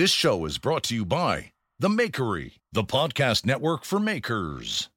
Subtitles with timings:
[0.00, 4.88] This show is brought to you by The Makery, the podcast network for makers.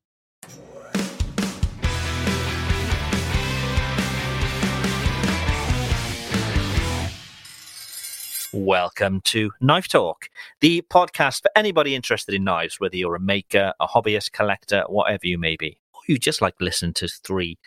[8.54, 10.30] Welcome to Knife Talk,
[10.62, 15.28] the podcast for anybody interested in knives, whether you're a maker, a hobbyist, collector, whatever
[15.28, 17.58] you may be, or you just like listen to three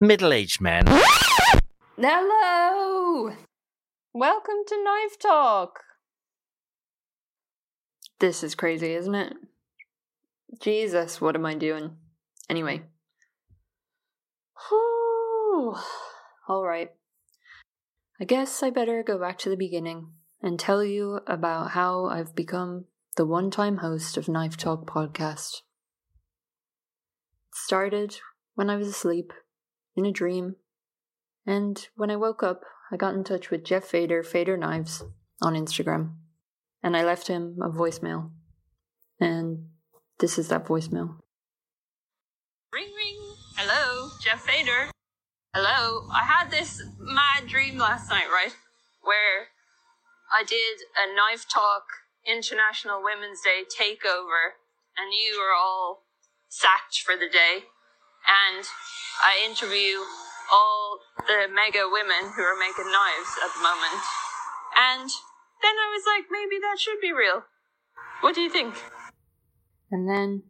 [0.00, 0.82] middle aged men.
[1.96, 3.36] Hello!
[4.12, 5.85] Welcome to Knife Talk.
[8.18, 9.34] This is crazy, isn't it?
[10.60, 11.96] Jesus, what am I doing?
[12.48, 12.82] Anyway.
[16.48, 16.92] Alright.
[18.20, 22.34] I guess I better go back to the beginning and tell you about how I've
[22.34, 25.62] become the one time host of Knife Talk podcast.
[27.48, 28.18] It started
[28.54, 29.32] when I was asleep,
[29.96, 30.56] in a dream,
[31.46, 35.02] and when I woke up, I got in touch with Jeff Fader, Fader Knives,
[35.42, 36.12] on Instagram,
[36.82, 38.30] and I left him a voicemail.
[39.20, 39.68] And
[40.18, 41.16] this is that voicemail.
[42.72, 43.34] Ring ring.
[43.56, 44.90] Hello, Jeff Fader.
[45.54, 46.08] Hello.
[46.12, 48.54] I had this mad dream last night, right?
[49.02, 49.48] Where
[50.32, 51.84] I did a Knife Talk
[52.26, 54.58] International Women's Day takeover,
[54.98, 56.04] and you were all
[56.48, 57.64] sacked for the day.
[58.26, 58.66] And
[59.24, 60.02] I interview
[60.52, 64.02] all the mega women who are making knives at the moment.
[64.76, 65.10] And
[65.62, 67.44] then I was like, maybe that should be real.
[68.20, 68.74] What do you think?
[69.90, 70.42] And then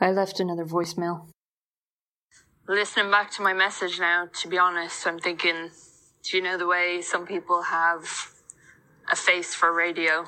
[0.00, 1.28] I left another voicemail.
[2.68, 5.70] Listening back to my message now, to be honest, I'm thinking,
[6.22, 8.32] do you know the way some people have
[9.10, 10.24] a face for radio?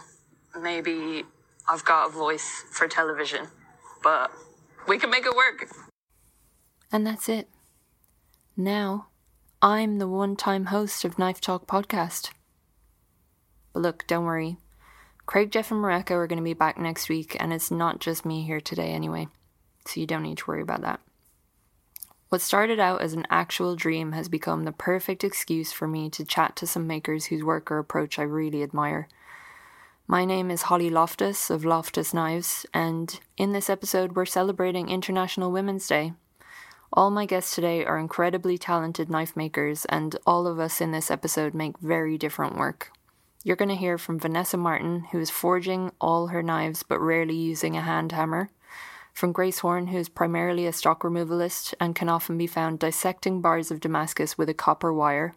[0.60, 1.24] Maybe
[1.68, 3.46] I've got a voice for television,
[4.02, 4.30] but
[4.88, 5.70] we can make it work.
[6.90, 7.48] And that's it.
[8.56, 9.06] Now,
[9.62, 12.32] I'm the one time host of Knife Talk podcast.
[13.72, 14.56] But look, don't worry.
[15.26, 18.24] Craig, Jeff, and Mareka are going to be back next week, and it's not just
[18.24, 19.28] me here today anyway,
[19.86, 21.00] so you don't need to worry about that.
[22.28, 26.24] What started out as an actual dream has become the perfect excuse for me to
[26.24, 29.06] chat to some makers whose work or approach I really admire.
[30.06, 35.52] My name is Holly Loftus of Loftus Knives, and in this episode, we're celebrating International
[35.52, 36.14] Women's Day.
[36.92, 41.10] All my guests today are incredibly talented knife makers, and all of us in this
[41.10, 42.90] episode make very different work.
[43.44, 47.34] You're going to hear from Vanessa Martin, who is forging all her knives but rarely
[47.34, 48.50] using a hand hammer.
[49.12, 53.40] From Grace Horne, who is primarily a stock removalist and can often be found dissecting
[53.40, 55.34] bars of Damascus with a copper wire.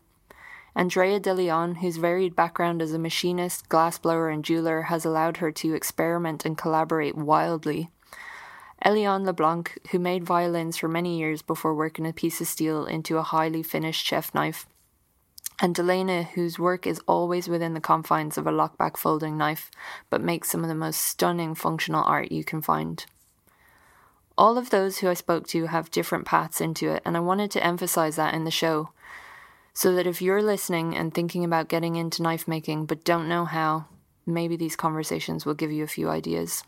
[0.75, 5.51] Andrea De Leon, whose varied background as a machinist, glassblower, and jeweler has allowed her
[5.53, 7.89] to experiment and collaborate wildly.
[8.85, 13.17] Eliane LeBlanc, who made violins for many years before working a piece of steel into
[13.17, 14.67] a highly finished chef knife
[15.59, 19.71] and Delena, whose work is always within the confines of a lockback folding knife,
[20.09, 23.05] but makes some of the most stunning functional art you can find.
[24.37, 27.51] All of those who I spoke to have different paths into it, and I wanted
[27.51, 28.89] to emphasize that in the show,
[29.73, 33.45] so that if you're listening and thinking about getting into knife making but don't know
[33.45, 33.85] how,
[34.25, 36.63] maybe these conversations will give you a few ideas.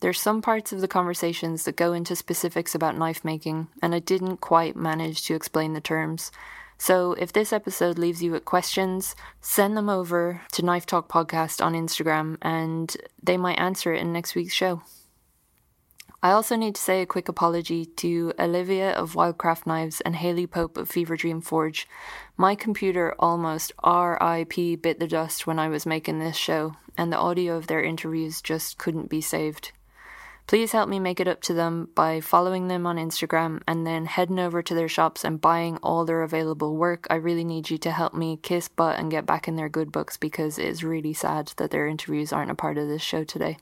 [0.00, 3.98] There's some parts of the conversations that go into specifics about knife making, and I
[3.98, 6.30] didn't quite manage to explain the terms,
[6.78, 11.64] So if this episode leaves you with questions, send them over to Knife Talk Podcast
[11.64, 14.82] on Instagram and they might answer it in next week's show.
[16.22, 20.46] I also need to say a quick apology to Olivia of Wildcraft Knives and Haley
[20.46, 21.86] Pope of Fever Dream Forge.
[22.36, 27.18] My computer almost RIP bit the dust when I was making this show, and the
[27.18, 29.72] audio of their interviews just couldn't be saved.
[30.46, 34.06] Please help me make it up to them by following them on Instagram and then
[34.06, 37.04] heading over to their shops and buying all their available work.
[37.10, 39.90] I really need you to help me kiss butt and get back in their good
[39.90, 43.24] books because it is really sad that their interviews aren't a part of this show
[43.24, 43.58] today.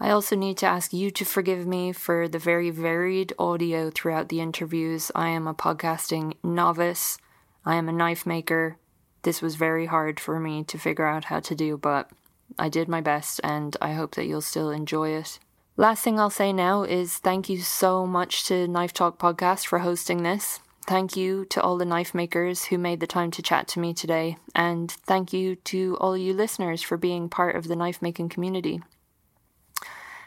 [0.00, 4.30] I also need to ask you to forgive me for the very varied audio throughout
[4.30, 5.12] the interviews.
[5.14, 7.18] I am a podcasting novice.
[7.64, 8.78] I am a knife maker.
[9.22, 12.10] This was very hard for me to figure out how to do, but
[12.58, 15.38] I did my best and I hope that you'll still enjoy it.
[15.76, 19.80] Last thing I'll say now is thank you so much to Knife Talk Podcast for
[19.80, 20.60] hosting this.
[20.86, 23.94] Thank you to all the knife makers who made the time to chat to me
[23.94, 28.28] today, and thank you to all you listeners for being part of the knife making
[28.28, 28.82] community.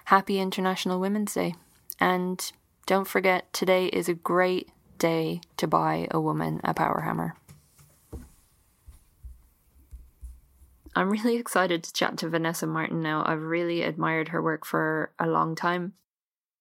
[0.06, 1.54] Happy International Women's Day.
[2.00, 2.52] And
[2.88, 7.36] don't forget, today is a great day to buy a woman a power hammer.
[10.98, 13.24] I'm really excited to chat to Vanessa Martin now.
[13.24, 15.94] I've really admired her work for a long time.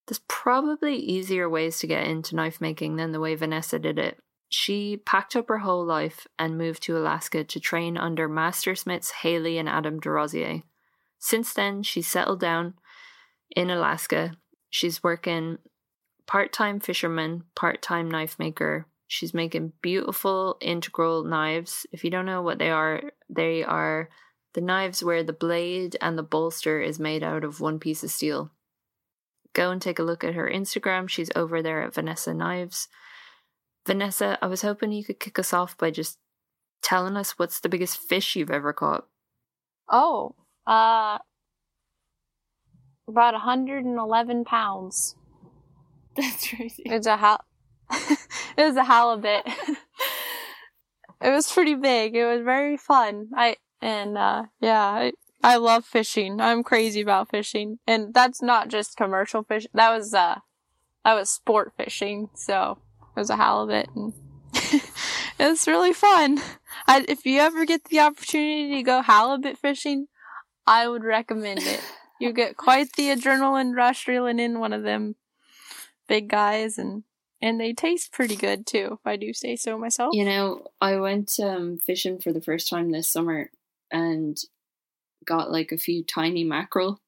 [0.06, 4.18] There's probably easier ways to get into knife making than the way Vanessa did it.
[4.50, 9.10] She packed up her whole life and moved to Alaska to train under master smiths
[9.10, 10.64] Haley and Adam DesRosiers.
[11.18, 12.74] Since then, she's settled down
[13.56, 14.32] in Alaska.
[14.68, 15.56] She's working
[16.26, 18.86] part time fisherman, part time knife maker.
[19.06, 21.86] She's making beautiful integral knives.
[21.90, 23.00] If you don't know what they are,
[23.30, 24.10] they are
[24.56, 28.10] the knives where the blade and the bolster is made out of one piece of
[28.10, 28.50] steel.
[29.52, 31.10] Go and take a look at her Instagram.
[31.10, 32.88] She's over there at Vanessa Knives.
[33.86, 36.16] Vanessa, I was hoping you could kick us off by just
[36.82, 39.06] telling us what's the biggest fish you've ever caught.
[39.90, 40.34] Oh,
[40.66, 41.18] uh,
[43.06, 45.16] about 111 pounds.
[46.16, 46.84] That's crazy.
[46.86, 47.44] It's a hal-
[47.92, 48.18] it
[48.56, 49.42] was a halibut.
[51.20, 52.16] it was pretty big.
[52.16, 53.28] It was very fun.
[53.36, 55.12] I and uh yeah, I,
[55.42, 56.40] I love fishing.
[56.40, 57.78] I'm crazy about fishing.
[57.86, 59.70] And that's not just commercial fishing.
[59.74, 60.40] That was uh
[61.04, 62.30] that was sport fishing.
[62.34, 62.78] So
[63.16, 64.12] it was a halibut and
[64.52, 64.82] it
[65.38, 66.40] was really fun.
[66.86, 70.06] I, if you ever get the opportunity to go halibut fishing,
[70.66, 71.82] I would recommend it
[72.18, 75.16] you get quite the adrenaline rush reeling in one of them
[76.08, 77.02] big guys and
[77.42, 80.96] and they taste pretty good too if i do say so myself You know, I
[80.96, 83.50] went um, fishing for the first time this summer
[83.90, 84.36] and
[85.24, 87.00] got like a few tiny mackerel.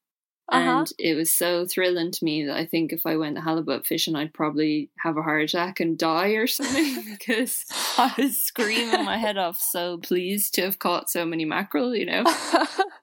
[0.51, 0.79] Uh-huh.
[0.79, 4.17] And it was so thrilling to me that I think if I went halibut fishing,
[4.17, 7.67] I'd probably have a heart attack and die or something because
[7.99, 12.07] I was screaming my head off, so pleased to have caught so many mackerel, you
[12.07, 12.25] know?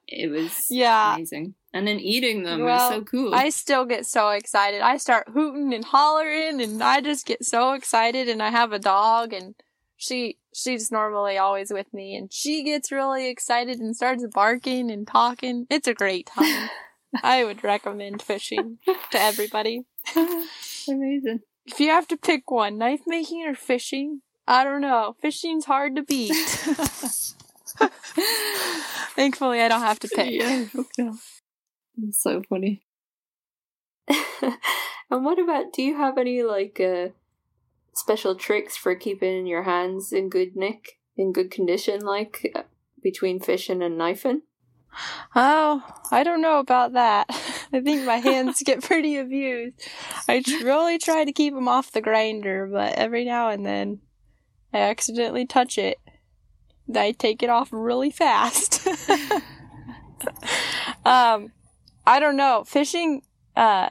[0.08, 1.14] It was Yeah.
[1.14, 1.54] amazing.
[1.72, 3.34] And then eating them Well, was so cool.
[3.34, 7.72] i still get so excited i start hooting and hollering and i just get so
[7.72, 9.54] excited and i have a dog and
[9.96, 15.06] she she's normally always with me and she gets really excited and starts barking and
[15.06, 16.68] talking it's a great time
[17.22, 18.78] i would recommend fishing
[19.10, 19.84] to everybody
[20.88, 21.40] Amazing.
[21.66, 25.16] If you have to pick one, knife making or fishing, I don't know.
[25.20, 26.32] Fishing's hard to beat.
[29.16, 30.40] Thankfully, I don't have to pick.
[30.40, 31.10] Yeah, okay.
[31.96, 32.82] That's so funny.
[34.08, 37.08] and what about do you have any like uh
[37.96, 42.62] special tricks for keeping your hands in good nick, in good condition like uh,
[43.02, 44.42] between fishing and knifing?
[45.34, 47.26] Oh, I don't know about that.
[47.72, 49.80] I think my hands get pretty abused.
[50.28, 54.00] I really try to keep them off the grinder, but every now and then
[54.72, 55.98] I accidentally touch it.
[56.94, 58.86] I take it off really fast.
[61.04, 61.52] um,
[62.06, 62.62] I don't know.
[62.64, 63.22] Fishing,
[63.56, 63.88] uh,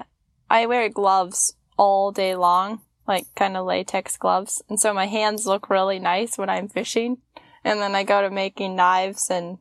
[0.50, 4.62] I wear gloves all day long, like kind of latex gloves.
[4.70, 7.18] And so my hands look really nice when I'm fishing.
[7.64, 9.58] And then I go to making knives and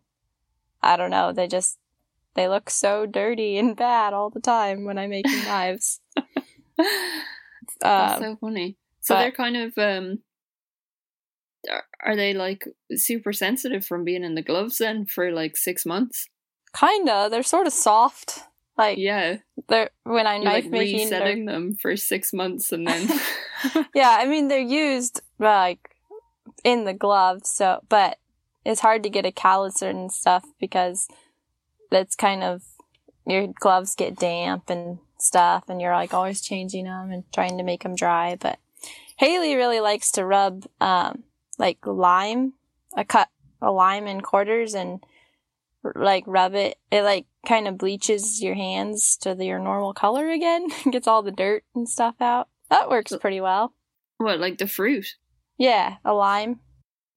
[0.83, 1.79] I don't know, they just,
[2.35, 6.01] they look so dirty and bad all the time when I'm making knives.
[7.81, 8.77] That's Um, so funny.
[9.01, 10.19] So but- they're kind of um
[11.71, 15.87] are, are they like super sensitive from being in the gloves then for like six
[15.87, 16.29] months?
[16.79, 18.43] kinda, they're sort of soft.
[18.77, 19.39] Like, Yeah.
[19.69, 23.09] they're, when You're knife like making, resetting them for six months and then
[23.95, 25.97] yeah, I mean they're used like
[26.65, 28.19] in the gloves, so but
[28.65, 31.07] it's hard to get a calluser and stuff because
[31.91, 32.63] that's kind of
[33.27, 37.65] your gloves get damp and stuff, and you're like always changing them and trying to
[37.65, 38.37] make them dry.
[38.39, 38.59] But
[39.17, 41.25] Haley really likes to rub um,
[41.59, 42.55] like lime,
[42.97, 43.29] a cut
[43.63, 45.03] a lime in quarters and
[45.95, 46.79] like rub it.
[46.91, 51.23] It like kind of bleaches your hands to the, your normal color again, gets all
[51.23, 52.49] the dirt and stuff out.
[52.71, 53.75] That works pretty well.
[54.19, 55.07] What, like the fruit?
[55.59, 56.61] Yeah, a lime.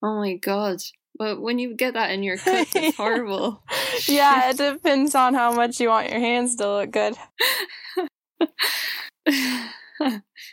[0.03, 0.79] Oh my god.
[1.17, 3.63] But when you get that in your cuts, it's horrible.
[4.07, 7.15] yeah, it depends on how much you want your hands to look good.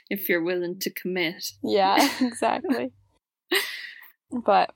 [0.09, 1.45] if you're willing to commit.
[1.63, 2.93] Yeah, exactly.
[4.33, 4.75] but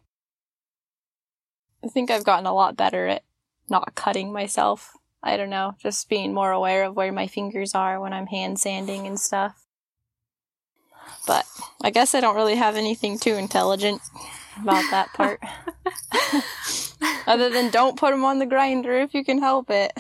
[1.84, 3.22] I think I've gotten a lot better at
[3.70, 4.92] not cutting myself.
[5.22, 8.58] I don't know, just being more aware of where my fingers are when I'm hand
[8.60, 9.66] sanding and stuff.
[11.26, 11.44] But
[11.82, 14.00] I guess I don't really have anything too intelligent
[14.62, 15.40] about that part.
[17.26, 19.92] Other than don't put them on the grinder if you can help it.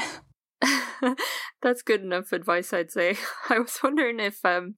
[1.62, 3.16] That's good enough advice, I'd say.
[3.48, 4.76] I was wondering if um,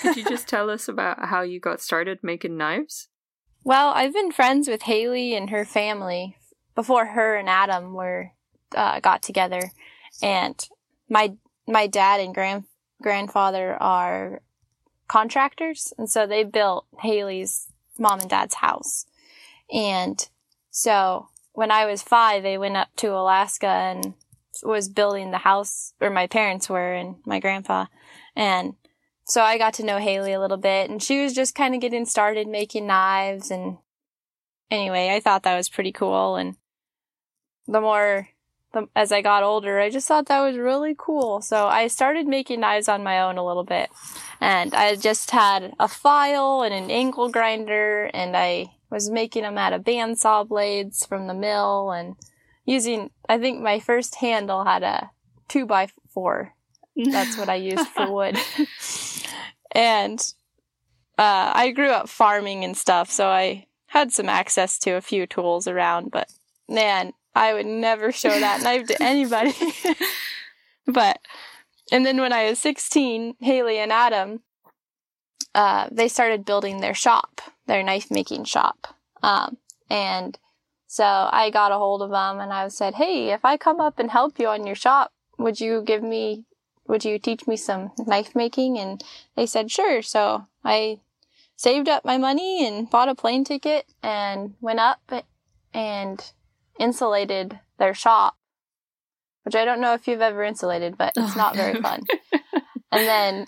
[0.00, 3.08] could you just tell us about how you got started making knives?
[3.64, 6.36] Well, I've been friends with Haley and her family
[6.74, 8.32] before her and Adam were
[8.74, 9.70] uh, got together,
[10.22, 10.68] and
[11.08, 11.34] my
[11.66, 12.64] my dad and grand
[13.02, 14.40] grandfather are
[15.08, 19.06] contractors, and so they built Haley's mom and dad's house,
[19.72, 20.28] and
[20.70, 24.14] so when I was five, they went up to Alaska and
[24.62, 27.86] was building the house, or my parents were, and my grandpa,
[28.36, 28.74] and
[29.30, 31.80] so I got to know Haley a little bit, and she was just kind of
[31.80, 33.52] getting started making knives.
[33.52, 33.78] And
[34.70, 36.36] anyway, I thought that was pretty cool.
[36.36, 36.56] And
[37.66, 38.28] the more
[38.72, 41.40] the, as I got older, I just thought that was really cool.
[41.40, 43.90] So I started making knives on my own a little bit.
[44.40, 49.58] And I just had a file and an angle grinder, and I was making them
[49.58, 52.16] out of bandsaw blades from the mill and
[52.64, 55.10] using, I think my first handle had a
[55.48, 56.54] two by four.
[56.96, 58.38] That's what I used for wood.
[59.72, 60.18] and
[61.18, 65.26] uh, I grew up farming and stuff, so I had some access to a few
[65.26, 66.30] tools around, but
[66.68, 69.54] man, I would never show that knife to anybody.
[70.86, 71.18] but,
[71.92, 74.40] and then when I was 16, Haley and Adam,
[75.54, 78.94] uh, they started building their shop, their knife making shop.
[79.22, 79.56] Um,
[79.88, 80.38] and
[80.86, 83.98] so I got a hold of them and I said, Hey, if I come up
[83.98, 86.44] and help you on your shop, would you give me
[86.90, 88.76] would you teach me some knife making?
[88.76, 89.02] And
[89.36, 90.02] they said, sure.
[90.02, 90.98] So I
[91.60, 95.12] saved up my money and bought a plane ticket and went up
[95.74, 96.32] and
[96.78, 98.34] insulated their shop,
[99.42, 102.04] which I don't know if you've ever insulated, but it's oh, not very fun.
[102.90, 103.46] and then,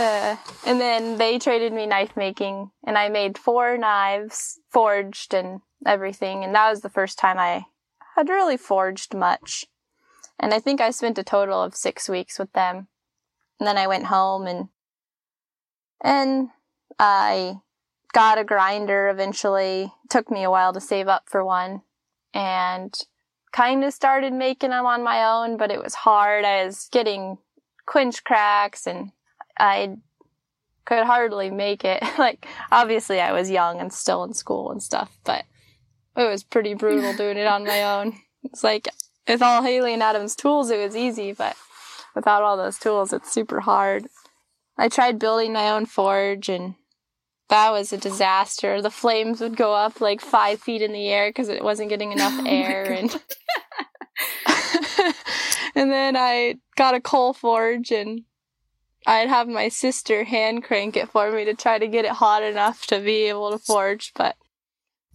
[0.00, 5.60] uh, and then they traded me knife making and I made four knives forged and
[5.86, 6.42] everything.
[6.42, 7.66] And that was the first time I
[8.16, 9.66] had really forged much.
[10.40, 12.88] And I think I spent a total of six weeks with them.
[13.60, 14.70] And then I went home and,
[16.02, 16.48] and
[16.98, 17.60] I
[18.12, 19.92] got a grinder eventually.
[20.04, 21.82] It took me a while to save up for one
[22.32, 22.98] and
[23.52, 26.44] kind of started making them on my own, but it was hard.
[26.44, 27.38] I was getting
[27.86, 29.12] quench cracks and
[29.58, 29.96] I
[30.84, 32.02] could hardly make it.
[32.18, 35.44] like, obviously I was young and still in school and stuff, but
[36.16, 38.18] it was pretty brutal doing it on my own.
[38.44, 38.88] It's like
[39.26, 41.56] with all Haley and Adam's tools, it was easy, but
[42.14, 44.06] without all those tools, it's super hard.
[44.78, 46.74] I tried building my own forge and
[47.48, 48.82] that was a disaster.
[48.82, 52.12] The flames would go up like five feet in the air because it wasn't getting
[52.12, 53.10] enough oh air and
[55.74, 58.22] and then I got a coal forge and
[59.06, 62.42] I'd have my sister hand crank it for me to try to get it hot
[62.42, 64.36] enough to be able to forge, but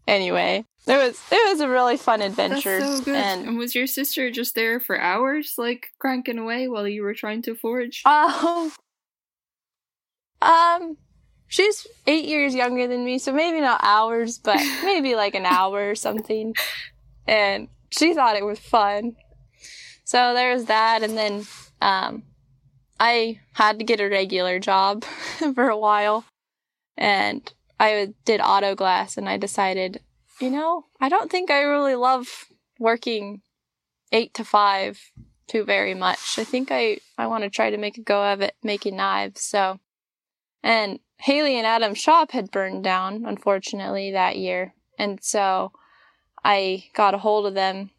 [0.08, 2.80] anyway, it was it was a really fun adventure.
[2.80, 3.16] That's so good.
[3.16, 7.14] And, and, was your sister just there for hours, like cranking away while you were
[7.14, 8.02] trying to forge?
[8.06, 8.72] Um,
[10.42, 10.98] um,
[11.48, 15.90] she's eight years younger than me, so maybe not hours, but maybe like an hour
[15.90, 16.56] or something.
[17.28, 19.16] And she thought it was fun.
[20.04, 21.46] So there was that, and then
[21.82, 22.24] um,
[23.00, 25.04] I had to get a regular job
[25.56, 26.26] for a while,
[26.98, 30.02] and I did auto glass, and I decided
[30.42, 32.46] you know, I don't think I really love
[32.80, 33.42] working
[34.12, 35.00] eight to five
[35.48, 36.40] too very much.
[36.40, 39.42] I think I, I want to try to make a go of it making knives.
[39.42, 39.80] So,
[40.64, 44.74] and Haley and Adam's shop had burned down, unfortunately, that year.
[44.98, 45.72] And so
[46.44, 47.92] I got a hold of them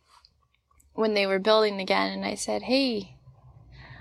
[0.95, 3.17] when they were building again and I said, Hey,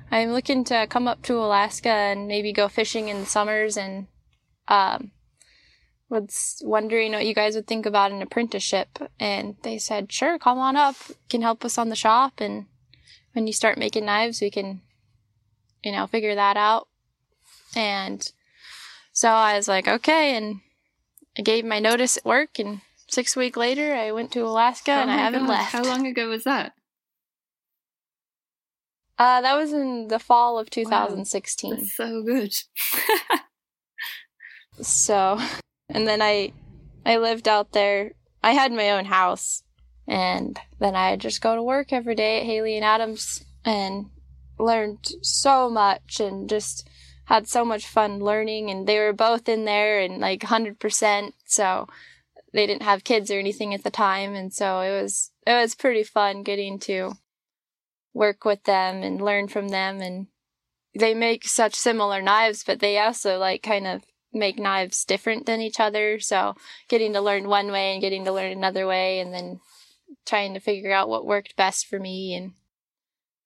[0.10, 4.08] I'm looking to come up to Alaska and maybe go fishing in the summers and,
[4.68, 5.12] um,
[6.12, 9.00] was wondering what you guys would think about an apprenticeship.
[9.20, 10.96] And they said, sure, come on up.
[11.08, 12.42] You can help us on the shop.
[12.42, 12.66] And
[13.32, 14.82] when you start making knives, we can,
[15.82, 16.90] you know, figure that out.
[17.76, 18.30] And
[19.12, 20.36] So I was like, okay.
[20.36, 20.62] And
[21.38, 22.60] I gave my notice at work.
[22.60, 25.72] And six weeks later, I went to Alaska Oh and I haven't left.
[25.72, 26.74] How long ago was that?
[29.18, 31.76] Uh, that was in the fall of 2016.
[31.76, 32.54] That's so good.
[34.80, 35.40] So,
[35.90, 36.54] and then I,
[37.06, 38.14] I lived out there.
[38.44, 39.64] I had my own house,
[40.08, 44.08] and then I just go to work every day at Haley and Adams and
[44.58, 46.88] learned so much and just
[47.26, 48.70] had so much fun learning.
[48.70, 51.36] And they were both in there and like hundred percent.
[51.46, 51.88] So
[52.54, 55.76] they didn't have kids or anything at the time, and so it was it was
[55.76, 57.14] pretty fun getting to
[58.14, 60.28] work with them and learn from them and
[60.94, 65.62] they make such similar knives but they also like kind of make knives different than
[65.62, 66.20] each other.
[66.20, 66.56] So
[66.88, 69.60] getting to learn one way and getting to learn another way and then
[70.26, 72.54] trying to figure out what worked best for me and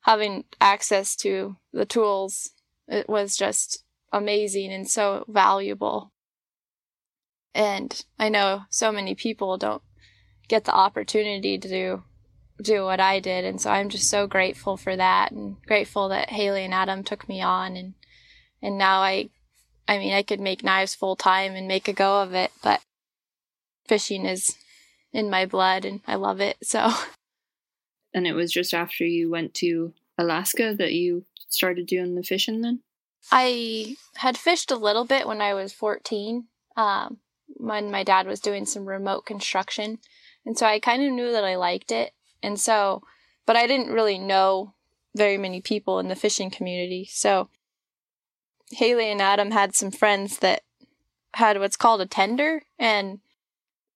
[0.01, 2.51] having access to the tools
[2.87, 6.11] it was just amazing and so valuable.
[7.53, 9.81] And I know so many people don't
[10.47, 12.03] get the opportunity to do
[12.61, 16.29] do what I did and so I'm just so grateful for that and grateful that
[16.29, 17.95] Haley and Adam took me on and
[18.61, 19.29] and now I
[19.87, 22.81] I mean, I could make knives full time and make a go of it, but
[23.87, 24.57] fishing is
[25.13, 26.57] in my blood and I love it.
[26.63, 26.91] So,
[28.13, 32.61] And it was just after you went to Alaska that you started doing the fishing
[32.61, 32.81] then?
[33.31, 36.45] I had fished a little bit when I was 14,
[36.77, 39.99] um, when my dad was doing some remote construction.
[40.45, 42.13] And so I kind of knew that I liked it.
[42.43, 43.01] And so,
[43.45, 44.73] but I didn't really know
[45.15, 47.07] very many people in the fishing community.
[47.09, 47.49] So
[48.71, 50.61] Haley and Adam had some friends that
[51.33, 52.63] had what's called a tender.
[52.77, 53.19] And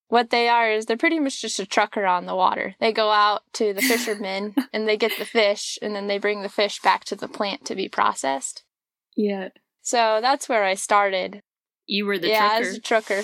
[0.10, 2.76] what they are is they're pretty much just a trucker on the water.
[2.80, 6.42] They go out to the fishermen and they get the fish and then they bring
[6.42, 8.64] the fish back to the plant to be processed.
[9.16, 9.50] Yeah.
[9.82, 11.42] So that's where I started.
[11.86, 12.70] You were the yeah, trucker.
[12.70, 13.22] as a trucker.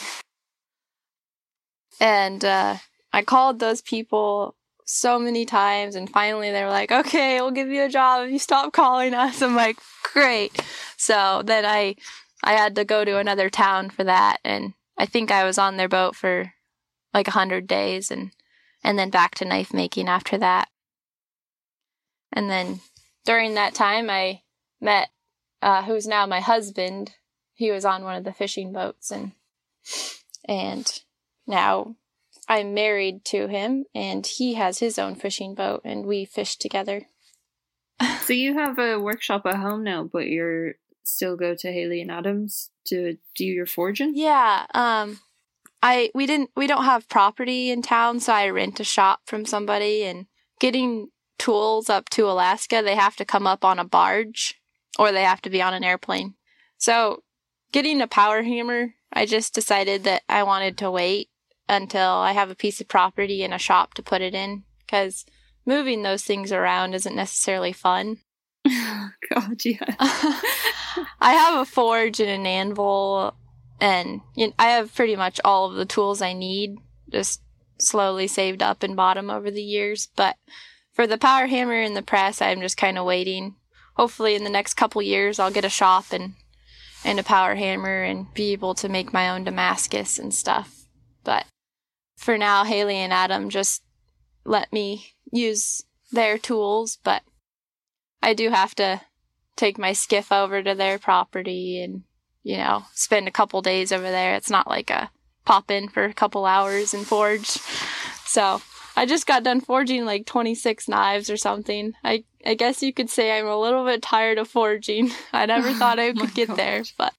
[1.99, 2.77] And uh,
[3.11, 7.69] I called those people so many times, and finally they were like, "Okay, we'll give
[7.69, 9.77] you a job if you stop calling us." I'm like,
[10.13, 10.61] "Great."
[10.97, 11.95] So then I,
[12.43, 15.77] I had to go to another town for that, and I think I was on
[15.77, 16.51] their boat for
[17.15, 18.31] like a hundred days, and
[18.83, 20.67] and then back to knife making after that.
[22.33, 22.81] And then
[23.23, 24.41] during that time, I
[24.81, 25.09] met
[25.61, 27.15] uh, who's now my husband.
[27.53, 29.31] He was on one of the fishing boats, and
[30.43, 30.91] and
[31.47, 31.95] now
[32.49, 37.07] I'm married to him, and he has his own fishing boat, and we fish together.
[38.23, 40.73] so you have a workshop at home now, but you're
[41.03, 44.11] still go to Haley and Adams to do your forging?
[44.15, 45.19] Yeah, um,
[45.81, 49.45] I we didn't we don't have property in town, so I rent a shop from
[49.45, 50.25] somebody, and
[50.59, 54.55] getting tools up to Alaska, they have to come up on a barge,
[54.97, 56.35] or they have to be on an airplane.
[56.77, 57.23] So,
[57.71, 61.29] getting a power hammer, I just decided that I wanted to wait
[61.67, 65.25] until I have a piece of property and a shop to put it in because
[65.65, 68.17] moving those things around isn't necessarily fun.
[68.65, 69.95] God, yeah.
[71.19, 73.35] I have a forge and an anvil,
[73.79, 76.77] and you know, I have pretty much all of the tools I need,
[77.09, 77.41] just
[77.79, 80.09] slowly saved up and bought them over the years.
[80.15, 80.37] But
[80.93, 83.55] for the power hammer and the press, I'm just kind of waiting.
[83.95, 86.33] Hopefully, in the next couple years, I'll get a shop and
[87.03, 90.85] and a power hammer and be able to make my own Damascus and stuff.
[91.23, 91.45] But
[92.17, 93.83] for now, Haley and Adam just
[94.43, 97.21] let me use their tools, but
[98.23, 99.01] I do have to
[99.55, 102.03] take my skiff over to their property and,
[102.45, 104.35] you know, spend a couple days over there.
[104.35, 105.09] It's not like a
[105.45, 107.47] pop in for a couple hours and forge.
[108.25, 108.61] So
[108.95, 111.95] I just got done forging like 26 knives or something.
[112.03, 115.11] I, I guess you could say I'm a little bit tired of forging.
[115.33, 117.13] I never thought I Oh could get there, but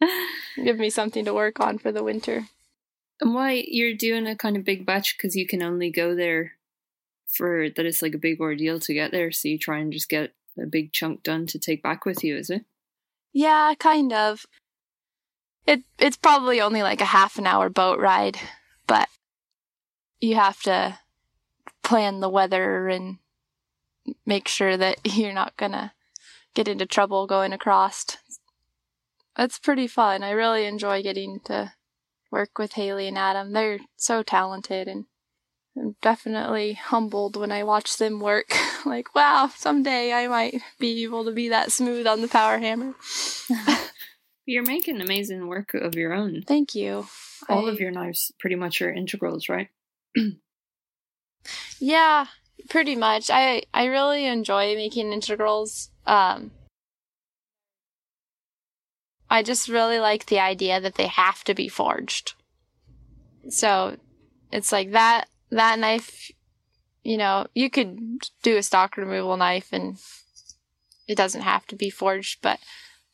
[0.56, 2.46] give me something to work on for the winter.
[3.20, 6.52] And why you're doing a kind of big batch because you can only go there
[7.26, 10.08] for that it's like a big ordeal to get there, so you try and just
[10.08, 12.64] get a big chunk done to take back with you, is it?
[13.34, 14.46] Yeah, kind of.
[15.66, 18.38] It it's probably only like a half an hour boat ride,
[18.86, 19.08] but
[20.20, 21.00] you have to
[21.82, 23.18] plan the weather and
[24.24, 25.92] make sure that you're not gonna
[26.54, 28.06] get into trouble going across.
[29.36, 30.22] It's pretty fun.
[30.22, 31.72] I really enjoy getting to
[32.30, 33.52] work with Haley and Adam.
[33.52, 35.06] They're so talented and
[35.76, 38.52] I'm definitely humbled when I watch them work.
[38.86, 42.94] like, wow, someday I might be able to be that smooth on the power hammer.
[44.46, 46.42] You're making amazing work of your own.
[46.46, 47.06] Thank you.
[47.48, 49.68] All I- of your knives pretty much are integrals, right?
[51.78, 52.26] Yeah,
[52.70, 53.28] pretty much.
[53.30, 55.90] I I really enjoy making integrals.
[56.06, 56.50] Um
[59.28, 62.34] I just really like the idea that they have to be forged.
[63.48, 63.96] So
[64.52, 66.30] it's like that that knife,
[67.02, 69.98] you know, you could do a stock removal knife and
[71.06, 72.58] it doesn't have to be forged, but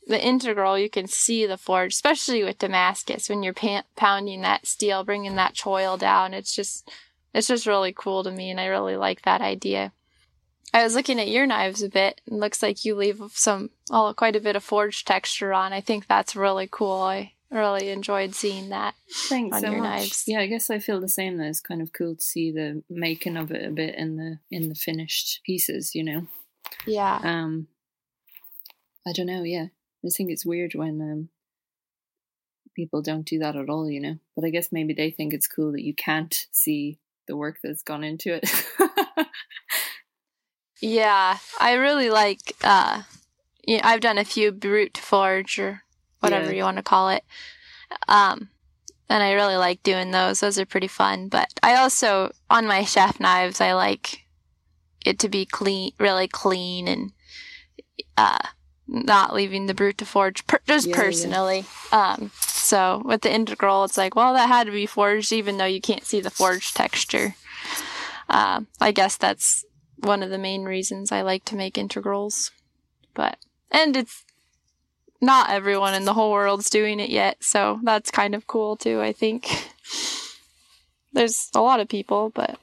[0.06, 3.54] the integral you can see the forge, especially with Damascus when you're
[3.96, 6.34] pounding that steel, bringing that choil down.
[6.34, 6.90] It's just
[7.32, 9.92] it's just really cool to me, and I really like that idea.
[10.72, 14.12] I was looking at your knives a bit, and looks like you leave some, oh,
[14.16, 15.72] quite a bit of forged texture on.
[15.72, 17.00] I think that's really cool.
[17.02, 18.94] I really enjoyed seeing that.
[19.28, 19.90] Thanks on so your much.
[20.00, 20.24] knives.
[20.26, 21.36] Yeah, I guess I feel the same.
[21.38, 24.38] That it's kind of cool to see the making of it a bit in the
[24.50, 25.94] in the finished pieces.
[25.94, 26.26] You know.
[26.86, 27.18] Yeah.
[27.22, 27.68] Um.
[29.06, 29.42] I don't know.
[29.42, 29.66] Yeah,
[30.04, 31.28] I think it's weird when um
[32.76, 33.90] people don't do that at all.
[33.90, 34.18] You know.
[34.36, 37.82] But I guess maybe they think it's cool that you can't see the work that's
[37.82, 38.48] gone into it.
[40.82, 42.56] Yeah, I really like.
[42.64, 43.02] uh
[43.66, 45.82] yeah, I've done a few brute forge or
[46.20, 46.58] whatever Yeah.
[46.58, 47.24] you want to call it,
[48.08, 48.48] um,
[49.08, 50.40] and I really like doing those.
[50.40, 51.28] Those are pretty fun.
[51.28, 54.26] But I also on my chef knives, I like
[55.04, 57.12] it to be clean, really clean, and
[58.16, 58.38] uh,
[58.86, 60.46] not leaving the brute to forge.
[60.46, 61.02] Per- just Yeah, yeah.
[61.02, 65.56] personally, um, so with the integral, it's like, well, that had to be forged, even
[65.58, 67.34] though you can't see the forged texture.
[68.28, 69.64] Um, I guess that's
[69.96, 72.52] one of the main reasons I like to make integrals.
[73.14, 73.38] But
[73.72, 74.24] and it's
[75.20, 79.00] not everyone in the whole world's doing it yet, so that's kind of cool too,
[79.00, 79.48] I think.
[81.12, 82.58] There's a lot of people, but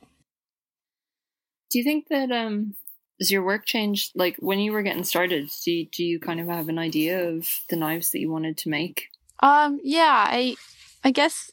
[1.69, 2.75] do you think that um
[3.19, 4.11] has your work changed?
[4.15, 7.29] Like when you were getting started, do you, do you kind of have an idea
[7.29, 9.09] of the knives that you wanted to make?
[9.41, 10.55] um yeah, I
[11.03, 11.51] I guess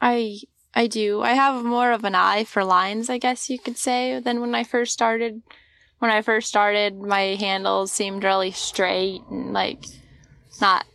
[0.00, 0.38] I
[0.74, 1.22] I do.
[1.22, 4.54] I have more of an eye for lines, I guess you could say, than when
[4.54, 5.42] I first started.
[5.98, 9.82] When I first started, my handles seemed really straight and like
[10.60, 10.86] not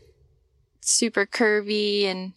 [0.81, 2.33] super curvy and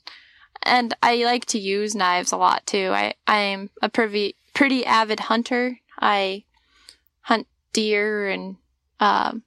[0.63, 2.91] and I like to use knives a lot too.
[2.93, 5.81] I I'm a pretty pretty avid hunter.
[6.01, 6.45] I
[7.23, 8.57] hunt deer and
[9.01, 9.43] um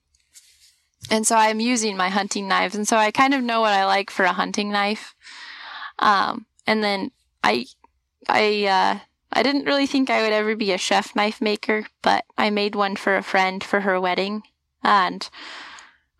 [1.09, 3.85] and so I'm using my hunting knives and so I kind of know what I
[3.85, 5.15] like for a hunting knife.
[5.99, 7.11] Um and then
[7.43, 7.65] I
[8.27, 8.99] I uh
[9.31, 12.75] I didn't really think I would ever be a chef knife maker, but I made
[12.75, 14.43] one for a friend for her wedding
[14.83, 15.29] and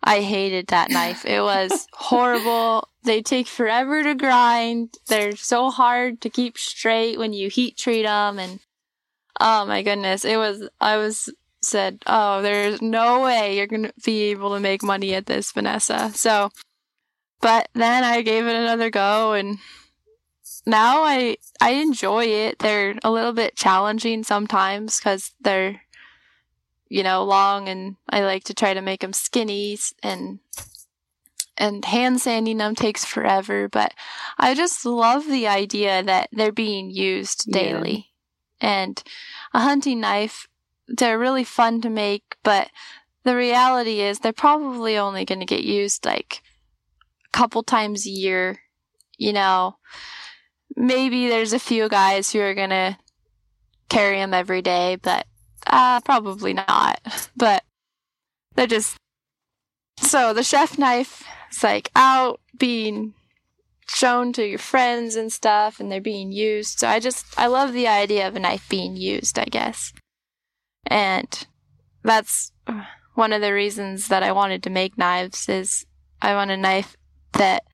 [0.08, 1.26] I hated that knife.
[1.26, 2.88] It was horrible.
[3.04, 4.96] They take forever to grind.
[5.06, 8.58] They're so hard to keep straight when you heat treat them and
[9.38, 13.92] oh my goodness, it was I was said, "Oh, there's no way you're going to
[14.02, 16.48] be able to make money at this, Vanessa." So,
[17.42, 19.58] but then I gave it another go and
[20.64, 22.60] now I I enjoy it.
[22.60, 25.82] They're a little bit challenging sometimes cuz they're
[26.88, 30.40] you know, long and I like to try to make them skinny and
[31.56, 33.92] and hand sanding them takes forever, but
[34.38, 37.52] I just love the idea that they're being used Yeah.
[37.52, 38.12] daily.
[38.60, 39.02] And
[39.52, 40.48] a hunting knife,
[40.86, 42.70] they're really fun to make, but
[43.24, 46.42] the reality is they're probably only going to get used like
[47.26, 48.60] a couple times a year.
[49.16, 49.78] You know,
[50.76, 52.96] maybe there's a few guys who are going to
[53.88, 55.26] carry them every day, but
[55.66, 57.00] uh, probably not.
[57.36, 57.62] But
[58.54, 58.96] they're just
[60.00, 63.14] so the chef knife is like out being
[63.88, 66.80] shown to your friends and stuff, and they're being used.
[66.80, 69.38] So I just I love the idea of a knife being used.
[69.38, 69.92] I guess,
[70.86, 71.46] and
[72.02, 72.52] that's
[73.14, 75.48] one of the reasons that I wanted to make knives.
[75.48, 75.86] Is
[76.20, 76.96] I want a knife
[77.34, 77.64] that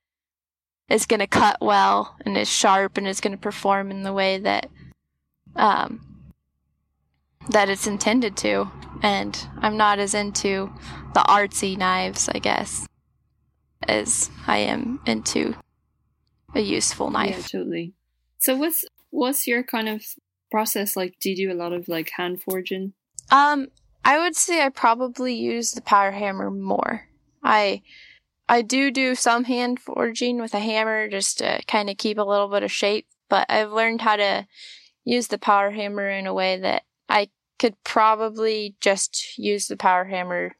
[0.89, 4.13] is going to cut well and is sharp and is going to perform in the
[4.13, 4.69] way that
[5.55, 6.14] um,
[7.49, 8.69] that it's intended to.
[9.01, 10.71] And I'm not as into
[11.13, 12.87] the artsy knives, I guess,
[13.87, 15.55] as I am into
[16.53, 17.37] a useful knife.
[17.53, 17.93] Yeah, totally.
[18.39, 20.03] So what's what's your kind of
[20.49, 21.15] process like?
[21.19, 22.93] Do you do a lot of like hand forging?
[23.31, 23.67] Um,
[24.03, 27.07] I would say I probably use the power hammer more.
[27.43, 27.81] I
[28.47, 32.23] I do do some hand forging with a hammer just to kind of keep a
[32.23, 34.47] little bit of shape, but I've learned how to
[35.03, 40.05] use the power hammer in a way that I could probably just use the power
[40.05, 40.55] hammer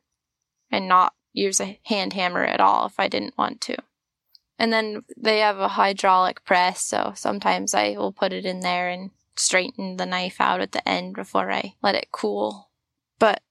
[0.72, 3.78] and not use a hand hammer at all if I didn't want to.
[4.58, 8.90] And then they have a hydraulic press, so sometimes I will put it in there
[8.90, 12.70] and straighten the knife out at the end before I let it cool.
[13.20, 13.42] But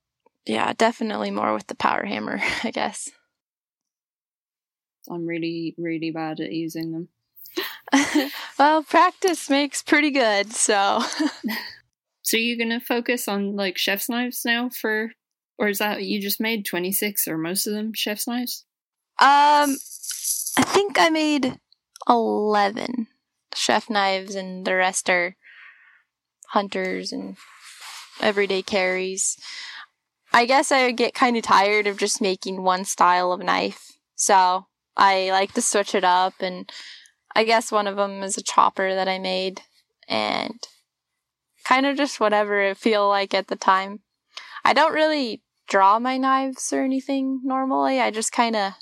[0.46, 3.10] yeah, definitely more with the power hammer, I guess.
[5.10, 7.08] I'm really really bad at using them.
[8.58, 11.02] well, practice makes pretty good, so
[12.24, 15.12] So you're gonna focus on like chef's knives now for,
[15.58, 18.64] or is that you just made 26 or most of them chef's knives?
[19.20, 19.76] um
[20.56, 21.58] I think I made
[22.08, 23.08] 11
[23.54, 25.36] chef knives, and the rest are
[26.48, 27.36] hunters and
[28.20, 29.36] everyday carries.
[30.32, 33.92] I guess I get kind of tired of just making one style of knife.
[34.16, 36.72] So I like to switch it up, and
[37.36, 39.60] I guess one of them is a chopper that I made,
[40.08, 40.58] and
[41.64, 44.00] kind of just whatever it feel like at the time.
[44.64, 48.00] I don't really draw my knives or anything normally.
[48.00, 48.72] I just kind of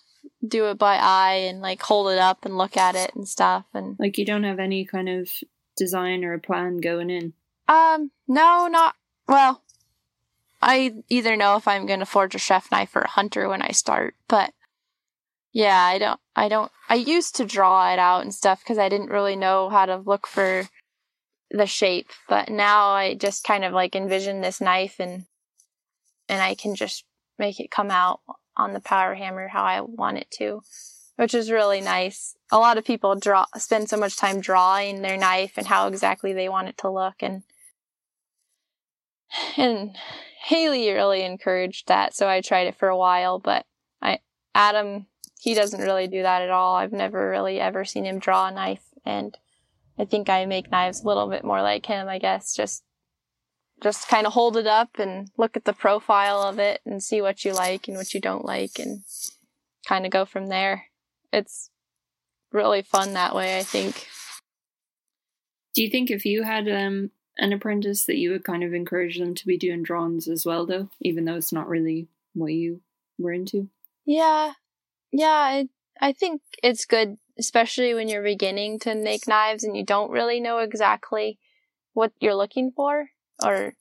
[0.47, 3.65] do it by eye and like hold it up and look at it and stuff
[3.75, 5.31] and Like you don't have any kind of
[5.77, 7.33] design or a plan going in.
[7.69, 8.97] um no not
[9.29, 9.63] well
[10.61, 13.63] I either know if I'm going to forge a chef knife or a hunter when
[13.63, 14.53] I start but
[15.53, 18.89] yeah I don't I don't I used to draw it out and stuff cuz I
[18.89, 20.69] didn't really know how to look for
[21.53, 25.27] the shape but now I just kind of like envision this knife and
[26.29, 27.05] and I can just
[27.39, 28.21] make it come out
[28.57, 30.63] on the power hammer how I want it to,
[31.17, 32.37] which is really nice.
[32.51, 36.33] A lot of people draw spend so much time drawing their knife and how exactly
[36.33, 37.43] they want it to look and
[39.57, 39.97] and
[40.45, 43.65] Haley really encouraged that, so I tried it for a while, but
[44.01, 44.19] I
[44.55, 45.07] Adam
[45.41, 46.77] he doesn't really do that at all.
[46.77, 49.37] I've never really ever seen him draw a knife and
[50.03, 52.83] I think I make knives a little bit more like him, I guess, just
[53.81, 57.23] just kind of hold it up and look at the profile of it and see
[57.23, 59.03] what you like and what you don't like and
[59.87, 60.87] kind of go from there.
[61.33, 61.71] It's
[62.51, 64.09] really fun that way, I think.
[65.73, 69.21] Do you think if you had um an apprentice that you would kind of encourage
[69.21, 72.81] them to be doing drawings as well though, even though it's not really what you
[73.21, 73.69] were into?
[74.05, 74.55] Yeah.
[75.13, 75.69] Yeah, I
[76.01, 80.41] I think it's good especially when you're beginning to make knives and you don't really
[80.41, 81.39] know exactly
[81.93, 83.11] what you're looking for
[83.43, 83.75] or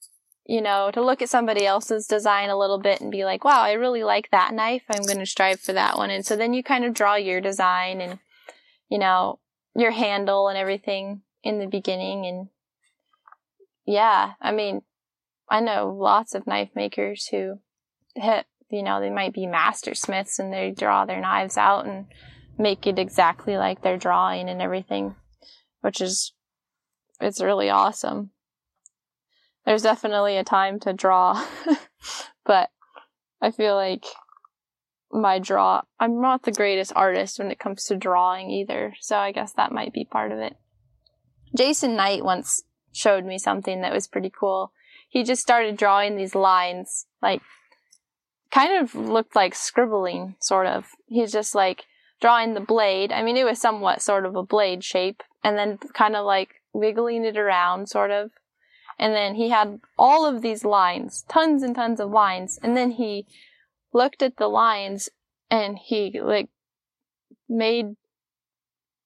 [0.45, 3.61] you know to look at somebody else's design a little bit and be like wow
[3.61, 4.83] i really like that knife.
[4.89, 6.09] I'm going to strive for that one.
[6.09, 8.19] And so then you kind of draw your design and
[8.89, 9.39] you know
[9.75, 12.47] your handle and everything in the beginning and
[13.85, 14.81] yeah i mean
[15.49, 17.59] i know lots of knife makers who
[18.15, 22.05] hit you know they might be master smiths and they draw their knives out and
[22.61, 25.15] make it exactly like their drawing and everything
[25.81, 26.33] which is
[27.19, 28.31] it's really awesome
[29.65, 31.45] there's definitely a time to draw,
[32.45, 32.69] but
[33.41, 34.05] I feel like
[35.11, 39.31] my draw, I'm not the greatest artist when it comes to drawing either, so I
[39.31, 40.55] guess that might be part of it.
[41.55, 44.71] Jason Knight once showed me something that was pretty cool.
[45.09, 47.41] He just started drawing these lines, like,
[48.51, 50.87] kind of looked like scribbling, sort of.
[51.07, 51.85] He's just like
[52.21, 53.11] drawing the blade.
[53.11, 56.61] I mean, it was somewhat sort of a blade shape, and then kind of like
[56.73, 58.31] wiggling it around, sort of
[59.01, 62.91] and then he had all of these lines, tons and tons of lines, and then
[62.91, 63.25] he
[63.91, 65.09] looked at the lines
[65.49, 66.49] and he like
[67.49, 67.95] made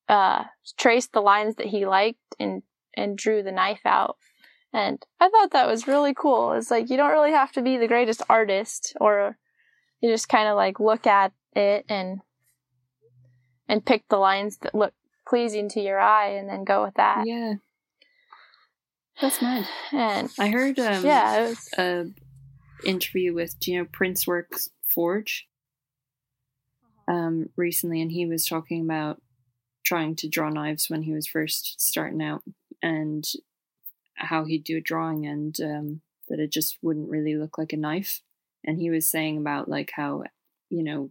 [0.07, 0.43] uh
[0.77, 2.61] traced the lines that he liked and
[2.95, 4.17] and drew the knife out.
[4.73, 6.51] And I thought that was really cool.
[6.51, 9.37] It's like you don't really have to be the greatest artist or
[10.01, 12.19] you just kind of like look at it and
[13.67, 14.93] and pick the lines that look
[15.27, 17.23] pleasing to your eye and then go with that.
[17.25, 17.55] Yeah.
[19.21, 19.67] That's mad.
[19.91, 22.05] And I heard um yeah, it was a
[22.85, 25.47] interview with you know Prince Works Forge
[27.07, 29.21] um recently and he was talking about
[29.85, 32.43] trying to draw knives when he was first starting out
[32.81, 33.25] and
[34.15, 37.77] how he'd do a drawing and um that it just wouldn't really look like a
[37.77, 38.21] knife
[38.63, 40.23] and he was saying about like how
[40.69, 41.09] you know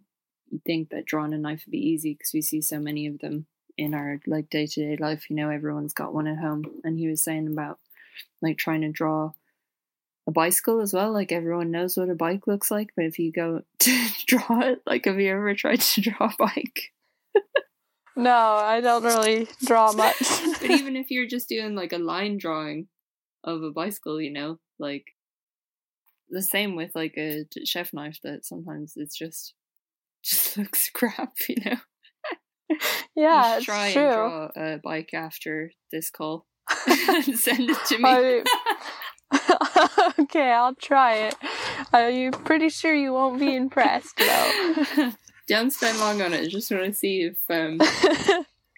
[0.55, 3.19] you think that drawing a knife would be easy because we see so many of
[3.19, 7.09] them in our like day-to-day life you know everyone's got one at home and he
[7.09, 7.79] was saying about
[8.41, 9.33] like trying to draw
[10.27, 11.13] a bicycle as well.
[11.13, 14.83] Like everyone knows what a bike looks like, but if you go to draw it,
[14.87, 16.93] like have you ever tried to draw a bike?
[18.17, 20.17] No, I don't really draw much.
[20.61, 22.87] but even if you're just doing like a line drawing
[23.43, 25.05] of a bicycle, you know, like
[26.31, 29.55] the same with like a chef knife that sometimes it's just
[30.25, 31.77] just looks crap, you know.
[33.15, 34.03] yeah, it's try true.
[34.03, 36.47] and draw a bike after this call
[36.89, 38.43] and send it to me.
[40.19, 41.35] Okay, I'll try it.
[41.93, 45.13] Are you pretty sure you won't be impressed though?
[45.47, 46.49] Don't spend long on it.
[46.49, 47.79] Just want to see if, um,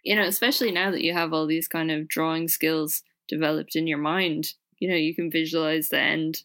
[0.02, 3.86] you know, especially now that you have all these kind of drawing skills developed in
[3.86, 6.42] your mind, you know, you can visualize the end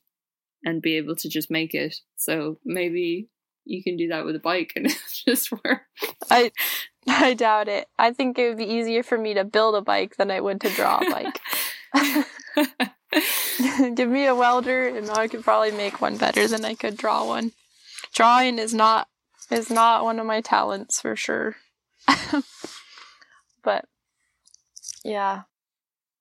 [0.64, 1.96] and be able to just make it.
[2.18, 3.30] So maybe
[3.66, 5.82] you can do that with a bike and it'll just work.
[6.30, 6.52] I
[7.08, 7.88] I doubt it.
[7.98, 10.62] I think it would be easier for me to build a bike than I would
[10.62, 11.40] to draw a bike.
[13.96, 17.26] Give me a welder and I could probably make one better than I could draw
[17.26, 17.52] one.
[18.14, 19.08] Drawing is not
[19.50, 21.56] is not one of my talents for sure.
[23.64, 23.86] but
[25.04, 25.44] yeah.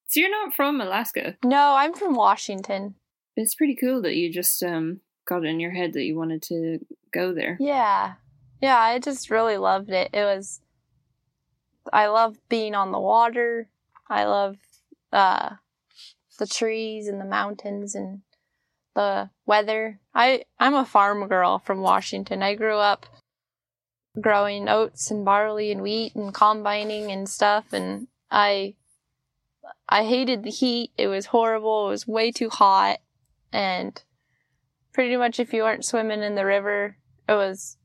[0.07, 1.37] So you're not from Alaska.
[1.43, 2.95] No, I'm from Washington.
[3.37, 6.41] It's pretty cool that you just um got it in your head that you wanted
[6.43, 6.79] to
[7.11, 7.57] go there.
[7.59, 8.13] Yeah.
[8.61, 10.09] Yeah, I just really loved it.
[10.13, 10.61] It was
[11.91, 13.67] I love being on the water.
[14.09, 14.57] I love
[15.11, 15.55] uh
[16.37, 18.21] the trees and the mountains and
[18.95, 19.99] the weather.
[20.13, 22.43] I I'm a farm girl from Washington.
[22.43, 23.05] I grew up
[24.19, 28.75] growing oats and barley and wheat and combining and stuff and I
[29.87, 30.91] I hated the heat.
[30.97, 31.87] It was horrible.
[31.87, 32.99] It was way too hot
[33.51, 34.01] and
[34.93, 37.77] pretty much if you weren't swimming in the river, it was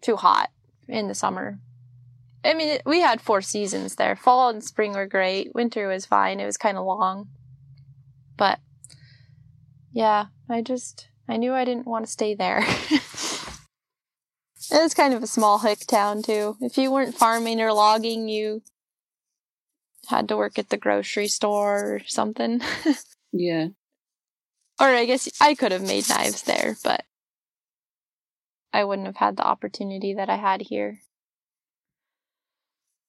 [0.00, 0.50] too hot
[0.88, 1.58] in the summer.
[2.44, 4.16] I mean, we had four seasons there.
[4.16, 5.54] Fall and spring were great.
[5.54, 6.40] Winter was fine.
[6.40, 7.28] It was kind of long.
[8.36, 8.58] But
[9.92, 12.58] yeah, I just I knew I didn't want to stay there.
[12.90, 13.00] it
[14.70, 16.56] was kind of a small hick town too.
[16.60, 18.62] If you weren't farming or logging, you
[20.08, 22.60] had to work at the grocery store or something.
[23.36, 23.70] Yeah.
[24.80, 27.04] Or I guess I could have made knives there, but
[28.72, 31.00] I wouldn't have had the opportunity that I had here.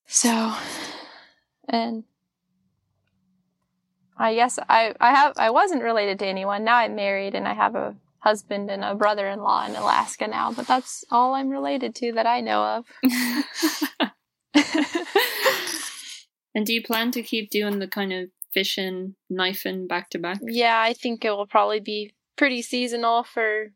[0.07, 0.53] So,
[1.67, 2.03] and
[4.17, 6.63] I guess I I have I wasn't related to anyone.
[6.63, 10.67] Now I'm married and I have a husband and a brother-in-law in Alaska now, but
[10.67, 12.85] that's all I'm related to that I know of.
[16.55, 20.39] and do you plan to keep doing the kind of fishing, knifing back to back?
[20.41, 23.73] Yeah, I think it will probably be pretty seasonal for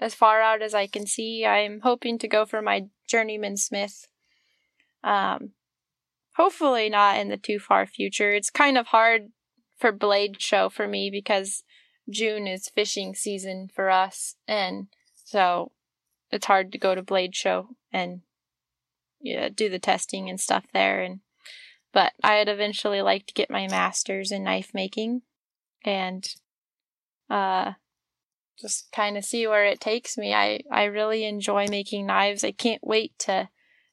[0.00, 1.46] as far out as I can see.
[1.46, 4.08] I'm hoping to go for my journeyman smith.
[5.04, 5.52] Um,
[6.34, 8.32] hopefully not in the too far future.
[8.32, 9.28] It's kind of hard
[9.78, 11.62] for blade show for me because
[12.10, 15.70] June is fishing season for us, and so
[16.32, 18.22] it's hard to go to blade show and
[19.20, 21.20] yeah, do the testing and stuff there and
[21.96, 25.22] but I'd eventually like to get my master's in knife making
[25.82, 26.28] and
[27.30, 27.72] uh
[28.60, 30.34] just kind of see where it takes me.
[30.34, 32.44] I I really enjoy making knives.
[32.44, 33.48] I can't wait to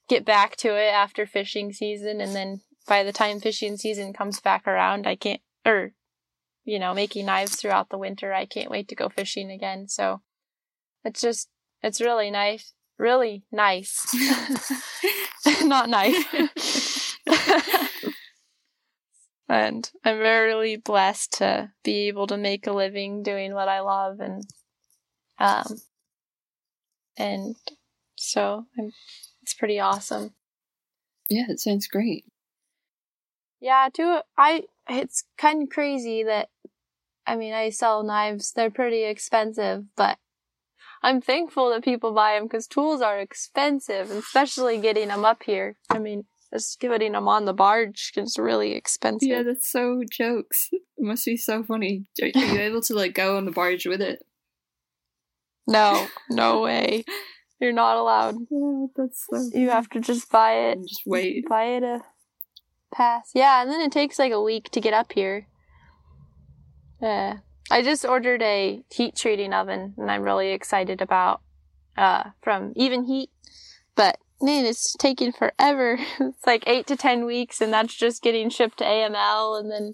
[0.10, 4.42] get back to it after fishing season and then by the time fishing season comes
[4.42, 5.94] back around, I can't or
[6.66, 8.34] you know, making knives throughout the winter.
[8.34, 9.88] I can't wait to go fishing again.
[9.88, 10.20] So
[11.06, 11.48] it's just
[11.82, 12.74] it's really nice.
[12.98, 14.14] Really nice.
[15.64, 17.16] Not nice.
[19.50, 24.20] and I'm really blessed to be able to make a living doing what I love
[24.20, 24.44] and
[25.40, 25.66] um
[27.18, 27.56] and
[28.18, 28.92] so I'm,
[29.42, 30.34] it's pretty awesome.
[31.30, 32.26] Yeah, it sounds great.
[33.60, 36.50] Yeah, too I it's kind of crazy that
[37.26, 38.52] I mean, I sell knives.
[38.52, 40.18] They're pretty expensive, but
[41.02, 45.78] I'm thankful that people buy them because tools are expensive, especially getting them up here.
[45.90, 49.28] I mean, just getting them on the barge is really expensive.
[49.28, 50.70] Yeah, that's so jokes.
[50.72, 52.06] It must be so funny.
[52.22, 54.24] Are you able to like go on the barge with it?
[55.68, 57.06] No, no way.
[57.60, 58.36] You're not allowed.
[58.54, 59.58] Oh, that's so.
[59.58, 60.78] You have to just buy it.
[60.78, 61.48] And just wait.
[61.48, 62.02] Buy it a
[62.94, 63.32] pass.
[63.34, 65.48] Yeah, and then it takes like a week to get up here.
[67.02, 67.38] Yeah.
[67.72, 71.42] I just ordered a heat treating oven and I'm really excited about
[71.98, 73.28] uh from Evenheat.
[73.96, 75.98] But man, it's taking forever.
[76.20, 79.94] it's like eight to ten weeks and that's just getting shipped to AML and then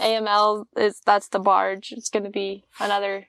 [0.00, 1.92] AML is that's the barge.
[1.92, 3.28] It's gonna be another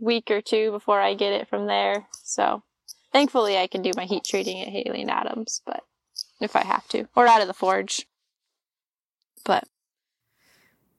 [0.00, 2.06] week or two before I get it from there.
[2.22, 2.62] So
[3.12, 5.82] thankfully I can do my heat treating at Haley and Adams, but
[6.40, 7.08] if I have to.
[7.16, 8.06] Or out of the forge.
[9.44, 9.64] But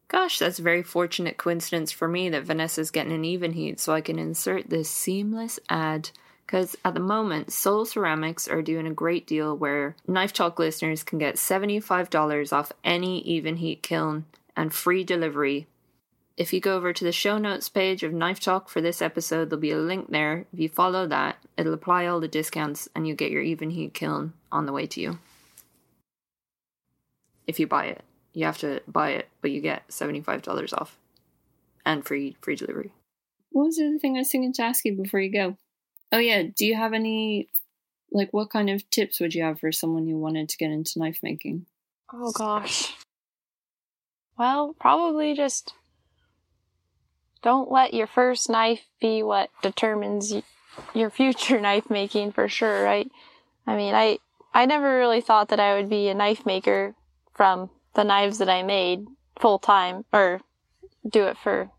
[0.09, 3.99] Gosh, that's a very fortunate coincidence for me that Vanessa's getting an Evenheat so I
[3.99, 6.11] can insert this seamless ad.
[6.47, 11.03] Because at the moment, Soul Ceramics are doing a great deal where Knife Talk listeners
[11.03, 15.67] can get $75 off any Evenheat kiln and free delivery.
[16.35, 19.49] If you go over to the show notes page of Knife Talk for this episode,
[19.49, 20.45] there'll be a link there.
[20.51, 24.33] If you follow that, it'll apply all the discounts and you'll get your Evenheat kiln
[24.51, 25.19] on the way to you.
[27.45, 28.03] If you buy it
[28.37, 30.95] you have to buy it, but you get seventy five dollars off
[31.83, 32.91] and free free delivery.
[33.49, 35.57] What was the other thing I was thinking to ask you before you go?
[36.11, 37.49] Oh yeah, do you have any
[38.11, 40.99] like what kind of tips would you have for someone who wanted to get into
[40.99, 41.65] knife making?
[42.13, 42.93] Oh gosh.
[44.37, 45.73] Well, probably just
[47.41, 50.33] don't let your first knife be what determines
[50.93, 53.09] your future knife making for sure, right?
[53.65, 54.19] I mean, I
[54.53, 56.95] I never really thought that I would be a knife maker
[57.35, 59.05] from the knives that I made
[59.39, 60.41] full time or
[61.07, 61.69] do it for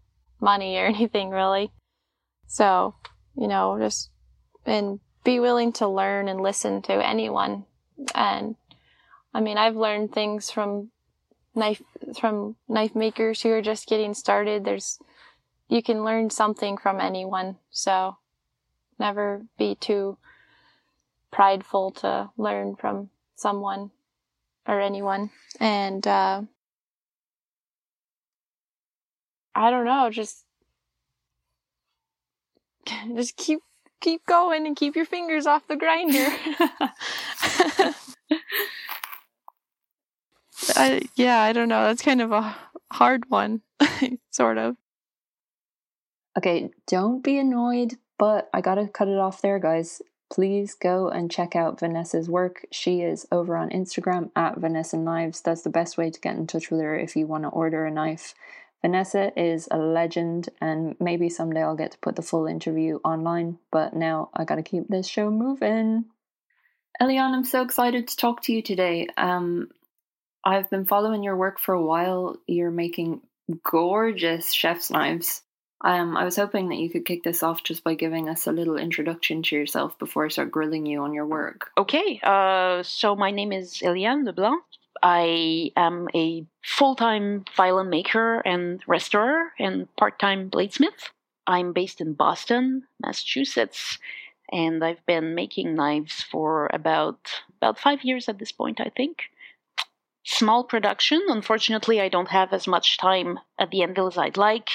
[0.41, 1.73] money or anything really.
[2.47, 2.95] So,
[3.37, 4.11] you know, just
[4.69, 7.65] and be willing to learn and listen to anyone
[8.15, 8.57] and
[9.35, 10.91] I mean, I've learned things from
[11.55, 11.83] knife
[12.19, 14.65] from knife makers who are just getting started.
[14.65, 14.99] There's
[15.69, 17.57] you can learn something from anyone.
[17.71, 18.17] So
[18.99, 20.19] never be too
[21.31, 23.91] prideful to learn from someone
[24.67, 25.31] or anyone.
[25.61, 26.43] And uh
[29.55, 30.45] I don't know, just
[33.15, 33.61] just keep
[34.01, 36.27] keep going and keep your fingers off the grinder.
[40.75, 41.85] I, yeah, I don't know.
[41.85, 42.57] That's kind of a
[42.93, 43.63] hard one,
[44.31, 44.77] sort of.
[46.37, 50.03] Okay, don't be annoyed, but I gotta cut it off there, guys.
[50.31, 52.67] Please go and check out Vanessa's work.
[52.71, 55.41] She is over on Instagram at Vanessa Knives.
[55.41, 57.87] That's the best way to get in touch with her if you want to order
[57.87, 58.35] a knife.
[58.83, 63.59] Vanessa is a legend, and maybe someday I'll get to put the full interview online.
[63.73, 66.05] But now I gotta keep this show moving.
[67.01, 69.09] Eliane, I'm so excited to talk to you today.
[69.17, 69.69] Um,
[70.45, 72.37] I've been following your work for a while.
[72.47, 73.23] You're making
[73.65, 75.43] gorgeous chef's knives.
[75.85, 78.53] Um, I was hoping that you could kick this off just by giving us a
[78.53, 81.71] little introduction to yourself before I start grilling you on your work.
[81.79, 84.61] Okay, uh, so my name is Eliane Leblanc.
[85.03, 91.11] I am a full time violin maker and restorer and part time bladesmith.
[91.47, 93.99] I'm based in Boston, Massachusetts,
[94.53, 97.19] and I've been making knives for about
[97.57, 99.31] about five years at this point, I think.
[100.25, 101.23] Small production.
[101.29, 104.69] Unfortunately, I don't have as much time at the anvil as I'd like,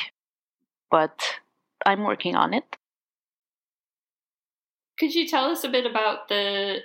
[0.89, 1.39] but
[1.85, 2.77] I'm working on it.
[4.97, 6.79] Could you tell us a bit about the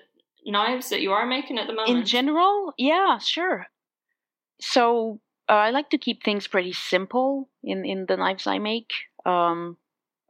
[0.48, 1.98] knives that you are making at the moment?
[1.98, 3.66] In general, yeah, sure.
[4.60, 8.92] So uh, I like to keep things pretty simple in in the knives I make.
[9.24, 9.76] Um,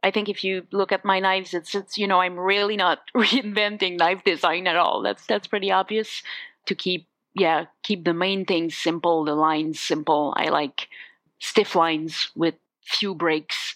[0.01, 2.99] I think if you look at my knives, it's it's you know I'm really not
[3.15, 5.01] reinventing knife design at all.
[5.01, 6.23] That's that's pretty obvious.
[6.67, 10.33] To keep yeah keep the main things simple, the lines simple.
[10.37, 10.87] I like
[11.39, 13.75] stiff lines with few breaks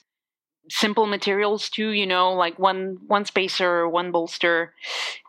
[0.70, 4.74] simple materials too you know like one one spacer one bolster.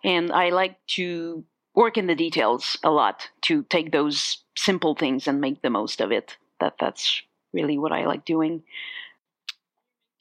[0.03, 5.27] And i like to work in the details a lot to take those simple things
[5.27, 6.37] and make the most of it.
[6.61, 7.23] That that's
[7.53, 8.63] really what i like doing.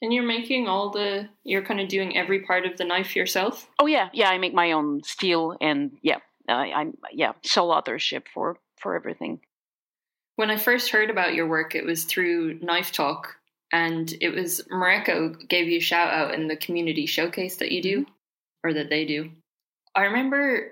[0.02, 3.68] And you're making all the you're kind of doing every part of the knife yourself?
[3.78, 8.26] Oh yeah yeah i make my own steel and yeah uh, i'm yeah sole authorship
[8.32, 9.40] for for everything.
[10.36, 13.36] When i first heard about your work it was through knife talk
[13.74, 17.82] and it was Mareko gave you a shout out in the community showcase that you
[17.82, 18.68] do mm-hmm.
[18.68, 19.32] or that they do.
[19.96, 20.70] I remember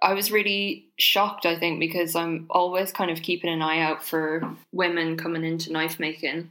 [0.00, 4.04] I was really shocked, I think, because I'm always kind of keeping an eye out
[4.04, 6.48] for women coming into knife making.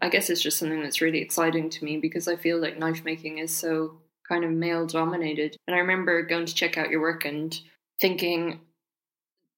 [0.00, 3.04] I guess it's just something that's really exciting to me because I feel like knife
[3.04, 5.56] making is so kind of male dominated.
[5.66, 7.58] And I remember going to check out your work and
[8.00, 8.60] thinking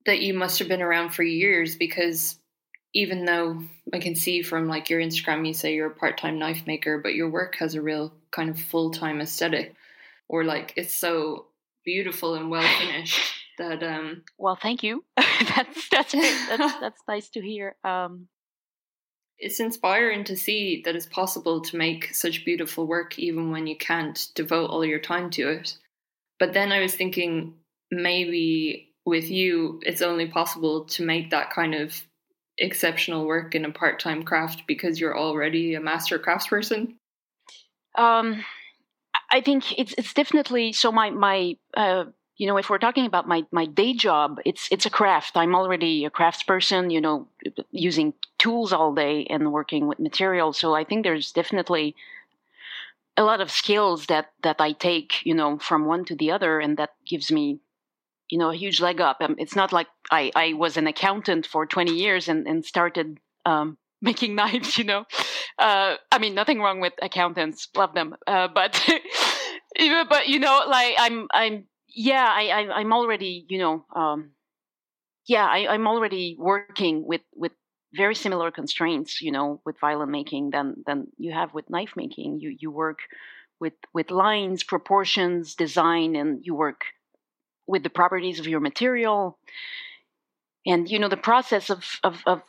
[0.06, 2.38] that you must have been around for years because
[2.96, 6.38] even though I can see from like your Instagram, you say you're a part time
[6.38, 9.74] knife maker, but your work has a real kind of full time aesthetic,
[10.28, 11.44] or like it's so
[11.84, 13.20] beautiful and well finished
[13.58, 13.82] that.
[13.82, 15.04] um Well, thank you.
[15.16, 17.76] that's that's that's that's nice to hear.
[17.84, 18.28] Um
[19.38, 23.76] it's inspiring to see that it's possible to make such beautiful work even when you
[23.76, 25.76] can't devote all your time to it.
[26.38, 27.56] But then I was thinking
[27.90, 32.02] maybe with you, it's only possible to make that kind of
[32.58, 36.94] exceptional work in a part-time craft because you're already a master craftsperson?
[37.94, 38.44] Um,
[39.30, 40.92] I think it's it's definitely so.
[40.92, 42.04] My my uh,
[42.36, 45.36] you know, if we're talking about my my day job, it's it's a craft.
[45.36, 46.92] I'm already a craftsperson.
[46.92, 47.28] You know,
[47.70, 50.58] using tools all day and working with materials.
[50.58, 51.94] So I think there's definitely
[53.16, 56.60] a lot of skills that that I take, you know, from one to the other,
[56.60, 57.58] and that gives me
[58.30, 59.18] you know a huge leg up.
[59.20, 63.18] Um, it's not like I, I was an accountant for 20 years and, and started
[63.44, 64.78] um, making knives.
[64.78, 65.04] You know,
[65.58, 68.80] uh, I mean nothing wrong with accountants, love them, uh, but
[70.08, 74.30] but you know like I'm I'm yeah I, I am already you know um,
[75.26, 77.52] yeah I, I'm already working with with
[77.94, 82.40] very similar constraints you know with violin making than than you have with knife making.
[82.40, 82.98] You you work
[83.60, 86.82] with with lines, proportions, design, and you work
[87.66, 89.38] with the properties of your material.
[90.66, 92.42] And you know the process of of, of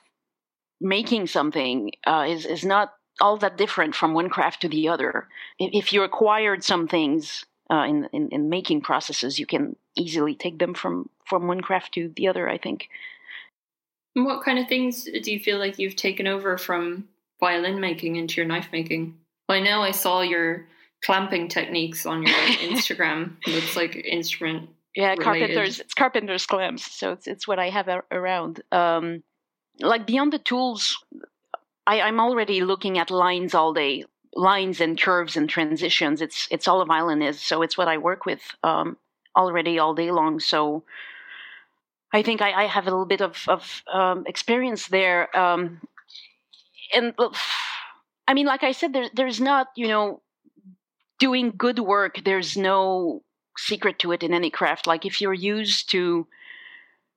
[0.81, 5.27] making something uh, is is not all that different from one craft to the other.
[5.59, 10.59] If you acquired some things uh, in, in, in making processes you can easily take
[10.59, 12.89] them from from one craft to the other i think.
[14.13, 17.07] What kind of things do you feel like you've taken over from
[17.39, 19.17] violin making into your knife making?
[19.47, 20.65] Well, i know i saw your
[21.03, 22.35] clamping techniques on your
[22.71, 23.33] instagram.
[23.45, 25.23] Looks like instrument yeah, related.
[25.23, 25.79] carpenters.
[25.79, 28.61] It's carpenters clamps, so it's it's what I have a- around.
[28.71, 29.23] Um,
[29.79, 30.97] like beyond the tools,
[31.85, 36.19] I, I'm already looking at lines all day, lines and curves and transitions.
[36.19, 38.97] It's it's all a violin is, so it's what I work with um,
[39.35, 40.39] already all day long.
[40.39, 40.83] So
[42.11, 45.29] I think I, I have a little bit of of um, experience there.
[45.37, 45.79] Um,
[46.91, 47.13] and
[48.27, 50.23] I mean, like I said, there, there's not you know
[51.19, 52.21] doing good work.
[52.25, 53.21] There's no
[53.57, 54.87] secret to it in any craft.
[54.87, 56.27] Like if you're used to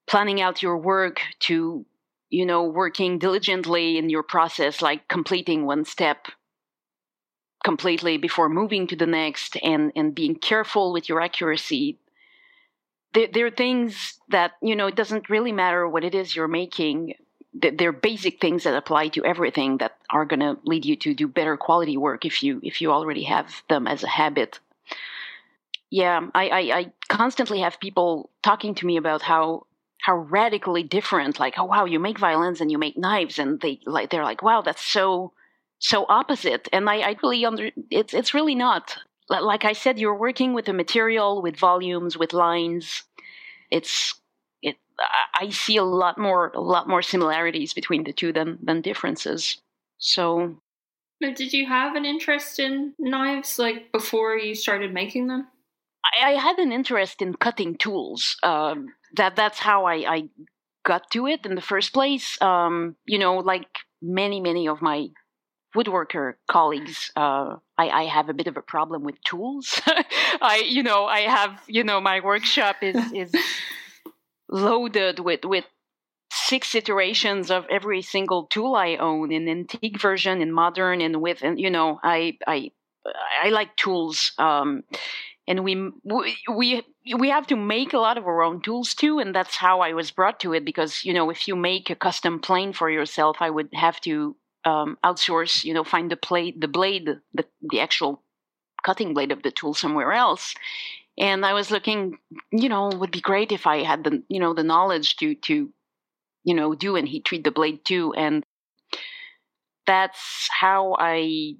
[0.07, 1.84] planning out your work, to
[2.30, 6.26] you know working diligently in your process, like completing one step
[7.64, 11.99] completely before moving to the next, and and being careful with your accuracy.
[13.12, 14.86] There, there are things that you know.
[14.86, 17.14] It doesn't really matter what it is you're making.
[17.61, 20.97] Th- There are basic things that apply to everything that are going to lead you
[20.97, 24.61] to do better quality work if you if you already have them as a habit
[25.91, 29.66] yeah I, I i constantly have people talking to me about how
[30.01, 33.80] how radically different like oh wow you make violins and you make knives and they
[33.86, 35.32] like they're like wow that's so
[35.80, 36.68] so opposite.
[36.72, 38.97] And i i really under it's it's really not.
[39.28, 43.03] Like i said you're working with a material with volumes with lines.
[43.70, 44.20] It's
[44.62, 44.76] it
[45.34, 49.59] I- see a lot more a lot more similarities between the two than than differences.
[49.99, 50.61] So
[51.20, 55.49] did you have an interest in knives like before you started making them?
[56.05, 58.37] I, I had an interest in cutting tools.
[58.43, 60.23] Um, that that's how I, I
[60.85, 62.41] got to it in the first place.
[62.41, 63.69] Um, you know, like
[64.03, 65.09] many many of my
[65.77, 69.81] woodworker colleagues, uh, I, I have a bit of a problem with tools.
[70.41, 73.35] I you know I have you know my workshop is is
[74.49, 75.65] loaded with with
[76.33, 81.43] six iterations of every single tool I own in antique version, in modern, and with
[81.43, 82.71] and you know I I
[83.43, 84.33] I like tools.
[84.39, 84.83] Um,
[85.51, 85.91] and we
[86.45, 86.83] we
[87.19, 89.93] we have to make a lot of our own tools too and that's how i
[89.93, 93.37] was brought to it because you know if you make a custom plane for yourself
[93.41, 97.81] i would have to um, outsource you know find the plate the blade the, the
[97.81, 98.23] actual
[98.85, 100.55] cutting blade of the tool somewhere else.
[101.19, 102.19] And i was looking
[102.53, 105.71] you know would be great if i had the you know the knowledge to to
[106.45, 108.45] you know do and heat treat the blade too and
[109.87, 111.55] that's how i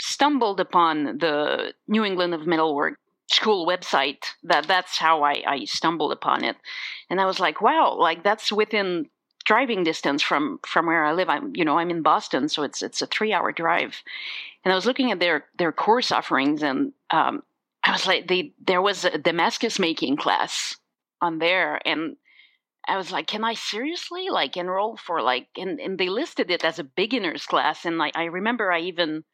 [0.00, 6.12] stumbled upon the new england of metalwork school website that that's how I, I stumbled
[6.12, 6.56] upon it.
[7.10, 9.08] And i was like wow like that's within
[9.44, 11.28] driving distance from from where i live.
[11.28, 14.02] I'm you know i'm in boston so it's it's a three hour drive.
[14.64, 17.42] And i was looking at their their course offerings and um,
[17.84, 20.76] i was like they there was a damascus making class
[21.20, 22.16] on there and
[22.86, 26.64] i was like can i seriously like enroll for like and, and they listed it
[26.64, 29.24] as a beginners class and like i remember i even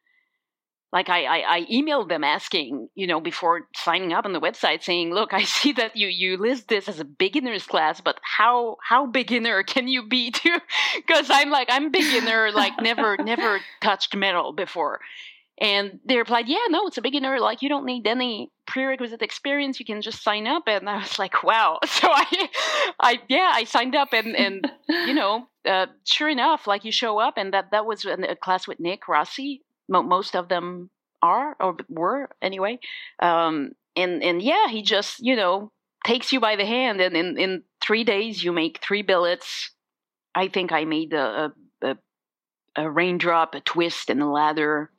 [0.95, 4.81] like I, I, I emailed them asking, you know, before signing up on the website,
[4.81, 8.77] saying, "Look, I see that you you list this as a beginner's class, but how
[8.81, 10.61] how beginner can you be to?
[10.95, 15.01] Because I'm like I'm beginner, like never never touched metal before."
[15.59, 17.41] And they replied, "Yeah, no, it's a beginner.
[17.41, 19.81] Like you don't need any prerequisite experience.
[19.81, 22.49] You can just sign up." And I was like, "Wow!" So I,
[23.01, 27.19] I yeah, I signed up, and and you know, uh, sure enough, like you show
[27.19, 30.89] up, and that that was a class with Nick Rossi mo- most of them
[31.21, 32.77] are or were anyway
[33.21, 35.71] um and and yeah he just you know
[36.05, 39.71] takes you by the hand and in in three days you make three billets.
[40.33, 41.97] I think i made a a, a,
[42.75, 44.91] a raindrop a twist and a ladder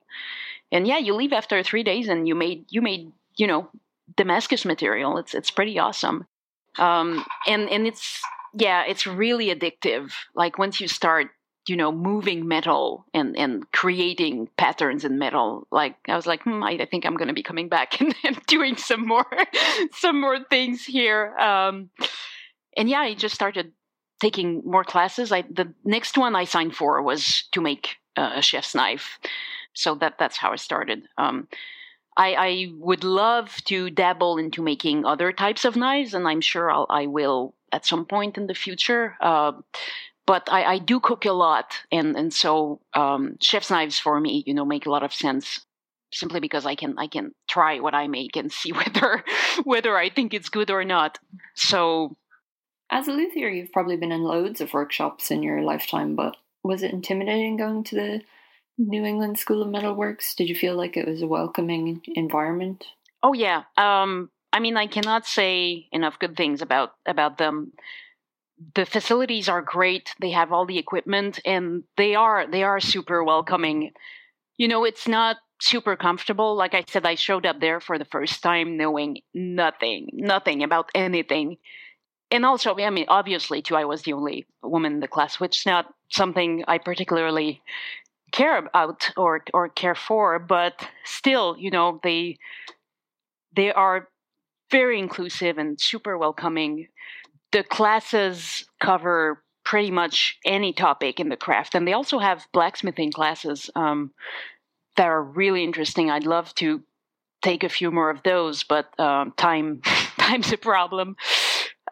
[0.72, 3.68] and yeah you leave after three days and you made you made you know
[4.16, 5.18] damascus material.
[5.18, 6.26] It's it's pretty awesome.
[6.78, 8.20] Um and and it's
[8.54, 10.12] yeah it's really addictive.
[10.34, 11.28] Like once you start
[11.68, 15.66] you know moving metal and and creating patterns in metal.
[15.70, 18.14] Like i was like hmm, I, I think i'm going to be coming back and,
[18.24, 19.26] and doing some more
[19.92, 21.36] some more things here.
[21.36, 21.90] Um
[22.76, 23.72] and yeah i just started
[24.20, 25.32] taking more classes.
[25.32, 29.18] I the next one i signed for was to make uh, a chef's knife.
[29.74, 31.08] So that that's how i started.
[31.18, 31.48] Um
[32.18, 36.70] I, I would love to dabble into making other types of knives, and I'm sure
[36.70, 39.16] I'll, I will at some point in the future.
[39.20, 39.52] Uh,
[40.26, 44.42] but I, I do cook a lot, and and so um, chef's knives for me,
[44.46, 45.64] you know, make a lot of sense
[46.12, 49.24] simply because I can I can try what I make and see whether
[49.64, 51.18] whether I think it's good or not.
[51.54, 52.16] So,
[52.90, 56.82] as a luthier, you've probably been in loads of workshops in your lifetime, but was
[56.82, 58.22] it intimidating going to the
[58.78, 60.34] New England School of Metalworks?
[60.34, 62.84] Did you feel like it was a welcoming environment?
[63.22, 63.62] Oh yeah.
[63.76, 67.72] Um, I mean, I cannot say enough good things about about them
[68.74, 73.22] the facilities are great they have all the equipment and they are they are super
[73.22, 73.92] welcoming
[74.56, 76.54] you know it's not super comfortable.
[76.54, 80.90] Like I said, I showed up there for the first time knowing nothing, nothing about
[80.94, 81.56] anything.
[82.30, 85.60] And also, I mean, obviously, too, I was the only woman in the class, which
[85.60, 87.62] is not something I particularly
[88.32, 90.38] care about or or care for.
[90.38, 92.38] But still, you know, they
[93.54, 94.08] they are
[94.70, 96.88] very inclusive and super welcoming.
[97.56, 103.12] The classes cover pretty much any topic in the craft, and they also have blacksmithing
[103.12, 103.70] classes.
[103.74, 104.12] Um,
[104.96, 106.10] that are really interesting.
[106.10, 106.82] I'd love to
[107.40, 109.80] take a few more of those, but um, time
[110.18, 111.16] time's a problem.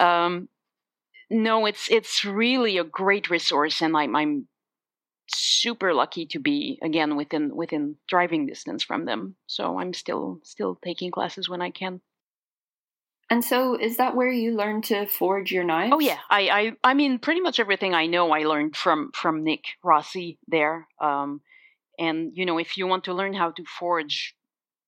[0.01, 0.51] Um,
[1.31, 4.49] no, it's it's really a great resource, and I'm, I'm
[5.29, 9.37] super lucky to be again within within driving distance from them.
[9.47, 12.03] So I'm still still taking classes when I can.
[13.31, 15.93] And so, is that where you learn to forge your knives?
[15.95, 19.45] Oh yeah, I I I mean, pretty much everything I know I learned from from
[19.45, 20.89] Nick Rossi there.
[21.01, 21.41] Um,
[21.99, 24.35] and you know, if you want to learn how to forge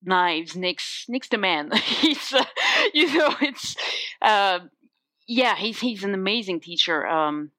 [0.02, 1.70] knives, Nick's Nick's the man.
[1.82, 2.44] he's, uh,
[2.92, 3.76] you know, it's,
[4.22, 4.60] uh,
[5.26, 7.06] yeah, he's he's an amazing teacher.
[7.06, 7.50] Um,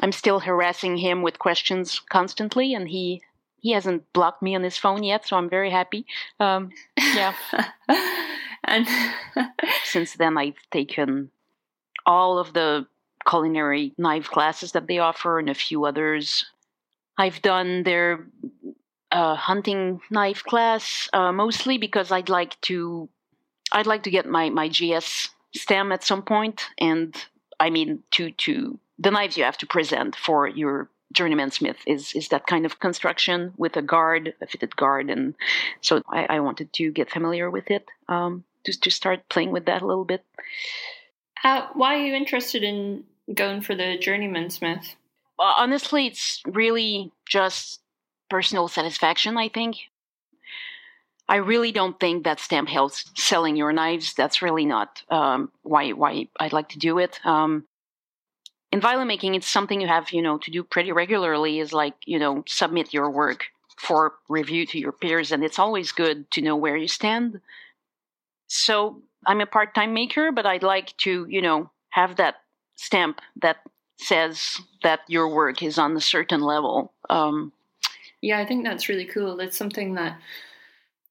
[0.00, 3.22] I'm still harassing him with questions constantly, and he
[3.60, 6.06] he hasn't blocked me on his phone yet, so I'm very happy.
[6.40, 7.34] Um, yeah,
[8.64, 8.86] and
[9.84, 11.30] since then I've taken
[12.06, 12.86] all of the
[13.28, 16.46] culinary knife classes that they offer and a few others.
[17.16, 18.26] I've done their
[19.10, 23.08] uh, hunting knife class uh, mostly because I'd like to
[23.70, 27.14] I'd like to get my my JS stamp at some point, and
[27.60, 32.14] I mean to to the knives you have to present for your journeyman smith is
[32.14, 35.34] is that kind of construction with a guard, a fitted guard, and
[35.80, 37.86] so I, I wanted to get familiar with it.
[38.08, 40.24] Um, to to start playing with that a little bit.
[41.44, 43.04] Uh, why are you interested in
[43.34, 44.96] going for the journeyman smith?
[45.38, 47.80] honestly, it's really just
[48.30, 49.76] personal satisfaction, I think.
[51.28, 54.14] I really don't think that stamp helps selling your knives.
[54.14, 57.24] That's really not um, why why I'd like to do it.
[57.24, 57.64] Um,
[58.70, 61.58] in violin making, it's something you have you know to do pretty regularly.
[61.58, 63.46] Is like you know submit your work
[63.78, 67.40] for review to your peers, and it's always good to know where you stand.
[68.52, 72.36] So I'm a part time maker, but I'd like to you know have that
[72.76, 73.56] stamp that
[73.96, 76.92] says that your work is on a certain level.
[77.08, 77.52] Um,
[78.20, 79.40] yeah, I think that's really cool.
[79.40, 80.20] It's something that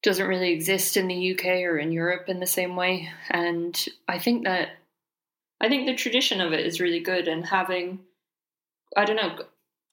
[0.02, 4.20] doesn't really exist in the UK or in Europe in the same way, and I
[4.20, 4.68] think that
[5.60, 7.26] I think the tradition of it is really good.
[7.26, 8.00] And having,
[8.96, 9.36] I don't know,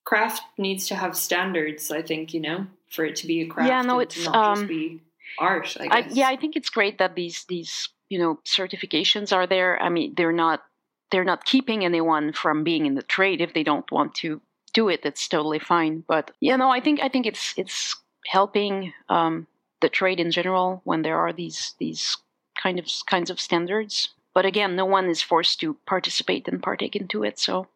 [0.06, 1.90] craft needs to have standards.
[1.90, 3.70] I think you know for it to be a craft.
[3.70, 5.02] Yeah, no, it's not um, just be
[5.38, 5.78] art.
[5.80, 9.82] I I, yeah, I think it's great that these these you know certifications are there.
[9.82, 10.64] I mean, they're not
[11.12, 14.42] they're not keeping anyone from being in the trade if they don't want to
[14.74, 15.02] do it.
[15.02, 16.04] That's totally fine.
[16.08, 17.96] But you know, I think I think it's it's
[18.28, 19.48] helping um,
[19.82, 22.18] the trade in general when there are these these
[22.62, 24.10] kind of kinds of standards.
[24.34, 27.40] But again, no one is forced to participate and partake into it.
[27.40, 27.68] So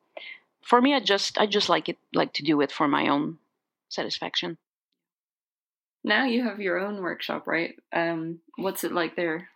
[0.62, 3.39] for me, I just I just like it like to do it for my own
[3.89, 4.58] satisfaction.
[6.04, 7.76] Now you have your own workshop, right?
[7.93, 9.49] Um, what's it like there?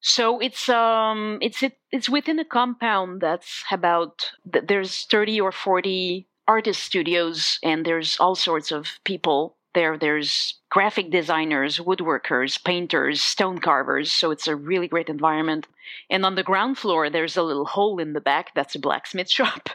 [0.00, 6.28] So it's um it's it, it's within a compound that's about there's 30 or 40
[6.46, 13.58] artist studios and there's all sorts of people there there's graphic designers woodworkers painters stone
[13.58, 15.66] carvers so it's a really great environment
[16.08, 19.28] and on the ground floor there's a little hole in the back that's a blacksmith
[19.38, 19.68] shop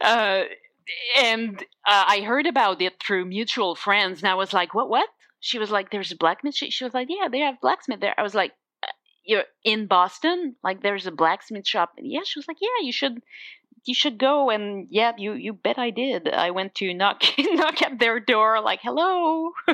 [0.00, 0.42] uh,
[1.16, 5.08] and uh, i heard about it through mutual friends and i was like what what
[5.42, 8.22] she was like there's a blacksmith she was like yeah they have blacksmith there i
[8.22, 8.52] was like
[9.24, 11.92] you're in Boston, like there's a blacksmith shop.
[11.98, 13.22] Yeah, she was like, yeah, you should,
[13.84, 14.50] you should go.
[14.50, 16.28] And yeah, you, you bet I did.
[16.28, 19.50] I went to knock, knock at their door, like, hello,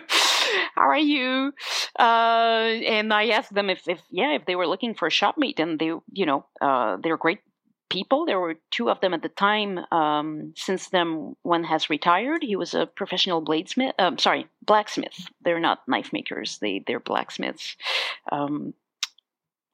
[0.74, 1.52] how are you?
[1.98, 5.36] Uh, and I asked them if, if, yeah, if they were looking for a shop
[5.38, 7.40] mate and they, you know, uh, they're great
[7.88, 8.26] people.
[8.26, 9.78] There were two of them at the time.
[9.92, 12.42] Um, since then, one has retired.
[12.42, 13.92] He was a professional bladesmith.
[13.98, 15.28] Um, sorry, blacksmith.
[15.42, 16.58] They're not knife makers.
[16.58, 17.76] They they're blacksmiths.
[18.30, 18.74] Um,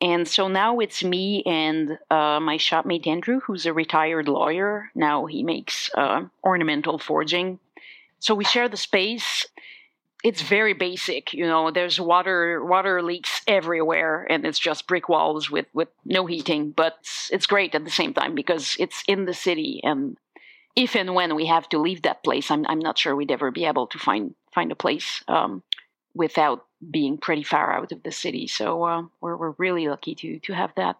[0.00, 4.90] and so now it's me and uh, my shopmate Andrew, who's a retired lawyer.
[4.94, 7.58] Now he makes uh, ornamental forging.
[8.18, 9.46] So we share the space.
[10.24, 11.70] It's very basic, you know.
[11.70, 16.70] There's water water leaks everywhere, and it's just brick walls with with no heating.
[16.70, 16.94] But
[17.30, 20.16] it's, great at the same time because it's in the city, and
[20.74, 23.50] if and when we have to leave that place, I'm I'm not sure we'd ever
[23.50, 25.62] be able to find find a place um,
[26.14, 28.46] without being pretty far out of the city.
[28.46, 30.96] So uh, we're we're really lucky to to have that.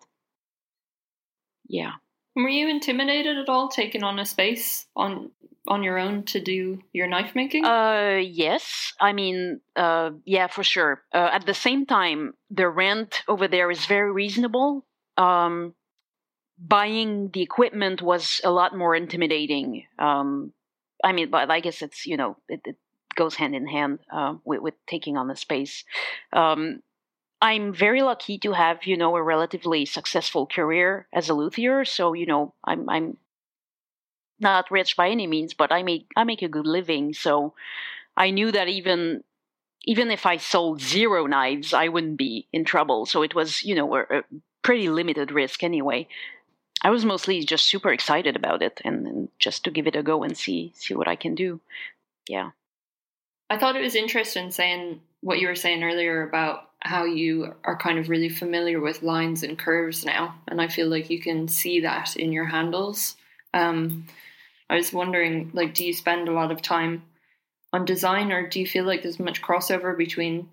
[1.67, 1.93] Yeah.
[2.37, 5.31] Were you intimidated at all taking on a space on
[5.67, 7.65] on your own to do your knife making?
[7.65, 8.93] Uh, yes.
[9.01, 11.03] I mean, uh, yeah, for sure.
[11.13, 14.85] Uh, at the same time, the rent over there is very reasonable.
[15.17, 15.75] Um,
[16.59, 19.85] buying the equipment was a lot more intimidating.
[19.99, 20.53] Um,
[21.03, 22.77] I mean, but I guess it's you know it, it
[23.15, 25.85] goes hand in hand uh, with, with taking on the space.
[26.33, 26.81] Um,
[27.41, 31.85] I'm very lucky to have you know a relatively successful career as a luthier.
[31.85, 33.17] So you know I'm I'm
[34.41, 37.15] not rich by any means, but I make I make a good living.
[37.15, 37.55] So
[38.17, 39.23] I knew that even
[39.85, 43.07] even if I sold zero knives, I wouldn't be in trouble.
[43.07, 44.23] So it was you know a, a
[44.63, 46.09] pretty limited risk anyway.
[46.83, 50.03] I was mostly just super excited about it and, and just to give it a
[50.03, 51.61] go and see see what I can do.
[52.29, 52.51] Yeah.
[53.51, 57.77] I thought it was interesting saying what you were saying earlier about how you are
[57.79, 61.49] kind of really familiar with lines and curves now, and I feel like you can
[61.49, 63.17] see that in your handles.
[63.55, 64.07] Um,
[64.75, 67.05] I was wondering, like, do you spend a lot of time
[67.73, 70.49] on design, or do you feel like there's much crossover between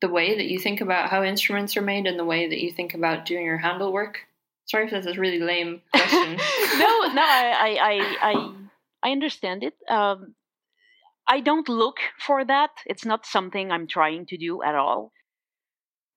[0.00, 2.70] the way that you think about how instruments are made and the way that you
[2.70, 4.20] think about doing your handle work?
[4.66, 6.36] Sorry if this is a really lame question.
[6.78, 8.54] no, no, I, I, I,
[9.02, 9.74] I understand it.
[9.88, 10.36] Um,
[11.26, 12.70] I don't look for that.
[12.86, 15.10] It's not something I'm trying to do at all.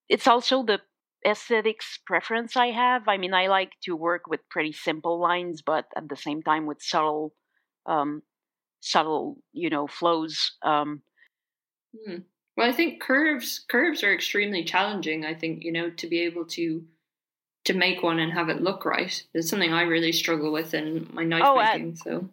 [0.08, 0.82] It's also the
[1.26, 3.08] aesthetics preference I have.
[3.08, 6.66] I mean, I like to work with pretty simple lines, but at the same time
[6.66, 7.34] with subtle,
[7.86, 8.22] um,
[8.82, 10.54] subtle, you know, flows.
[10.64, 11.02] Um,
[11.94, 12.18] hmm.
[12.56, 15.26] Well, I think curves curves are extremely challenging.
[15.26, 16.84] I think you know to be able to
[17.66, 21.08] to make one and have it look right is something I really struggle with in
[21.14, 21.94] my knife oh, making.
[21.94, 22.30] Uh, so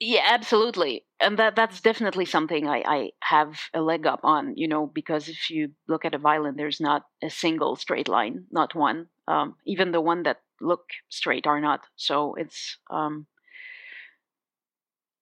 [0.00, 4.56] yeah, absolutely, and that that's definitely something I, I have a leg up on.
[4.56, 8.46] You know, because if you look at a violin, there's not a single straight line,
[8.50, 9.08] not one.
[9.28, 11.80] Um, even the one that look straight are not.
[11.96, 13.26] So it's um,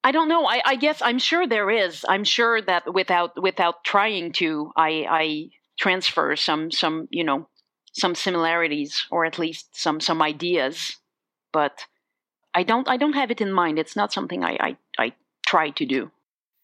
[0.05, 0.47] I don't know.
[0.47, 2.05] I, I guess I'm sure there is.
[2.09, 5.49] I'm sure that without without trying to, I I
[5.79, 7.49] transfer some some you know
[7.93, 10.97] some similarities or at least some some ideas,
[11.53, 11.87] but
[12.55, 13.79] I don't I don't have it in mind.
[13.79, 15.13] It's not something I I, I
[15.47, 16.11] try to do.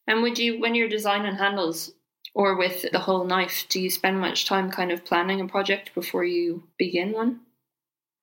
[0.09, 1.93] And would you, when you're designing handles
[2.35, 5.95] or with the whole knife, do you spend much time kind of planning a project
[5.95, 7.41] before you begin one?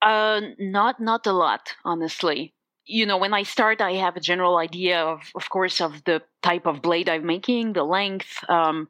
[0.01, 2.53] Uh, not not a lot, honestly.
[2.85, 6.21] You know, when I start, I have a general idea of, of course, of the
[6.43, 8.43] type of blade I'm making, the length.
[8.49, 8.89] Um,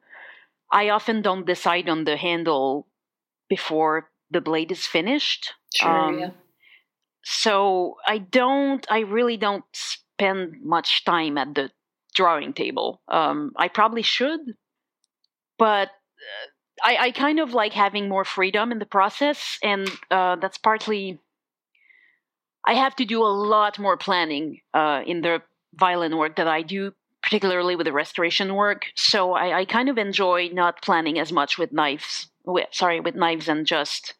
[0.70, 2.86] I often don't decide on the handle
[3.48, 5.52] before the blade is finished.
[5.74, 6.30] Sure, um, yeah.
[7.28, 11.72] So I don't, I really don't spend much time at the
[12.14, 13.02] drawing table.
[13.08, 14.38] Um, I probably should,
[15.58, 20.36] but uh, I, I, kind of like having more freedom in the process, and uh,
[20.36, 21.18] that's partly.
[22.64, 25.42] I have to do a lot more planning uh, in the
[25.74, 26.92] violin work that I do,
[27.24, 28.86] particularly with the restoration work.
[28.94, 33.16] So I, I kind of enjoy not planning as much with knives with, sorry, with
[33.16, 34.14] knives and just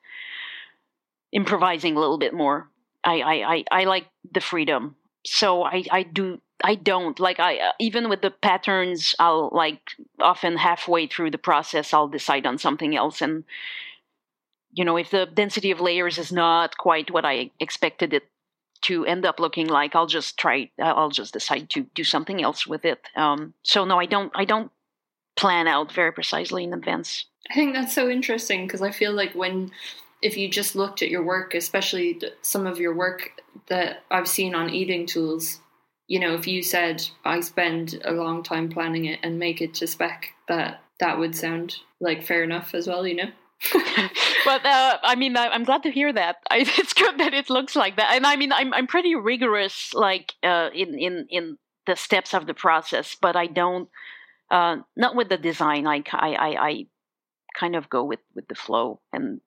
[1.33, 2.69] improvising a little bit more.
[3.07, 4.97] I, I, I, like the freedom.
[5.25, 9.81] So I, I do I don't like I uh, even with the patterns I'll like
[10.21, 13.21] often halfway through the process I'll decide on something else.
[13.21, 13.45] And
[14.73, 18.25] you know if the density of layers is not quite what I expected it
[18.83, 22.67] to end up looking like I'll just try I'll just decide to do something else
[22.67, 23.01] with it.
[23.17, 24.71] Um, so no I don't I don't
[25.37, 27.27] plan out very precisely in advance.
[27.51, 29.71] I think that's so interesting because I feel like when,
[30.23, 33.31] if you just looked at your work, especially some of your work
[33.69, 35.61] that I've seen on eating tools,
[36.09, 39.75] you know, if you said I spend a long time planning it and make it
[39.75, 43.31] to spec, that that would sound like fair enough as well, you know.
[44.47, 46.37] well, uh, I mean, I, am glad to hear that.
[46.51, 49.93] I, it's good that it looks like that, and I mean, I'm I'm pretty rigorous,
[49.95, 53.89] like uh, in in in the steps of the process, but I don't.
[54.49, 55.87] Uh, not with the design.
[55.87, 56.87] I I I
[57.59, 59.41] kind of go with with the flow and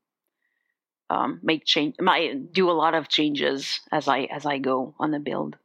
[1.10, 5.12] um, make change my do a lot of changes as i as i go on
[5.12, 5.56] the build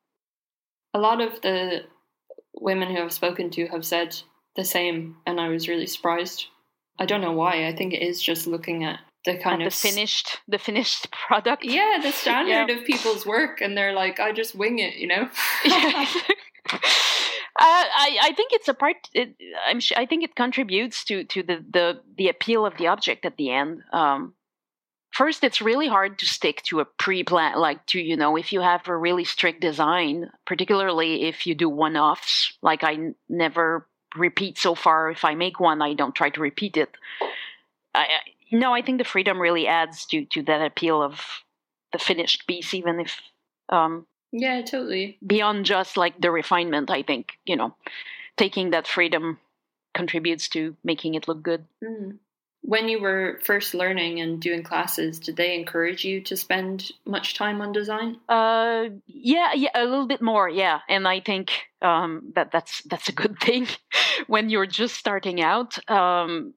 [0.92, 1.82] a lot of the
[2.54, 4.16] women who i've spoken to have said
[4.56, 6.46] the same and i was really surprised
[6.98, 9.72] i don't know why i think it is just looking at the kind of, of
[9.72, 12.76] the finished the finished product yeah the standard yeah.
[12.76, 15.28] of people's work and they're like i just wing it you know
[17.56, 18.96] Uh, I, I think it's a part.
[19.12, 22.88] It, I'm sure, I think it contributes to to the, the the appeal of the
[22.88, 23.82] object at the end.
[23.92, 24.34] Um,
[25.14, 28.60] first, it's really hard to stick to a pre-plan, like to you know, if you
[28.60, 32.52] have a really strict design, particularly if you do one-offs.
[32.60, 33.86] Like I n- never
[34.16, 35.10] repeat so far.
[35.10, 36.90] If I make one, I don't try to repeat it.
[37.94, 38.06] I,
[38.52, 41.20] no, I think the freedom really adds to to that appeal of
[41.92, 43.20] the finished piece, even if
[43.68, 45.18] um, Yeah, totally.
[45.24, 47.76] Beyond just like the refinement, I think, you know,
[48.36, 49.38] taking that freedom
[49.94, 51.64] contributes to making it look good.
[51.82, 52.18] Mm.
[52.66, 57.34] When you were first learning and doing classes, did they encourage you to spend much
[57.34, 58.16] time on design?
[58.26, 60.80] Uh, yeah, yeah, a little bit more, yeah.
[60.88, 61.52] And I think
[61.82, 63.66] um, that that's that's a good thing
[64.28, 65.78] when you're just starting out.
[65.90, 66.54] Um,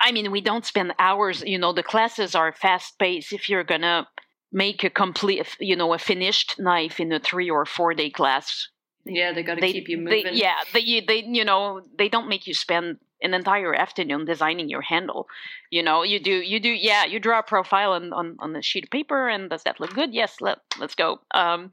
[0.00, 1.42] I mean, we don't spend hours.
[1.46, 3.34] You know, the classes are fast paced.
[3.34, 4.08] If you're gonna
[4.50, 8.68] make a complete, you know, a finished knife in a three or four day class,
[9.04, 10.24] yeah, they got to keep you moving.
[10.24, 14.68] They, yeah, they they you know they don't make you spend an entire afternoon designing
[14.68, 15.26] your handle.
[15.70, 18.62] You know, you do you do yeah, you draw a profile on on, on a
[18.62, 20.14] sheet of paper, and does that look good?
[20.14, 21.18] Yes, let let's go.
[21.32, 21.72] Um,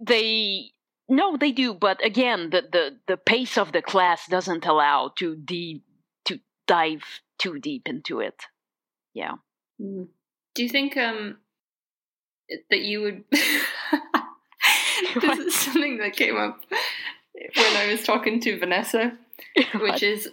[0.00, 0.70] they
[1.08, 5.36] no, they do, but again, the the the pace of the class doesn't allow to
[5.36, 5.84] deep
[6.26, 7.04] to dive
[7.38, 8.42] too deep into it.
[9.14, 9.34] Yeah.
[9.80, 10.08] Mm.
[10.54, 11.36] Do you think um
[12.70, 13.24] that you would?
[15.20, 16.60] this is something that came up
[17.56, 19.16] when I was talking to Vanessa,
[19.80, 20.28] which is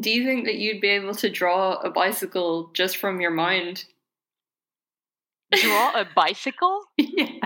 [0.00, 3.84] do you think that you'd be able to draw a bicycle just from your mind?
[5.54, 6.82] Draw a bicycle?
[6.98, 7.38] yeah.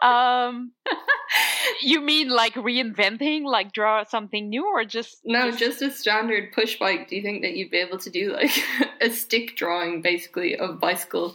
[0.00, 0.72] Um
[1.82, 6.52] you mean like reinventing, like draw something new or just No, just, just a standard
[6.52, 7.08] push bike.
[7.08, 8.52] Do you think that you'd be able to do like
[9.00, 11.34] a stick drawing basically of bicycle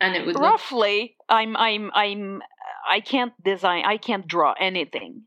[0.00, 2.42] and it would look roughly I'm I'm I'm
[2.88, 5.22] I can't design I can't draw anything.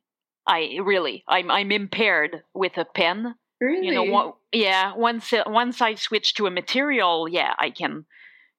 [0.50, 3.36] I really I'm I'm impaired with a pen.
[3.62, 3.88] Really?
[3.88, 8.06] You know what yeah, once uh, once I switch to a material, yeah, I can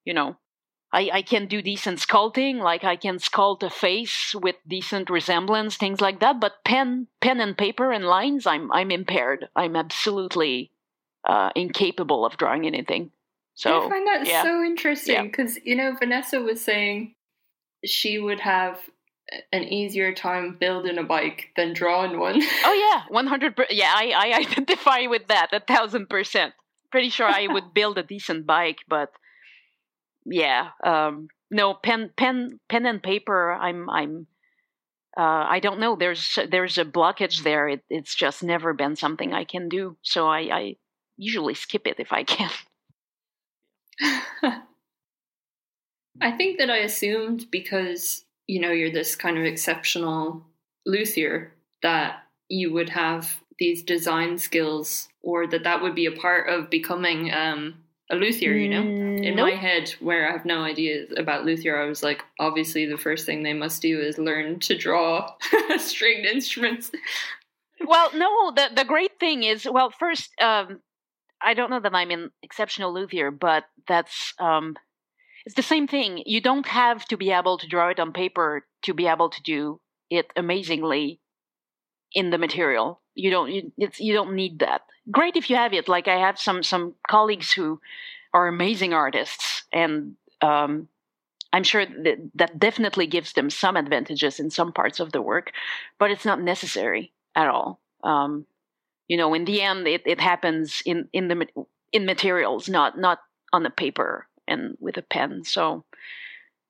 [0.04, 0.36] you know
[0.92, 5.76] I, I can do decent sculpting, like I can sculpt a face with decent resemblance,
[5.76, 6.40] things like that.
[6.40, 9.48] But pen, pen and paper and lines, I'm I'm impaired.
[9.54, 10.70] I'm absolutely
[11.28, 13.10] uh, incapable of drawing anything.
[13.54, 14.42] So I find that yeah.
[14.42, 15.22] so interesting Yeah.
[15.22, 17.14] because you know Vanessa was saying
[17.84, 18.78] she would have
[19.52, 22.40] an easier time building a bike than drawing one.
[22.64, 23.56] Oh yeah, one hundred.
[23.56, 26.54] per Yeah, I, I identify with that a thousand percent.
[26.90, 29.10] Pretty sure I would build a decent bike, but
[30.24, 33.52] yeah, um, no pen, pen, pen and paper.
[33.52, 34.26] I'm, I'm.
[35.16, 35.96] Uh, I don't know.
[35.96, 37.68] There's there's a blockage there.
[37.68, 39.96] It, it's just never been something I can do.
[40.02, 40.76] So I, I
[41.16, 42.50] usually skip it if I can.
[46.20, 50.44] I think that I assumed because you know you're this kind of exceptional
[50.84, 56.48] luthier that you would have these design skills or that that would be a part
[56.48, 57.74] of becoming um,
[58.10, 58.80] a luthier, you know?
[58.80, 62.98] In my head, where I have no idea about luthier, I was like, obviously, the
[62.98, 65.32] first thing they must do is learn to draw
[65.78, 66.90] stringed instruments.
[67.86, 68.50] well, no.
[68.50, 70.80] The the great thing is, well, first, um,
[71.40, 74.76] I don't know that I'm an exceptional luthier, but that's um,
[75.46, 76.22] it's the same thing.
[76.26, 79.42] You don't have to be able to draw it on paper to be able to
[79.42, 79.80] do
[80.10, 81.20] it amazingly
[82.12, 83.00] in the material.
[83.14, 83.50] You don't.
[83.50, 84.82] You, you don't need that.
[85.10, 85.88] Great if you have it.
[85.88, 87.80] Like I have some some colleagues who
[88.32, 90.88] are amazing artists, and um,
[91.52, 95.52] I'm sure that that definitely gives them some advantages in some parts of the work,
[95.98, 97.80] but it's not necessary at all.
[98.04, 98.46] Um,
[99.08, 101.46] you know, in the end, it, it happens in in the
[101.92, 103.18] in materials, not not
[103.52, 105.44] on the paper and with a pen.
[105.44, 105.84] So,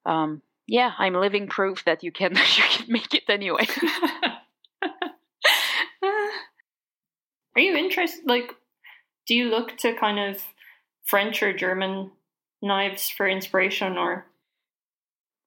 [0.07, 3.67] um, yeah, I'm living proof that you can you can make it anyway.
[7.57, 8.27] Are you interested?
[8.27, 8.55] Like,
[9.27, 10.43] do you look to kind of
[11.05, 12.13] French or German
[12.63, 14.27] knives for inspiration, or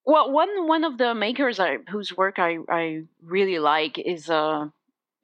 [0.05, 4.67] Well, one one of the makers I, whose work I, I really like is uh,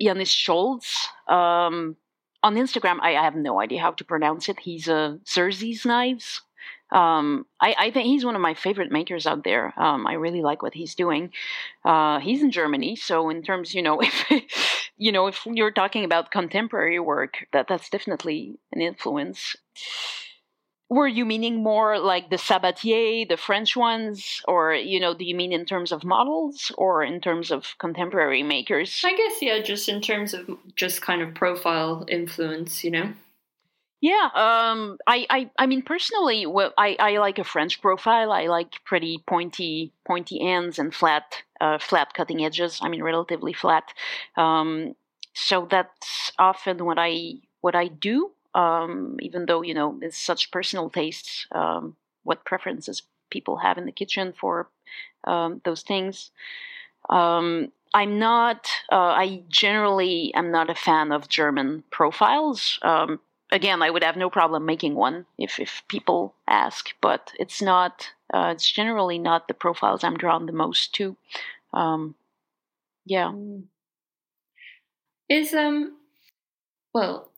[0.01, 0.95] Janis Scholz.
[1.27, 1.97] Um,
[2.41, 4.59] on Instagram, I, I have no idea how to pronounce it.
[4.61, 6.41] He's uh, Xerxes Knives.
[6.91, 9.73] Um, I, I think he's one of my favorite makers out there.
[9.77, 11.31] Um, I really like what he's doing.
[11.85, 14.25] Uh, he's in Germany, so in terms, you know, if
[14.97, 19.55] you know, if you're talking about contemporary work, that that's definitely an influence.
[20.89, 25.35] Were you meaning more like the Sabatier, the French ones, or you know, do you
[25.35, 29.01] mean in terms of models or in terms of contemporary makers?
[29.05, 33.13] I guess yeah, just in terms of just kind of profile influence, you know.
[34.01, 38.31] Yeah, um, I, I, I mean, personally, well, I, I like a French profile.
[38.31, 42.79] I like pretty pointy, pointy ends and flat, uh, flat cutting edges.
[42.81, 43.83] I mean, relatively flat.
[44.37, 44.95] Um,
[45.33, 48.31] so that's often what I, what I do.
[48.55, 51.45] Um, even though you know, it's such personal tastes.
[51.51, 54.69] Um, what preferences people have in the kitchen for
[55.25, 56.31] um, those things.
[57.09, 58.69] Um, I'm not.
[58.91, 62.79] Uh, I generally am not a fan of German profiles.
[62.83, 63.19] Um,
[63.51, 68.09] again, I would have no problem making one if if people ask, but it's not.
[68.33, 71.17] Uh, it's generally not the profiles I'm drawn the most to.
[71.73, 72.15] Um,
[73.05, 73.33] Yeah.
[75.29, 75.97] Is um
[76.93, 77.31] well,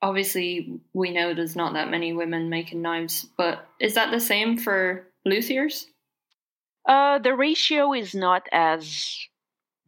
[0.00, 4.58] obviously we know there's not that many women making knives, but is that the same
[4.58, 5.86] for luthiers?
[6.86, 9.16] Uh, the ratio is not as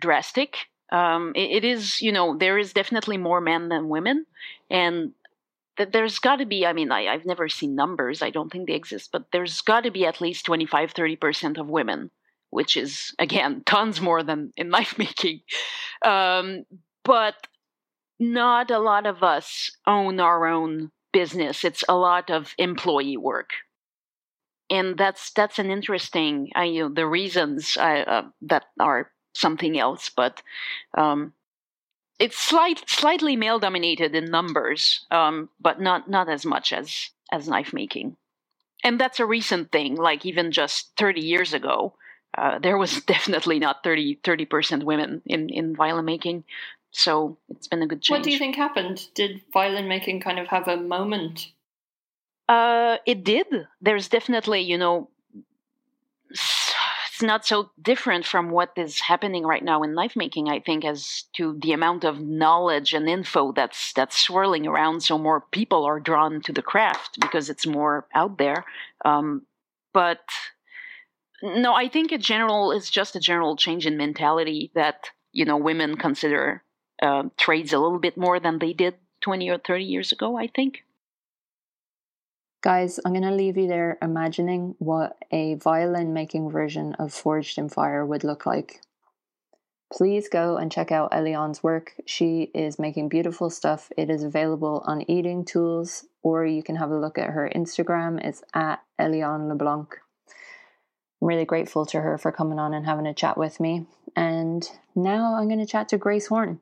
[0.01, 0.57] drastic.
[0.93, 4.27] Um, it, it is, you know, there is definitely more men than women,
[4.71, 5.12] and
[5.77, 6.66] th- there's got to be.
[6.66, 8.22] I mean, I, I've never seen numbers.
[8.22, 11.59] I don't think they exist, but there's got to be at least 25, 30 percent
[11.59, 12.11] of women,
[12.51, 15.41] which is again tons more than in knife making.
[16.05, 16.64] Um,
[17.05, 17.35] but
[18.18, 21.64] not a lot of us own our own business.
[21.64, 23.51] It's a lot of employee work
[24.70, 29.79] and that's that's an interesting uh, you know the reasons uh, uh, that are something
[29.79, 30.43] else but
[30.97, 31.33] um,
[32.19, 37.49] it's slight, slightly male dominated in numbers um, but not not as much as as
[37.49, 38.17] knife making
[38.83, 41.95] and that's a recent thing like even just 30 years ago
[42.37, 46.45] uh, there was definitely not 30 percent women in in violin making
[46.95, 49.09] so it's been a good change What do you think happened?
[49.15, 51.51] Did violin making kind of have a moment?
[52.49, 53.47] Uh, it did.
[53.81, 55.09] There's definitely, you know,
[57.15, 60.49] it's not so different from what is happening right now in knife making.
[60.49, 65.17] I think as to the amount of knowledge and info that's that's swirling around, so
[65.17, 68.65] more people are drawn to the craft because it's more out there.
[69.05, 69.43] Um,
[69.93, 70.25] but
[71.41, 75.57] no, I think a general is just a general change in mentality that you know
[75.57, 76.65] women consider
[77.01, 80.37] uh, trades a little bit more than they did 20 or 30 years ago.
[80.37, 80.84] I think.
[82.65, 87.59] Guys, I'm going to leave you there imagining what a violin making version of Forged
[87.59, 88.81] in Fire would look like.
[89.93, 91.93] Please go and check out Eliane's work.
[92.07, 93.93] She is making beautiful stuff.
[93.99, 98.25] It is available on Eating Tools, or you can have a look at her Instagram.
[98.25, 99.99] It's at Eliane LeBlanc.
[101.21, 103.85] I'm really grateful to her for coming on and having a chat with me.
[104.17, 106.61] And now I'm going to chat to Grace Horne.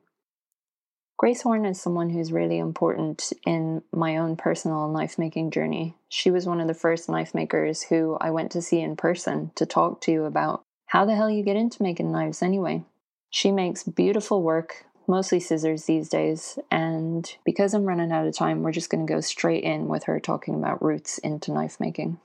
[1.17, 5.95] Grace Horne is someone who's really important in my own personal knife making journey.
[6.09, 9.51] She was one of the first knife makers who I went to see in person
[9.55, 12.83] to talk to about how the hell you get into making knives anyway.
[13.29, 18.61] She makes beautiful work, mostly scissors these days, and because I'm running out of time,
[18.61, 22.19] we're just going to go straight in with her talking about roots into knife making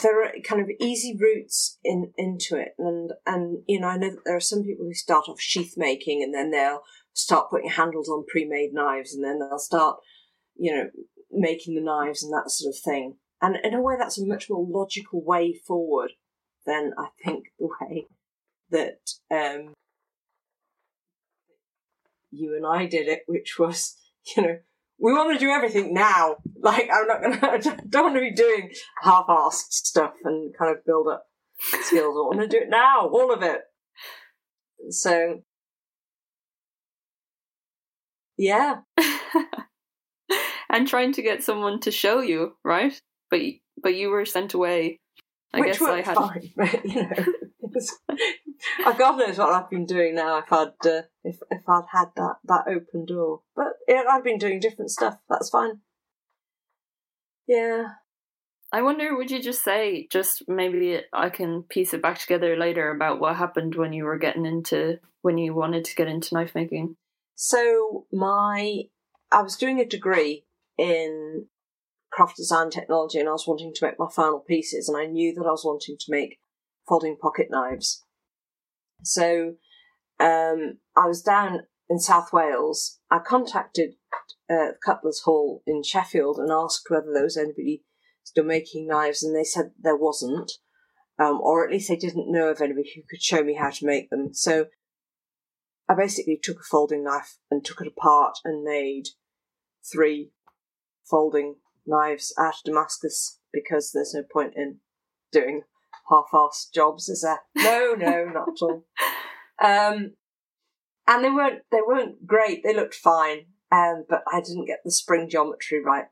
[0.00, 4.10] there are kind of easy routes in into it and and you know i know
[4.10, 6.82] that there are some people who start off sheath making and then they'll
[7.14, 9.98] start putting handles on pre-made knives and then they'll start
[10.56, 10.88] you know
[11.30, 14.48] making the knives and that sort of thing and in a way that's a much
[14.48, 16.12] more logical way forward
[16.66, 18.06] than i think the way
[18.70, 18.98] that
[19.30, 19.72] um
[22.30, 23.96] you and i did it which was
[24.36, 24.58] you know
[25.02, 26.36] we want to do everything now.
[26.64, 27.58] Like, I'm not gonna, I
[27.88, 28.70] don't want to be doing
[29.02, 31.24] half-assed stuff and kind of build up
[31.58, 32.14] skills.
[32.16, 33.62] I want to do it now, all of it.
[34.90, 35.42] So,
[38.36, 38.80] yeah.
[40.70, 42.98] and trying to get someone to show you, right?
[43.30, 43.40] But
[43.82, 45.00] but you were sent away.
[45.54, 46.16] I Which guess I had.
[46.16, 46.94] Fine, but, you
[48.84, 50.38] know, God knows what I've been doing now.
[50.38, 54.38] If I'd uh, if if I'd had that that open door, but yeah, I've been
[54.38, 55.18] doing different stuff.
[55.28, 55.80] That's fine.
[57.46, 57.88] Yeah.
[58.74, 62.90] I wonder, would you just say, just maybe I can piece it back together later
[62.90, 66.54] about what happened when you were getting into, when you wanted to get into knife
[66.54, 66.96] making?
[67.34, 68.82] So, my,
[69.30, 70.44] I was doing a degree
[70.78, 71.46] in
[72.12, 75.34] craft design technology and I was wanting to make my final pieces, and I knew
[75.34, 76.38] that I was wanting to make
[76.88, 78.04] folding pocket knives.
[79.02, 79.54] So
[80.20, 83.00] um, I was down in South Wales.
[83.10, 83.94] I contacted
[84.50, 87.84] uh, Cutler's Hall in Sheffield and asked whether there was anybody
[88.22, 90.52] still making knives, and they said there wasn't,
[91.18, 93.86] um, or at least they didn't know of anybody who could show me how to
[93.86, 94.32] make them.
[94.32, 94.66] So
[95.92, 99.08] I basically took a folding knife and took it apart and made
[99.92, 100.30] three
[101.04, 104.78] folding knives out of Damascus because there's no point in
[105.32, 105.64] doing
[106.08, 107.40] half-assed jobs, is there?
[107.54, 108.84] No, no, not at all.
[109.62, 110.14] Um,
[111.06, 112.64] and they weren't they weren't great.
[112.64, 116.06] They looked fine, um, but I didn't get the spring geometry right.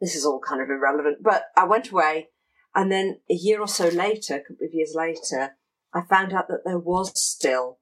[0.00, 1.18] This is all kind of irrelevant.
[1.22, 2.30] But I went away,
[2.74, 5.56] and then a year or so later, a couple of years later,
[5.94, 7.77] I found out that there was still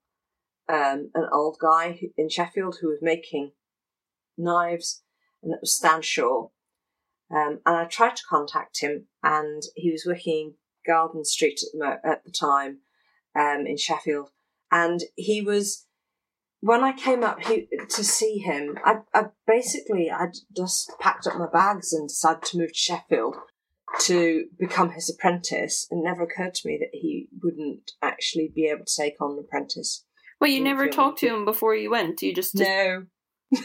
[0.69, 3.53] um, an old guy in Sheffield who was making
[4.37, 5.03] knives,
[5.43, 6.49] and that was Stan Shaw.
[7.31, 10.55] Um, and I tried to contact him, and he was working in
[10.87, 12.79] Garden Street at the, at the time
[13.39, 14.31] um, in Sheffield.
[14.71, 15.87] And he was,
[16.61, 21.37] when I came up he, to see him, I, I basically, I'd just packed up
[21.37, 23.37] my bags and decided to move to Sheffield
[24.01, 25.87] to become his apprentice.
[25.91, 29.39] It never occurred to me that he wouldn't actually be able to take on an
[29.39, 30.05] apprentice
[30.41, 32.20] Well, you never talked to him before you went.
[32.22, 33.05] You just, No.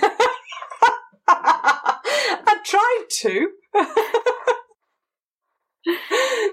[1.28, 3.50] I tried to.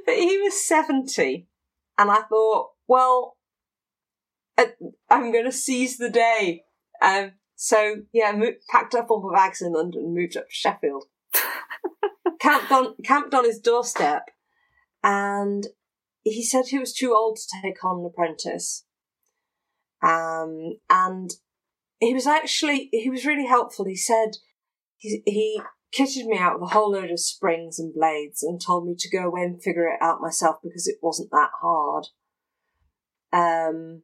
[0.07, 1.47] but he was 70.
[1.99, 3.37] And I thought, well,
[4.57, 4.73] I-
[5.11, 6.65] I'm going to seize the day.
[7.03, 10.55] Um, so, yeah, mo- packed up all my bags in London and moved up to
[10.55, 11.05] Sheffield.
[12.41, 14.31] camped, on, camped on his doorstep.
[15.03, 15.67] And
[16.23, 18.85] he said he was too old to take on an apprentice.
[20.03, 21.31] Um, and
[22.01, 23.85] he was actually he was really helpful.
[23.85, 24.37] He said
[24.97, 25.61] he he
[25.93, 29.11] kitted me out with a whole load of springs and blades and told me to
[29.11, 32.07] go away and figure it out myself because it wasn't that hard.
[33.33, 34.03] Um,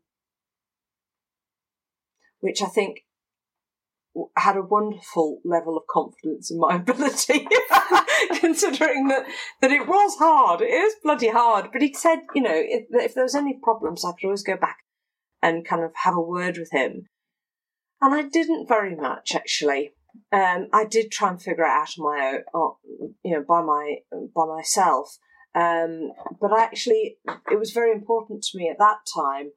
[2.41, 3.01] which I think
[4.37, 7.49] had a wonderful level of confidence in my ability,
[8.41, 9.27] considering that
[9.61, 10.61] that it was hard.
[10.61, 11.71] It is bloody hard.
[11.73, 14.57] But he said, you know, if, if there was any problems, I could always go
[14.57, 14.79] back
[15.45, 17.07] and kind of have a word with him.
[18.01, 19.93] And I didn't very much actually.
[20.33, 23.61] Um, I did try and figure it out on my own, uh, you know, by
[23.63, 23.97] my
[24.35, 25.19] by myself.
[25.55, 27.19] Um, but actually,
[27.51, 29.51] it was very important to me at that time.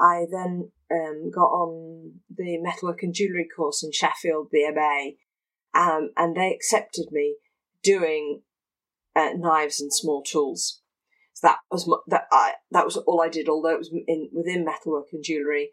[0.00, 6.10] I then um, got on the metalwork and jewellery course in Sheffield, the MA, um,
[6.16, 7.36] and they accepted me
[7.82, 8.42] doing
[9.14, 10.80] uh, knives and small tools.
[11.34, 13.48] So that was mu- that I that was all I did.
[13.48, 15.70] Although it was in within metalwork and jewellery,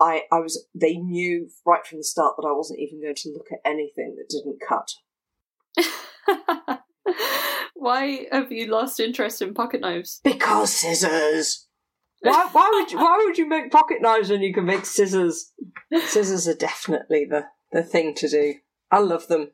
[0.00, 3.32] I I was they knew right from the start that I wasn't even going to
[3.32, 4.94] look at anything that didn't cut.
[7.74, 10.20] Why have you lost interest in pocket knives?
[10.24, 11.66] Because scissors.
[12.22, 15.52] Why, why would you, why would you make pocket knives when you can make scissors?
[16.06, 18.54] Scissors are definitely the, the thing to do.
[18.90, 19.50] I love them.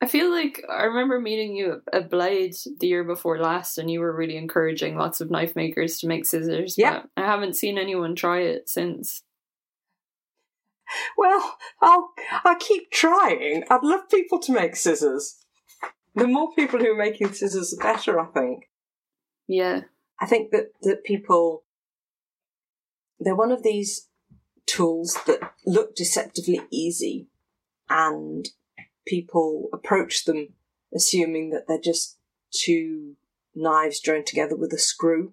[0.00, 4.00] I feel like I remember meeting you at Blade the year before last, and you
[4.00, 6.78] were really encouraging lots of knife makers to make scissors.
[6.78, 7.02] Yeah.
[7.14, 9.22] but I haven't seen anyone try it since.
[11.16, 12.12] Well, I'll
[12.44, 13.64] I keep trying.
[13.68, 15.44] I'd love people to make scissors.
[16.14, 18.18] The more people who are making scissors, the better.
[18.18, 18.70] I think.
[19.46, 19.82] Yeah,
[20.20, 21.64] I think that that people
[23.20, 24.08] they're one of these
[24.66, 27.26] tools that look deceptively easy,
[27.90, 28.48] and
[29.08, 30.48] people approach them
[30.94, 32.18] assuming that they're just
[32.50, 33.16] two
[33.54, 35.32] knives joined together with a screw,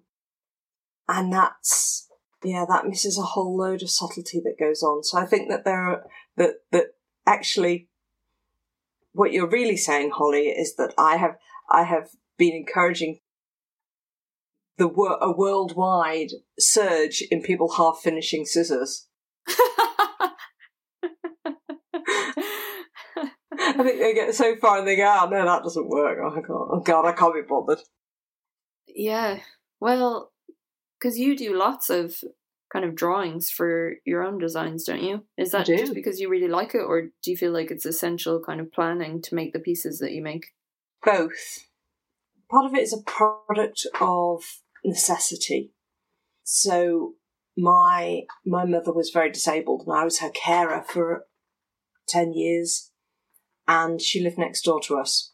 [1.08, 2.08] and that's
[2.44, 5.02] yeah, that misses a whole load of subtlety that goes on.
[5.02, 6.04] So I think that there are
[6.36, 6.94] that that
[7.26, 7.88] actually
[9.12, 11.36] what you're really saying, Holly, is that I have
[11.70, 13.20] I have been encouraging
[14.78, 19.06] the a worldwide surge in people half finishing scissors.
[23.80, 26.18] I think they get so far and they go, "Oh no, that doesn't work.
[26.22, 26.50] Oh, I can't.
[26.50, 27.80] oh God, I can't be bothered."
[28.88, 29.40] yeah.
[29.80, 30.32] Well,
[30.98, 32.22] because you do lots of
[32.72, 35.24] kind of drawings for your own designs, don't you?
[35.36, 38.40] Is that just because you really like it, or do you feel like it's essential
[38.44, 40.46] kind of planning to make the pieces that you make?
[41.04, 41.68] Both.
[42.50, 44.42] Part of it is a product of
[44.84, 45.72] necessity.
[46.44, 47.14] So
[47.56, 51.26] my my mother was very disabled, and I was her carer for
[52.08, 52.90] ten years,
[53.68, 55.32] and she lived next door to us.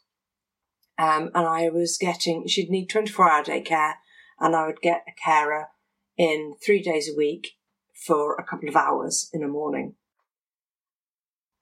[0.99, 3.97] Um, and I was getting she'd need twenty four hour day care,
[4.39, 5.69] and I would get a carer
[6.17, 7.53] in three days a week
[8.07, 9.95] for a couple of hours in the morning,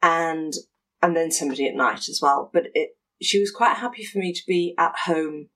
[0.02, 0.52] and
[1.00, 2.50] and then somebody at night as well.
[2.52, 2.90] But it
[3.22, 5.48] she was quite happy for me to be at home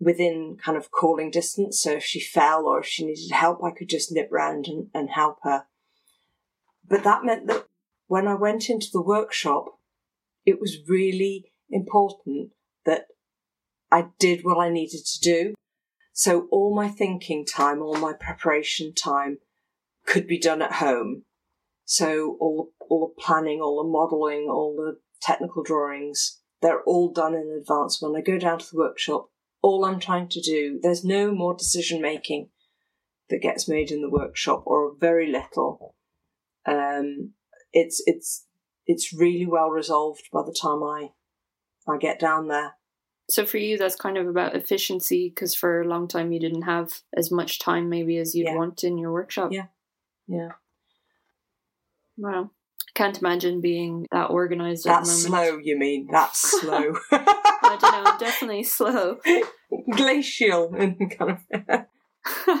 [0.00, 1.80] within kind of calling distance.
[1.80, 4.88] So if she fell or if she needed help, I could just nip round and,
[4.92, 5.64] and help her.
[6.86, 7.66] But that meant that
[8.06, 9.78] when I went into the workshop,
[10.44, 12.50] it was really important
[12.84, 13.06] that
[13.90, 15.54] I did what I needed to do.
[16.12, 19.38] So all my thinking time, all my preparation time
[20.06, 21.24] could be done at home.
[21.84, 27.34] So all, all the planning, all the modelling, all the technical drawings, they're all done
[27.34, 28.00] in advance.
[28.00, 29.28] When I go down to the workshop,
[29.60, 32.50] all I'm trying to do, there's no more decision making
[33.30, 35.94] that gets made in the workshop or very little.
[36.66, 37.32] Um,
[37.74, 38.46] it's, it's,
[38.86, 41.10] it's really well resolved by the time I,
[41.86, 42.74] I get down there.
[43.30, 46.62] So for you, that's kind of about efficiency because for a long time you didn't
[46.62, 48.56] have as much time maybe as you'd Yeah.
[48.56, 49.50] want in your workshop.
[49.52, 49.66] Yeah.
[50.26, 50.50] Yeah.
[52.18, 52.50] Wow.
[52.86, 55.48] I can't imagine being that organized at That's the moment.
[55.48, 56.08] slow, you mean?
[56.12, 56.94] That's slow.
[57.12, 59.18] I don't know, I'm definitely slow.
[59.90, 61.38] Glacial and kind
[61.68, 62.60] of.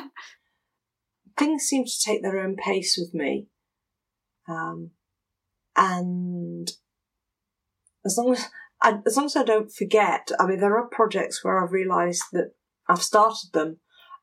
[1.36, 3.48] Things seem to take their own pace with me.
[4.48, 4.90] Um,
[5.76, 6.70] and
[8.04, 8.48] as long as
[8.82, 12.24] I, as long as I don't forget, I mean, there are projects where I've realised
[12.32, 12.52] that
[12.88, 13.78] I've started them,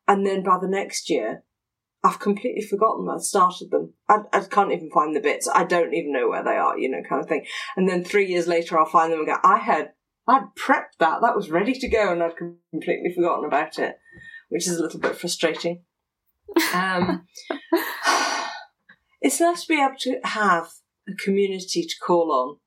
[0.08, 1.44] and then by the next year,
[2.04, 3.94] I've completely forgotten that I started them.
[4.10, 5.48] I, I can't even find the bits.
[5.54, 7.46] I don't even know where they are, you know, kind of thing.
[7.78, 9.92] And then three years later, I'll find them and go, I had,
[10.28, 11.22] I'd prepped that.
[11.22, 13.98] That was ready to go and I'd completely forgotten about it,
[14.50, 15.84] which is a little bit frustrating.
[16.74, 17.28] Um,
[19.22, 20.68] it's nice to be able to have
[21.12, 22.58] a community to call on.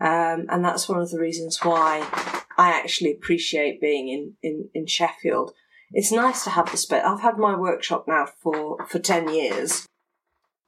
[0.00, 2.08] Um, and that's one of the reasons why
[2.56, 5.52] I actually appreciate being in, in, in Sheffield
[5.92, 7.02] it's nice to have the space.
[7.04, 9.86] I've had my workshop now for, for 10 years.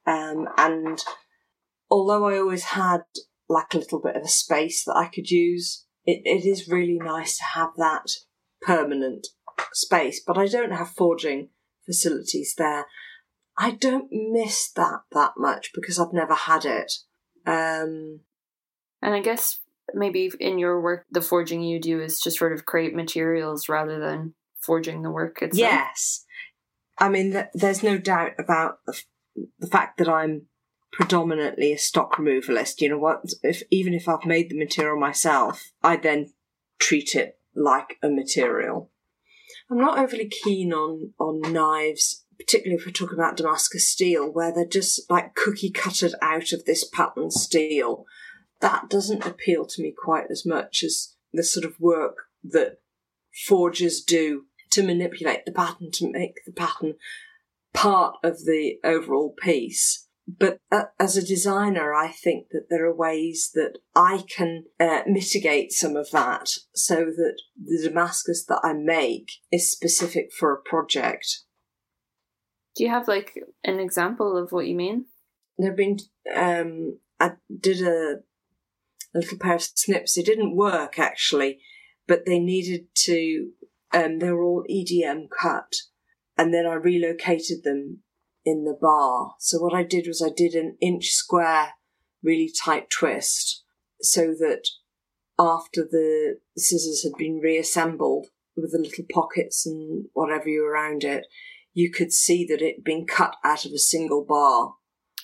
[0.05, 1.03] Um, and
[1.89, 3.01] although I always had
[3.47, 6.97] like a little bit of a space that I could use, it, it is really
[6.99, 8.07] nice to have that
[8.61, 9.27] permanent
[9.73, 10.21] space.
[10.25, 11.49] But I don't have forging
[11.85, 12.85] facilities there.
[13.57, 16.93] I don't miss that that much because I've never had it.
[17.45, 18.21] Um,
[19.01, 19.59] and I guess
[19.93, 23.99] maybe in your work, the forging you do is just sort of create materials rather
[23.99, 25.59] than forging the work itself.
[25.59, 26.25] Yes.
[26.97, 30.43] I mean, th- there's no doubt about the, f- the fact that I'm
[30.91, 32.81] predominantly a stock removalist.
[32.81, 33.23] You know what?
[33.43, 36.33] If even if I've made the material myself, I then
[36.79, 38.91] treat it like a material.
[39.69, 44.51] I'm not overly keen on on knives, particularly if we're talking about Damascus steel, where
[44.53, 48.05] they're just like cookie cutted out of this pattern steel.
[48.61, 52.79] That doesn't appeal to me quite as much as the sort of work that
[53.47, 56.95] forgers do to manipulate the pattern to make the pattern
[57.73, 60.07] part of the overall piece.
[60.27, 65.01] But uh, as a designer, I think that there are ways that I can uh,
[65.07, 70.61] mitigate some of that so that the Damascus that I make is specific for a
[70.61, 71.41] project.
[72.81, 75.05] Do you have like an example of what you mean?
[75.59, 75.99] There have been,
[76.35, 78.21] um, I did a,
[79.13, 80.17] a little pair of snips.
[80.17, 81.59] It didn't work actually,
[82.07, 83.51] but they needed to
[83.93, 85.75] um, they were all EDM cut.
[86.39, 87.99] And then I relocated them
[88.45, 89.35] in the bar.
[89.37, 91.73] So what I did was I did an inch square,
[92.23, 93.63] really tight twist
[94.01, 94.63] so that
[95.37, 101.27] after the scissors had been reassembled with the little pockets and whatever you around it,
[101.73, 104.73] you could see that it had been cut out of a single bar.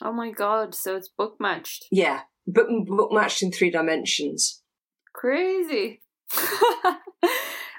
[0.02, 1.86] Oh my god, so it's book matched.
[1.92, 4.62] Yeah, book, book matched in three dimensions.
[5.14, 6.02] Crazy.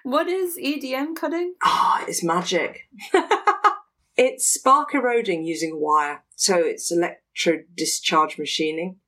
[0.09, 1.57] What is EDM cutting?
[1.63, 2.89] Ah, oh, it's magic.
[4.17, 6.25] it's spark eroding using a wire.
[6.35, 9.01] So it's electro discharge machining.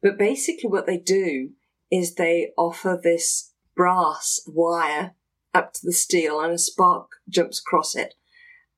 [0.00, 1.50] But basically, what they do
[1.90, 5.16] is they offer this brass wire
[5.52, 8.14] up to the steel and a spark jumps across it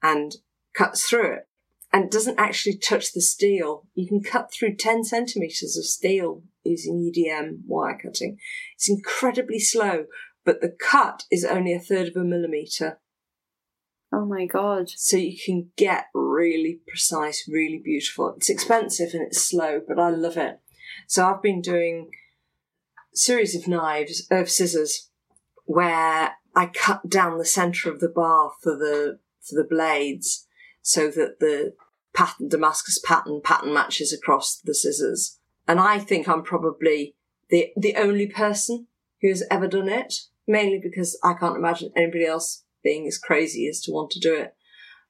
[0.03, 0.37] and
[0.75, 1.49] cuts through it
[1.93, 3.87] and doesn't actually touch the steel.
[3.95, 8.39] You can cut through 10 centimeters of steel using EDM wire cutting.
[8.75, 10.07] It's incredibly slow,
[10.45, 12.99] but the cut is only a third of a millimeter.
[14.13, 14.91] Oh my god.
[14.91, 18.35] So you can get really precise, really beautiful.
[18.37, 20.61] It's expensive and it's slow, but I love it.
[21.07, 22.11] So I've been doing
[23.13, 25.11] a series of knives, of scissors,
[25.65, 30.47] where I cut down the center of the bar for the for the blades
[30.83, 31.75] so that the
[32.15, 35.39] pattern Damascus pattern pattern matches across the scissors.
[35.67, 37.15] And I think I'm probably
[37.51, 38.87] the the only person
[39.21, 40.15] who has ever done it
[40.47, 44.35] mainly because I can't imagine anybody else being as crazy as to want to do
[44.35, 44.55] it.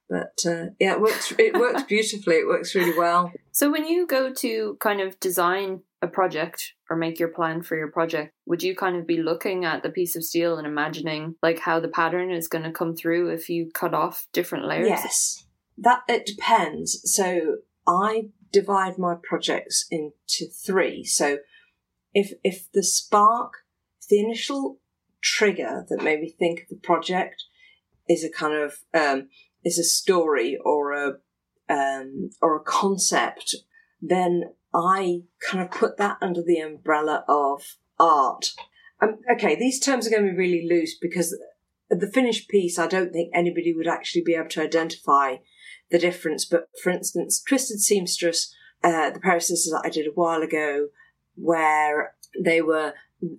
[0.09, 1.33] But uh, yeah, it works.
[1.37, 2.35] It works beautifully.
[2.35, 3.31] It works really well.
[3.51, 7.77] So when you go to kind of design a project or make your plan for
[7.77, 11.35] your project, would you kind of be looking at the piece of steel and imagining
[11.41, 14.89] like how the pattern is going to come through if you cut off different layers?
[14.89, 15.45] Yes,
[15.77, 17.01] that it depends.
[17.05, 17.57] So
[17.87, 21.05] I divide my projects into three.
[21.05, 21.37] So
[22.13, 23.53] if if the spark,
[24.01, 24.79] if the initial
[25.21, 27.43] trigger that made me think of the project
[28.09, 29.29] is a kind of um,
[29.63, 31.13] is a story or a
[31.69, 33.55] um, or a concept,
[34.01, 37.61] then I kind of put that under the umbrella of
[37.99, 38.51] art.
[39.01, 41.37] Um, okay, these terms are going to be really loose because
[41.89, 45.37] the finished piece, I don't think anybody would actually be able to identify
[45.91, 46.45] the difference.
[46.45, 50.41] But for instance, Twisted Seamstress, uh, the pair of scissors that I did a while
[50.41, 50.87] ago,
[51.35, 52.93] where they were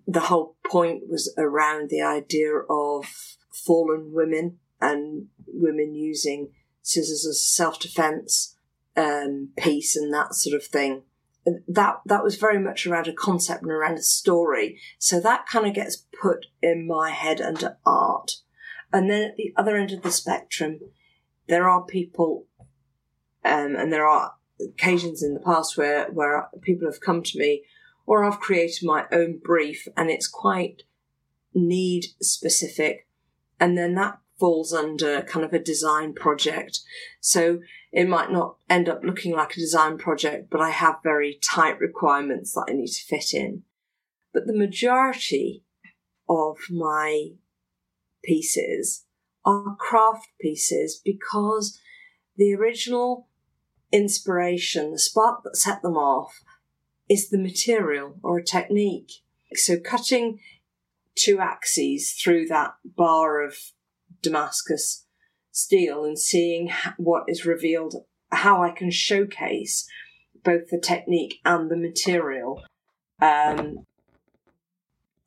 [0.06, 3.04] the whole point was around the idea of
[3.52, 6.50] fallen women and women using
[6.82, 8.56] scissors as self defense
[8.96, 11.02] um, piece and that sort of thing.
[11.68, 14.80] That that was very much around a concept and around a story.
[14.98, 18.36] So that kind of gets put in my head under art.
[18.92, 20.80] And then at the other end of the spectrum,
[21.48, 22.46] there are people,
[23.44, 27.64] um, and there are occasions in the past where where people have come to me
[28.06, 30.82] or I've created my own brief and it's quite
[31.54, 33.06] need specific.
[33.58, 36.80] And then that falls under kind of a design project.
[37.20, 37.60] So
[37.92, 41.78] it might not end up looking like a design project, but I have very tight
[41.78, 43.62] requirements that I need to fit in.
[44.32, 45.62] But the majority
[46.28, 47.28] of my
[48.24, 49.04] pieces
[49.44, 51.78] are craft pieces because
[52.36, 53.28] the original
[53.92, 56.42] inspiration, the spark that set them off,
[57.08, 59.12] is the material or a technique.
[59.52, 60.40] So cutting
[61.14, 63.56] two axes through that bar of
[64.24, 65.06] Damascus
[65.52, 67.94] steel and seeing what is revealed,
[68.32, 69.86] how I can showcase
[70.42, 72.62] both the technique and the material.
[73.20, 73.86] Um,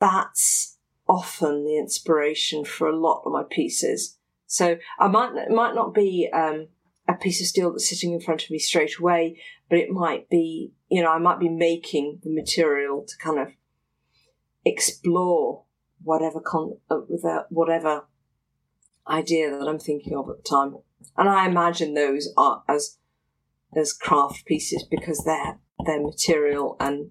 [0.00, 0.76] that's
[1.08, 4.18] often the inspiration for a lot of my pieces.
[4.46, 6.68] So I might it might not be um,
[7.08, 10.28] a piece of steel that's sitting in front of me straight away, but it might
[10.28, 13.48] be you know I might be making the material to kind of
[14.64, 15.64] explore
[16.02, 17.00] whatever con- uh,
[17.48, 18.04] whatever
[19.08, 20.76] idea that I'm thinking of at the time.
[21.16, 22.98] And I imagine those are as
[23.76, 27.10] as craft pieces because they're they're material and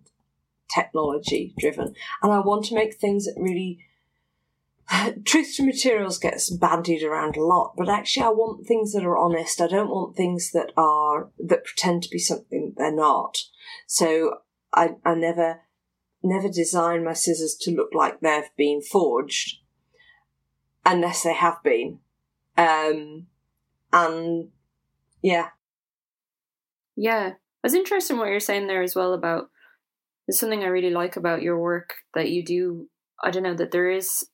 [0.73, 1.93] technology driven.
[2.21, 3.79] And I want to make things that really
[5.25, 9.17] truth to materials gets bandied around a lot, but actually I want things that are
[9.17, 9.61] honest.
[9.61, 13.37] I don't want things that are that pretend to be something they're not.
[13.85, 14.39] So
[14.73, 15.61] I I never
[16.23, 19.57] never design my scissors to look like they've been forged
[20.87, 21.99] unless they have been.
[22.57, 23.27] Um,
[23.91, 24.49] and
[25.21, 25.49] yeah.
[26.95, 27.33] Yeah.
[27.63, 29.49] It's interesting what you're saying there as well about
[30.25, 32.89] there's something I really like about your work that you do.
[33.23, 34.25] I don't know that there is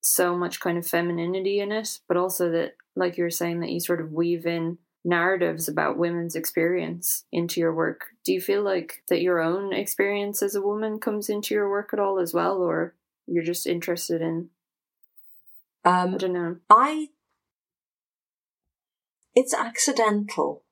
[0.00, 3.70] so much kind of femininity in it, but also that, like you were saying, that
[3.70, 8.06] you sort of weave in narratives about women's experience into your work.
[8.24, 11.90] Do you feel like that your own experience as a woman comes into your work
[11.92, 12.94] at all as well, or
[13.26, 14.50] you're just interested in
[15.84, 16.56] um, I don't know.
[16.68, 17.08] I.
[19.34, 20.64] It's accidental.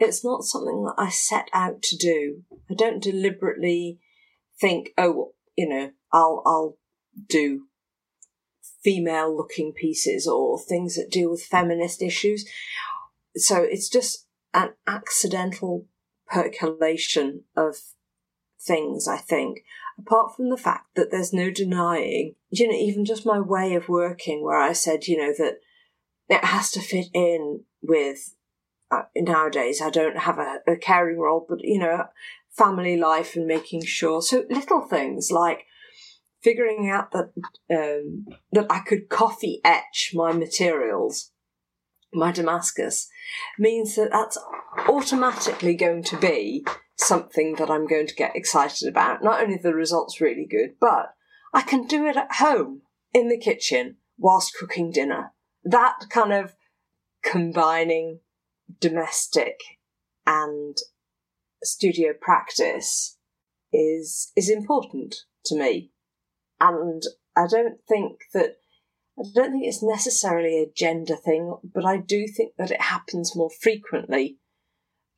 [0.00, 2.44] It's not something that I set out to do.
[2.70, 3.98] I don't deliberately
[4.58, 6.78] think, oh, you know, I'll I'll
[7.28, 7.66] do
[8.82, 12.48] female looking pieces or things that deal with feminist issues.
[13.36, 15.86] So it's just an accidental
[16.26, 17.76] percolation of
[18.60, 19.64] things, I think
[19.98, 23.88] apart from the fact that there's no denying, you know, even just my way of
[23.88, 25.58] working, where I said, you know, that
[26.28, 28.34] it has to fit in with
[28.90, 29.82] uh, nowadays.
[29.82, 32.04] I don't have a, a caring role, but you know,
[32.50, 34.22] family life and making sure.
[34.22, 35.66] So little things like
[36.42, 37.32] figuring out that
[37.70, 41.32] um, that I could coffee etch my materials,
[42.12, 43.08] my Damascus,
[43.58, 44.38] means that that's
[44.88, 46.64] automatically going to be
[46.98, 49.22] something that I'm going to get excited about.
[49.22, 51.14] Not only the results really good, but
[51.54, 52.82] I can do it at home
[53.14, 55.32] in the kitchen whilst cooking dinner.
[55.64, 56.54] That kind of
[57.22, 58.20] combining
[58.80, 59.58] domestic
[60.26, 60.76] and
[61.62, 63.16] studio practice
[63.72, 65.14] is is important
[65.46, 65.92] to me.
[66.60, 67.02] And
[67.36, 68.56] I don't think that
[69.18, 73.34] I don't think it's necessarily a gender thing, but I do think that it happens
[73.34, 74.38] more frequently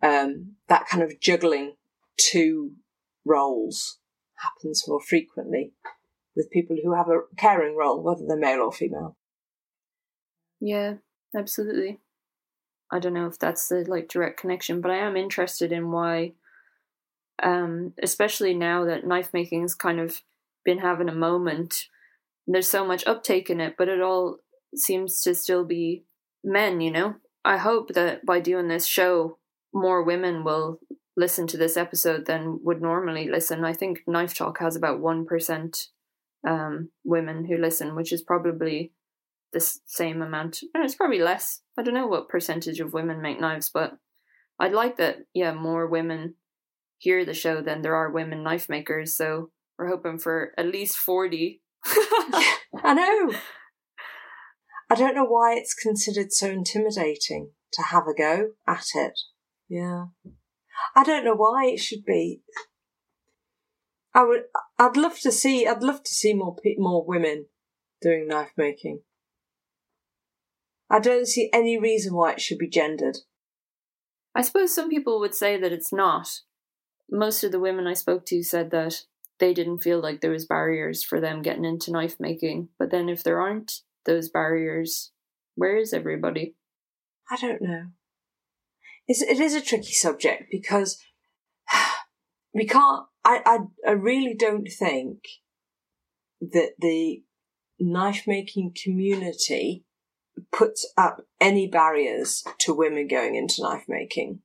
[0.02, 1.74] um, that kind of juggling
[2.18, 2.72] two
[3.24, 3.98] roles
[4.36, 5.72] happens more frequently
[6.34, 9.16] with people who have a caring role, whether they're male or female.
[10.60, 10.94] Yeah,
[11.36, 11.98] absolutely.
[12.90, 16.32] I don't know if that's the like direct connection, but I am interested in why,
[17.42, 20.22] um, especially now that knife making's kind of
[20.64, 21.86] been having a moment.
[22.46, 24.38] There's so much uptake in it, but it all
[24.74, 26.04] seems to still be
[26.42, 26.80] men.
[26.80, 27.14] You know,
[27.44, 29.38] I hope that by doing this show,
[29.72, 30.80] more women will
[31.16, 33.64] listen to this episode than would normally listen.
[33.64, 35.86] I think Knife Talk has about 1%
[36.46, 38.92] um, women who listen, which is probably
[39.52, 40.60] the same amount.
[40.74, 41.60] And it's probably less.
[41.78, 43.98] I don't know what percentage of women make knives, but
[44.58, 46.34] I'd like that, yeah, more women
[46.98, 49.16] hear the show than there are women knife makers.
[49.16, 51.62] So we're hoping for at least 40.
[51.86, 53.32] I know.
[54.90, 59.18] I don't know why it's considered so intimidating to have a go at it.
[59.70, 60.06] Yeah.
[60.96, 62.42] I don't know why it should be.
[64.12, 64.42] I would.
[64.78, 65.66] I'd love to see.
[65.66, 67.46] I'd love to see more more women
[68.02, 69.02] doing knife making.
[70.90, 73.18] I don't see any reason why it should be gendered.
[74.34, 76.40] I suppose some people would say that it's not.
[77.08, 79.04] Most of the women I spoke to said that
[79.38, 82.70] they didn't feel like there was barriers for them getting into knife making.
[82.76, 85.12] But then if there aren't those barriers,
[85.54, 86.56] where is everybody?
[87.30, 87.86] I don't know
[89.10, 91.02] it's, it is a tricky subject because
[92.54, 93.06] we can't.
[93.24, 93.58] I, I,
[93.88, 95.18] I really don't think
[96.40, 97.22] that the
[97.80, 99.84] knife making community
[100.52, 104.42] puts up any barriers to women going into knife making.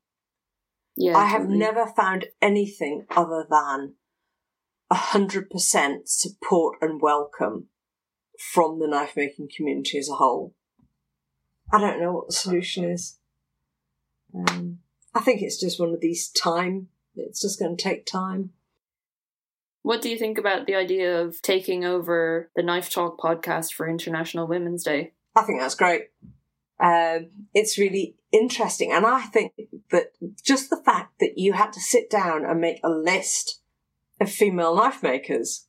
[0.98, 1.60] Yeah, I have totally.
[1.60, 3.94] never found anything other than
[4.90, 7.68] a hundred percent support and welcome
[8.52, 10.56] from the knife making community as a whole.
[11.72, 13.20] I don't know what the solution is.
[14.36, 14.80] Um,
[15.14, 16.90] I think it's just one of these time.
[17.16, 18.52] It's just going to take time.
[19.82, 23.88] What do you think about the idea of taking over the Knife Talk podcast for
[23.88, 25.14] International Women's Day?
[25.36, 26.10] I think that's great.
[26.80, 28.92] Um, it's really interesting.
[28.92, 29.54] And I think
[29.92, 30.14] that
[30.44, 33.62] just the fact that you had to sit down and make a list
[34.20, 35.68] of female knife makers,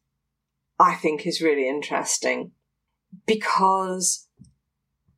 [0.78, 2.52] I think is really interesting
[3.26, 4.26] because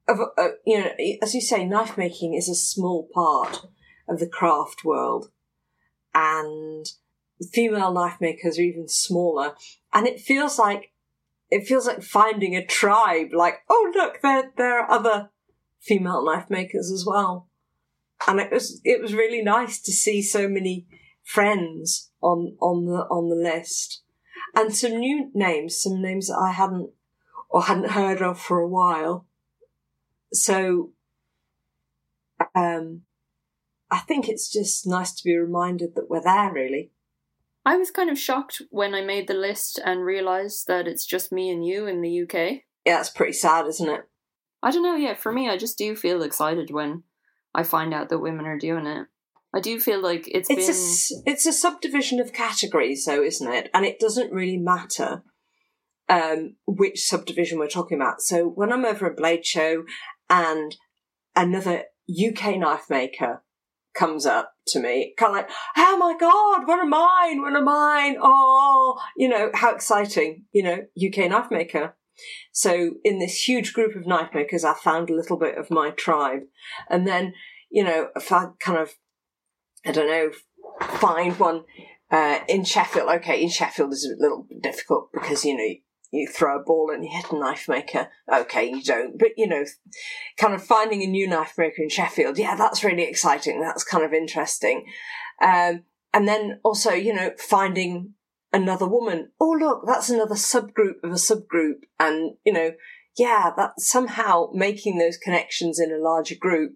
[0.09, 0.91] of, uh, you know,
[1.23, 3.67] as you say, knife making is a small part
[4.09, 5.31] of the craft world
[6.15, 6.87] and
[7.53, 9.55] female knife makers are even smaller.
[9.93, 10.93] And it feels like
[11.51, 13.29] it feels like finding a tribe.
[13.33, 15.31] Like, oh look, there there are other
[15.81, 17.49] female knife makers as well.
[18.27, 20.87] And it was it was really nice to see so many
[21.23, 24.03] friends on on the on the list,
[24.55, 26.91] and some new names, some names that I hadn't
[27.49, 29.28] or hadn't heard of for a while.
[30.33, 30.93] So,
[32.55, 33.03] um,
[33.91, 36.91] I think it's just nice to be reminded that we're there, really.
[37.65, 41.33] I was kind of shocked when I made the list and realised that it's just
[41.33, 42.63] me and you in the UK.
[42.85, 44.03] Yeah, it's pretty sad, isn't it?
[44.63, 47.05] I don't know, yeah, for me, I just do feel excited when
[47.55, 49.07] I find out that women are doing it.
[49.55, 50.71] I do feel like it's, It's a been.
[50.71, 53.71] s- it's a subdivision of categories, though, isn't it?
[53.73, 55.23] And it doesn't really matter
[56.09, 58.21] um, which subdivision we're talking about.
[58.23, 59.85] So when I'm over at Blade Show
[60.29, 60.77] and
[61.35, 63.43] another UK knife maker
[63.95, 67.65] comes up to me, kind of like, oh my god, one of mine, one of
[67.65, 71.97] mine, oh, you know, how exciting, you know, UK knife maker.
[72.53, 75.91] So in this huge group of knife makers, I found a little bit of my
[75.91, 76.41] tribe.
[76.91, 77.35] And then,
[77.71, 78.95] you know, if I kind of,
[79.87, 80.31] I don't know,
[80.99, 81.65] find one
[82.11, 83.09] uh, in Sheffield.
[83.09, 85.75] Okay, in Sheffield is a little difficult because, you know,
[86.11, 88.09] you throw a ball and you hit a knife maker.
[88.33, 89.19] Okay, you don't.
[89.19, 89.65] But, you know,
[90.39, 93.61] kind of finding a new knife maker in Sheffield, yeah, that's really exciting.
[93.61, 94.87] That's kind of interesting.
[95.43, 98.15] Um, and then also, you know, finding
[98.53, 99.31] another woman.
[99.39, 101.83] Oh, look, that's another subgroup of a subgroup.
[102.01, 102.73] And, you know,
[103.19, 106.75] yeah, that somehow making those connections in a larger group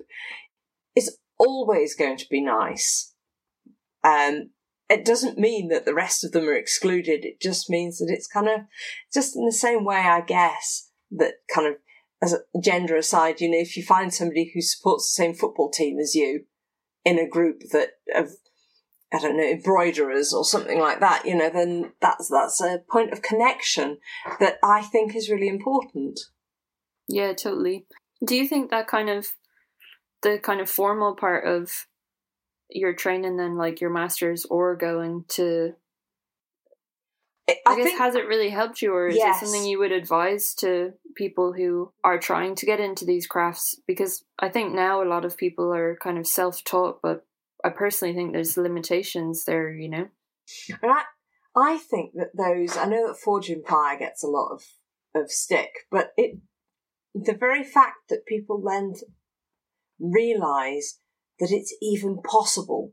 [0.95, 3.15] is always going to be nice.
[4.05, 4.51] Um,
[4.93, 7.25] it doesn't mean that the rest of them are excluded.
[7.25, 8.61] It just means that it's kind of
[9.13, 11.75] just in the same way, I guess, that kind of
[12.23, 15.71] as a gender aside, you know, if you find somebody who supports the same football
[15.71, 16.45] team as you
[17.05, 18.31] in a group that of
[19.15, 23.13] I don't know, embroiderers or something like that, you know, then that's that's a point
[23.13, 23.99] of connection
[24.41, 26.21] that I think is really important.
[27.09, 27.87] Yeah, totally.
[28.25, 29.33] Do you think that kind of
[30.23, 31.87] the kind of formal part of
[32.75, 35.75] your training then like your masters or going to
[37.49, 39.43] I, I, guess think has it really helped you or is Yes.
[39.43, 43.77] it something you would advise to people who are trying to get into these crafts
[43.87, 47.27] because I think now a lot of people are kind of self-taught but
[47.65, 50.09] I personally think there's limitations there, you know.
[50.83, 51.03] And I,
[51.55, 54.65] I think that those, I know that Forged in Fire gets a lot of,
[55.15, 56.39] of stick, but it,
[57.15, 58.95] the very fact that people then
[60.01, 60.99] realise
[61.43, 62.93] that it's even possible,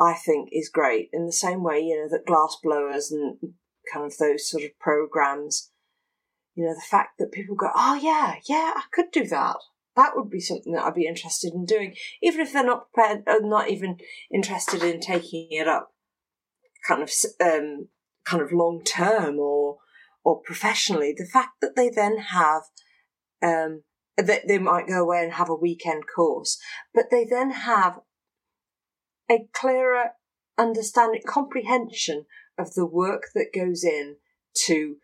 [0.00, 1.08] I think is great.
[1.12, 3.38] In the same way, you know, that glass blowers and
[3.92, 5.70] kind of those sort of programs,
[6.56, 9.54] you know, the fact that people go, oh yeah, yeah, I could do that.
[9.94, 13.22] That would be something that I'd be interested in doing, even if they're not prepared,
[13.28, 13.98] uh, not even
[14.34, 15.92] interested in taking it up,
[16.88, 17.86] kind of, um,
[18.24, 19.78] kind of long term or
[20.24, 21.14] or professionally.
[21.16, 22.62] The fact that they then have,
[23.40, 23.84] um,
[24.26, 26.60] that they might go away and have a weekend course,
[26.92, 28.00] but they then have
[29.30, 30.10] a clearer
[30.56, 32.26] understanding, comprehension
[32.58, 34.16] of the work that goes in
[34.66, 34.96] to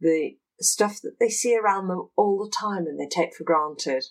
[0.00, 4.04] the stuff that they see around them all the time and they take for granted.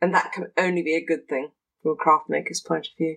[0.00, 1.50] And that can only be a good thing
[1.82, 3.16] from a craft maker's point of view.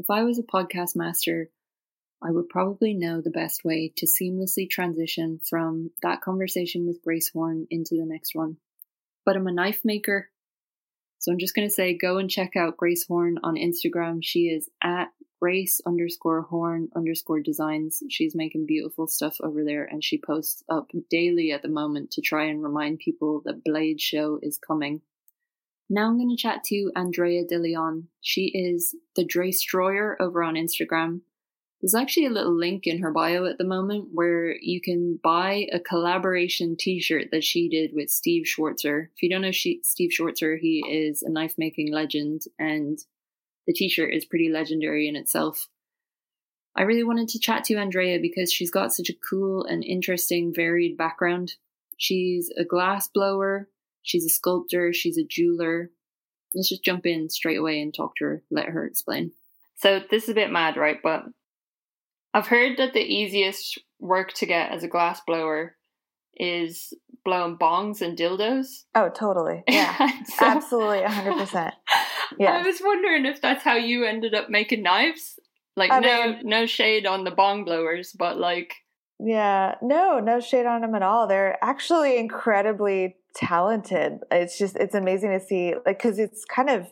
[0.00, 1.50] If I was a podcast master,
[2.22, 7.28] I would probably know the best way to seamlessly transition from that conversation with Grace
[7.30, 8.56] Horne into the next one.
[9.26, 10.30] But I'm a knife maker.
[11.18, 14.20] So I'm just going to say go and check out Grace Horne on Instagram.
[14.22, 15.08] She is at
[15.38, 18.02] Grace underscore horn underscore designs.
[18.08, 22.22] She's making beautiful stuff over there and she posts up daily at the moment to
[22.22, 25.02] try and remind people that Blade Show is coming.
[25.92, 28.06] Now I'm going to chat to Andrea De Leon.
[28.20, 31.22] She is the Dre Stroyer over on Instagram.
[31.80, 35.66] There's actually a little link in her bio at the moment where you can buy
[35.72, 39.08] a collaboration t-shirt that she did with Steve Schwarzer.
[39.16, 43.00] If you don't know she, Steve Schwarzer, he is a knife making legend and
[43.66, 45.68] the t-shirt is pretty legendary in itself.
[46.76, 50.52] I really wanted to chat to Andrea because she's got such a cool and interesting
[50.54, 51.54] varied background.
[51.96, 53.68] She's a glass blower,
[54.02, 55.90] She's a sculptor, she's a jeweler.
[56.54, 59.32] Let's just jump in straight away and talk to her, let her explain.
[59.76, 60.98] So this is a bit mad, right?
[61.02, 61.24] But
[62.34, 65.76] I've heard that the easiest work to get as a glass blower
[66.36, 66.92] is
[67.24, 68.84] blowing bongs and dildos.
[68.94, 69.62] Oh, totally.
[69.68, 69.96] Yeah.
[70.24, 71.72] so, Absolutely 100%.
[72.38, 72.52] Yeah.
[72.52, 75.38] I was wondering if that's how you ended up making knives.
[75.76, 78.74] Like I no mean, no shade on the bong blowers, but like
[79.22, 81.26] yeah, no, no shade on them at all.
[81.26, 84.20] They're actually incredibly talented.
[84.30, 86.90] It's just it's amazing to see like cuz it's kind of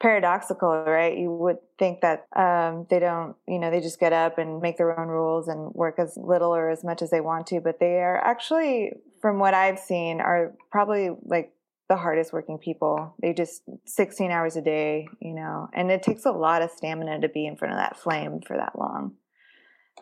[0.00, 1.16] paradoxical, right?
[1.16, 4.76] You would think that um, they don't, you know, they just get up and make
[4.76, 7.80] their own rules and work as little or as much as they want to, but
[7.80, 11.52] they are actually, from what I've seen, are probably like
[11.88, 13.14] the hardest working people.
[13.20, 17.20] They just 16 hours a day, you know, and it takes a lot of stamina
[17.20, 19.14] to be in front of that flame for that long.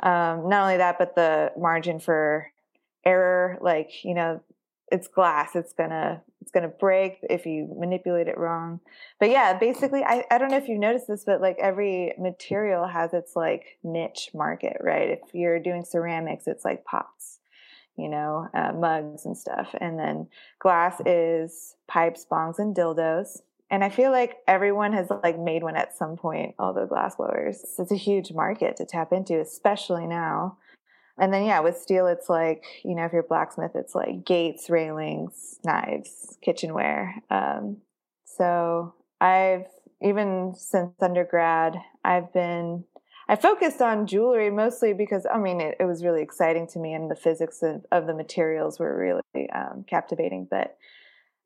[0.03, 2.51] Um, not only that, but the margin for
[3.05, 4.41] error, like, you know,
[4.93, 8.81] it's glass it's gonna it's gonna break if you manipulate it wrong.
[9.19, 12.87] But yeah basically i, I don't know if you've noticed this but like every material
[12.87, 15.11] has its like niche market right?
[15.11, 17.41] If you're doing ceramics it's like pots
[17.97, 19.75] you know uh, mugs and stuff.
[19.81, 20.29] And then
[20.59, 23.41] glass is pipes bongs and dildos
[23.71, 27.17] and i feel like everyone has like made one at some point all the glass
[27.17, 30.57] blowers it's a huge market to tap into especially now
[31.19, 34.25] and then yeah, with steel, it's like you know, if you're a blacksmith, it's like
[34.25, 37.15] gates, railings, knives, kitchenware.
[37.31, 37.79] Um,
[38.25, 39.67] so I've
[40.03, 42.85] even since undergrad, I've been
[43.29, 46.93] I focused on jewelry mostly because I mean it, it was really exciting to me,
[46.93, 50.47] and the physics of, of the materials were really um, captivating.
[50.51, 50.77] But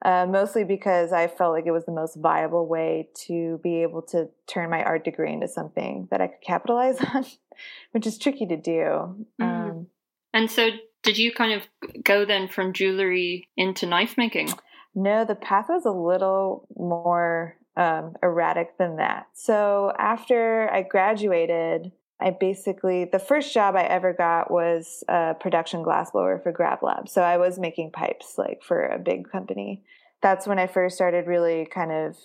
[0.05, 4.03] uh, mostly because I felt like it was the most viable way to be able
[4.03, 7.27] to turn my art degree into something that I could capitalize on,
[7.93, 9.27] which is tricky to do.
[9.41, 9.45] Mm.
[9.71, 9.87] Um,
[10.33, 10.71] and so,
[11.03, 14.51] did you kind of go then from jewelry into knife making?
[14.95, 19.29] No, the path was a little more um, erratic than that.
[19.35, 25.83] So, after I graduated, I basically the first job I ever got was a production
[25.85, 27.09] glassblower for Grab Lab.
[27.09, 29.83] So I was making pipes like for a big company.
[30.23, 32.17] That's when I first started really kind of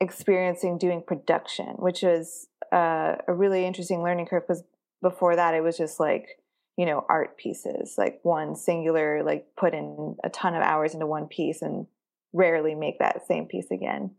[0.00, 4.62] experiencing doing production, which was uh, a really interesting learning curve because
[5.02, 6.38] before that it was just like
[6.76, 11.06] you know art pieces, like one singular, like put in a ton of hours into
[11.06, 11.86] one piece and
[12.32, 14.10] rarely make that same piece again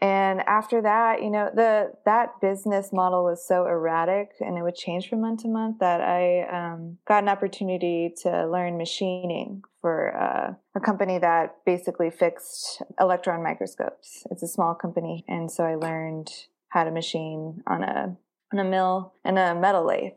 [0.00, 4.74] and after that you know the that business model was so erratic and it would
[4.74, 10.16] change from month to month that i um, got an opportunity to learn machining for
[10.16, 14.26] uh, a company that basically fixed electron microscopes.
[14.32, 15.24] It's a small company.
[15.28, 16.28] And so i learned
[16.70, 18.16] how to machine on a
[18.52, 20.14] on a mill and a metal lathe.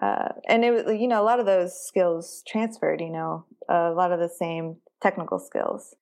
[0.00, 3.90] Uh, and it was you know a lot of those skills transferred you know a
[3.90, 5.94] lot of the same technical skills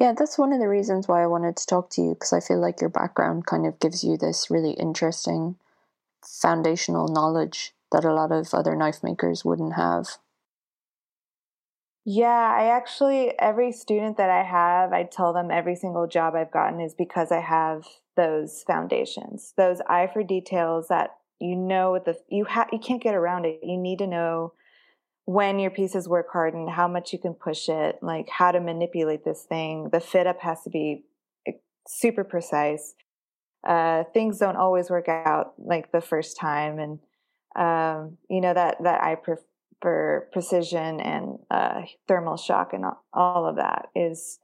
[0.00, 2.38] Yeah, that's one of the reasons why I wanted to talk to you because I
[2.38, 5.56] feel like your background kind of gives you this really interesting
[6.24, 10.18] foundational knowledge that a lot of other knife makers wouldn't have.
[12.04, 16.52] Yeah, I actually, every student that I have, I tell them every single job I've
[16.52, 17.84] gotten is because I have
[18.16, 23.02] those foundations, those eye for details that you know what the, you have, you can't
[23.02, 23.60] get around it.
[23.64, 24.52] You need to know
[25.28, 28.58] when your pieces work hard and how much you can push it, like how to
[28.60, 29.90] manipulate this thing.
[29.92, 31.04] The fit up has to be
[31.46, 31.52] eh,
[31.86, 32.94] super precise.
[33.62, 36.78] Uh, things don't always work out like the first time.
[36.78, 36.98] And,
[37.54, 43.56] um, you know, that, that I prefer precision and uh, thermal shock and all of
[43.56, 44.38] that is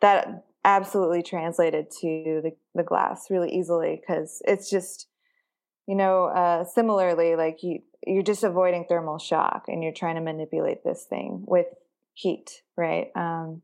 [0.00, 5.08] that absolutely translated to the, the glass really easily because it's just,
[5.86, 10.20] you know, uh, similarly, like you, you're just avoiding thermal shock and you're trying to
[10.20, 11.66] manipulate this thing with
[12.14, 13.08] heat, right?
[13.14, 13.62] Um,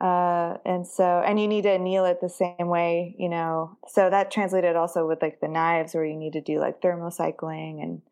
[0.00, 3.76] uh, and so, and you need to anneal it the same way, you know.
[3.88, 7.82] So that translated also with like the knives, where you need to do like thermocycling
[7.82, 8.02] and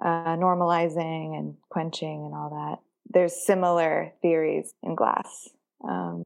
[0.00, 2.80] uh, normalizing and quenching and all that.
[3.08, 5.48] There's similar theories in glass.
[5.86, 6.22] Um,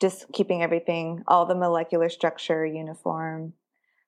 [0.00, 3.54] just keeping everything, all the molecular structure uniform,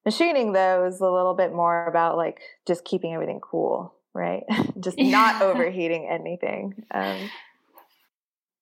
[0.04, 4.44] Machining though is a little bit more about like just keeping everything cool, right?
[4.80, 5.10] just yeah.
[5.10, 6.84] not overheating anything.
[6.90, 7.30] Um,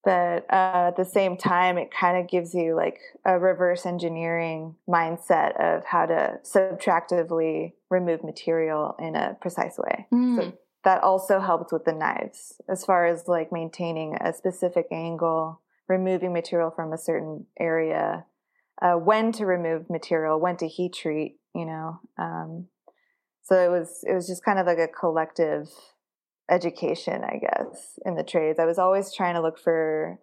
[0.07, 4.77] but uh, at the same time, it kind of gives you like a reverse engineering
[4.89, 10.07] mindset of how to subtractively remove material in a precise way.
[10.15, 10.37] Mm.
[10.37, 10.53] So
[10.85, 16.33] that also helps with the knives as far as like maintaining a specific angle, removing
[16.33, 18.27] material from a certain area,
[18.83, 22.01] uh, when to remove material, when to heat treat, you know.
[22.19, 22.67] Um,
[23.43, 25.69] so it was it was just kind of like a collective
[26.51, 28.59] education, I guess, in the trades.
[28.59, 30.19] I was always trying to look for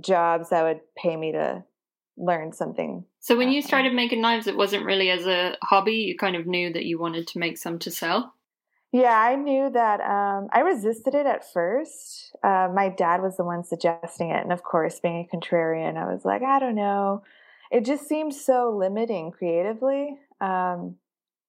[0.00, 1.64] jobs that would pay me to
[2.16, 3.04] learn something.
[3.20, 5.94] So when you started making knives, it wasn't really as a hobby.
[5.94, 8.34] You kind of knew that you wanted to make some to sell.
[8.90, 10.00] Yeah, I knew that.
[10.00, 12.34] Um, I resisted it at first.
[12.42, 16.10] Uh, my dad was the one suggesting it, and of course, being a contrarian, I
[16.10, 17.22] was like, I don't know
[17.70, 20.18] it just seemed so limiting creatively.
[20.40, 20.96] Um,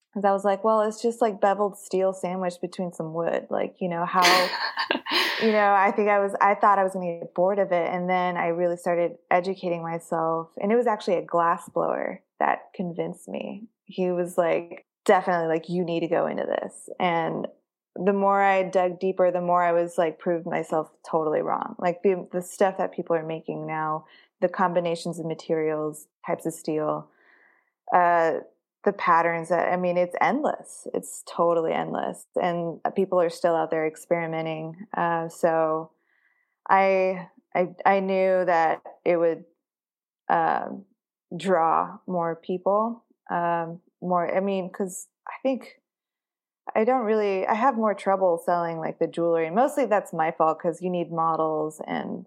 [0.10, 3.46] because I was like, well, it's just like beveled steel sandwiched between some wood.
[3.52, 4.24] Like, you know, how,
[5.42, 7.72] you know, I think I was, I thought I was going to get bored of
[7.72, 7.90] it.
[7.94, 10.50] And then I really started educating myself.
[10.60, 13.68] And it was actually a glass blower that convinced me.
[13.86, 16.90] He was like, definitely like, you need to go into this.
[17.00, 17.48] And
[17.96, 21.76] the more I dug deeper, the more I was like, proved myself totally wrong.
[21.78, 24.06] Like the, the stuff that people are making now
[24.42, 27.10] the combinations of materials, types of steel,
[27.94, 28.40] uh,
[28.86, 30.88] the patterns that I mean, it's endless.
[30.94, 34.76] It's totally endless, and people are still out there experimenting.
[34.96, 35.92] Uh, so,
[36.70, 39.44] I, I I knew that it would
[40.30, 40.86] um,
[41.36, 44.34] draw more people, um, more.
[44.34, 45.82] I mean, because I think
[46.76, 47.46] I don't really.
[47.48, 51.12] I have more trouble selling like the jewelry, mostly that's my fault because you need
[51.12, 52.26] models and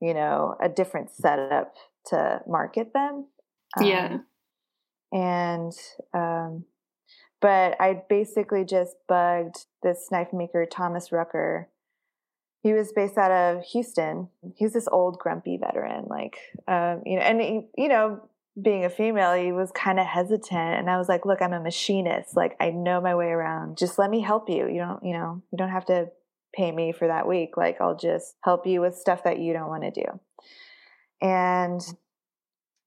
[0.00, 1.74] you know, a different setup
[2.06, 3.26] to market them.
[3.76, 4.18] Um, yeah.
[5.12, 5.72] And,
[6.12, 6.64] um,
[7.40, 11.68] but I basically just bugged this knife maker, Thomas Rucker.
[12.62, 14.28] He was based out of Houston.
[14.56, 18.22] He's this old grumpy veteran, like, um, you know, and he, you know,
[18.60, 20.78] being a female, he was kind of hesitant.
[20.78, 22.36] And I was like, look, I'm a machinist.
[22.36, 23.76] Like, I know my way around.
[23.76, 24.68] Just let me help you.
[24.68, 26.06] You don't, you know, you don't have to
[26.54, 27.56] pay me for that week.
[27.56, 30.04] Like, I'll just help you with stuff that you don't want to do.
[31.20, 31.80] And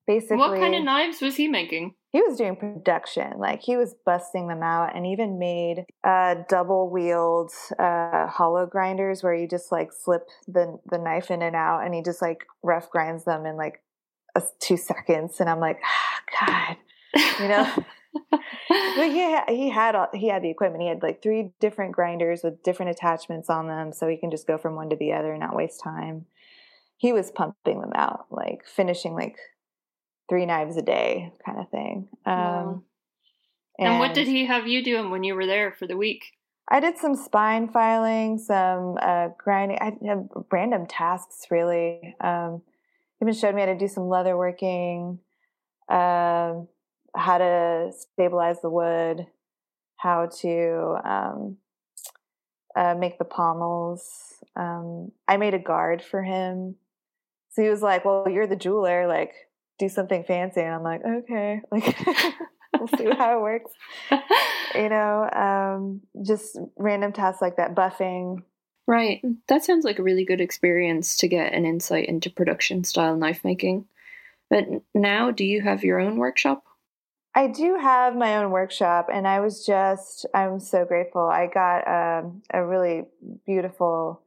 [0.06, 0.38] basically.
[0.38, 1.94] What kind of knives was he making?
[2.12, 3.34] He was doing production.
[3.38, 9.22] Like, he was busting them out and even made uh, double wheeled uh, hollow grinders
[9.22, 12.46] where you just like slip the, the knife in and out and he just like
[12.64, 13.82] rough grinds them in like
[14.36, 15.40] a, two seconds.
[15.40, 16.78] And I'm like, oh, God,
[17.42, 17.86] you know?
[18.70, 20.82] but he had, he had he had the equipment.
[20.82, 24.48] He had like three different grinders with different attachments on them, so he can just
[24.48, 26.26] go from one to the other and not waste time.
[26.98, 29.38] He was pumping them out, like finishing like
[30.30, 32.10] three knives a day, kind of thing.
[32.26, 32.84] Um, wow.
[33.80, 36.26] and, and, what did he have you doing when you were there for the week?
[36.70, 39.78] I did some spine filing, some uh, grinding.
[39.80, 42.16] I had random tasks really.
[42.20, 42.62] Um,
[43.22, 45.20] even showed me how to do some leather working.
[45.90, 46.68] Um,
[47.16, 49.28] how to stabilize the wood,
[49.98, 51.58] how to um,
[52.76, 54.36] uh, make the pommels.
[54.56, 56.76] Um, I made a guard for him.
[57.52, 59.08] So he was like, "Well, you're the jeweler.
[59.08, 59.34] Like,
[59.80, 63.72] do something fancy." And I'm like, "Okay." Like, we'll see how it works.
[64.76, 68.44] you know, um, just random tasks like that, buffing.
[68.86, 69.22] Right.
[69.48, 73.44] That sounds like a really good experience to get an insight into production style knife
[73.44, 73.86] making.
[74.50, 76.64] But now, do you have your own workshop?
[77.38, 81.22] I do have my own workshop, and I was just, I'm so grateful.
[81.22, 83.04] I got um, a really
[83.46, 84.24] beautiful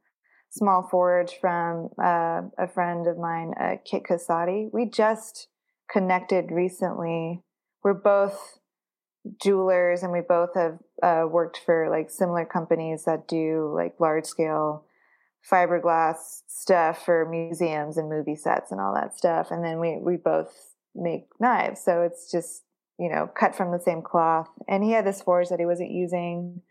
[0.49, 4.69] small forge from uh, a friend of mine, uh, Kit Casati.
[4.71, 5.49] We just
[5.91, 7.41] connected recently.
[7.83, 8.59] We're both
[9.41, 14.25] jewelers and we both have uh, worked for like similar companies that do like large
[14.25, 14.85] scale
[15.51, 20.17] fiberglass stuff for museums and movie sets and all that stuff and then we we
[20.17, 22.63] both make knives so it's just
[23.01, 25.91] you know cut from the same cloth and he had this forge that he wasn't
[25.91, 26.61] using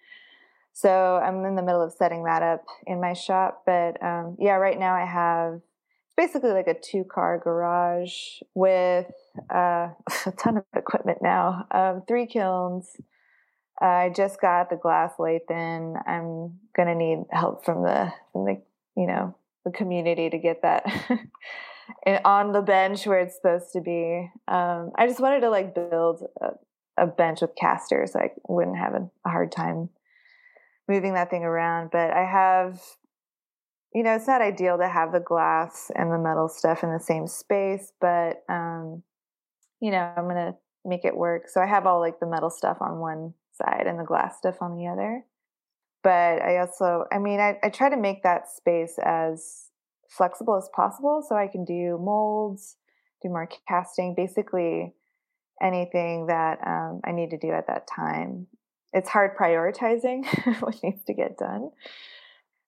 [0.73, 4.55] so i'm in the middle of setting that up in my shop but um, yeah
[4.55, 5.61] right now i have
[6.21, 8.15] basically like a two car garage
[8.55, 9.07] with
[9.53, 9.89] uh,
[10.27, 11.67] a ton of equipment now.
[11.71, 12.97] Um, three kilns.
[13.81, 15.95] I just got the glass lathe in.
[16.07, 18.61] I'm gonna need help from the from the
[18.97, 19.35] you know
[19.65, 20.85] the community to get that
[22.25, 24.31] on the bench where it's supposed to be.
[24.49, 26.51] Um, I just wanted to like build a,
[26.97, 29.91] a bench with casters so I wouldn't have a, hard time
[30.89, 31.91] moving that thing around.
[31.91, 32.81] But I have
[33.95, 37.01] you know, it's not ideal to have the glass and the metal stuff in the
[37.01, 39.03] same space, but um,
[39.81, 40.55] you know, I'm gonna
[40.85, 41.49] make it work.
[41.49, 44.57] So I have all like the metal stuff on one side and the glass stuff
[44.61, 45.25] on the other.
[46.03, 49.70] But I also, I mean, I, I try to make that space as
[50.11, 52.77] flexible as possible so I can do molds,
[53.23, 54.93] do more casting, basically
[55.63, 58.47] anything that um, I need to do at that time.
[58.93, 60.25] It's hard prioritizing
[60.61, 61.71] what needs to get done.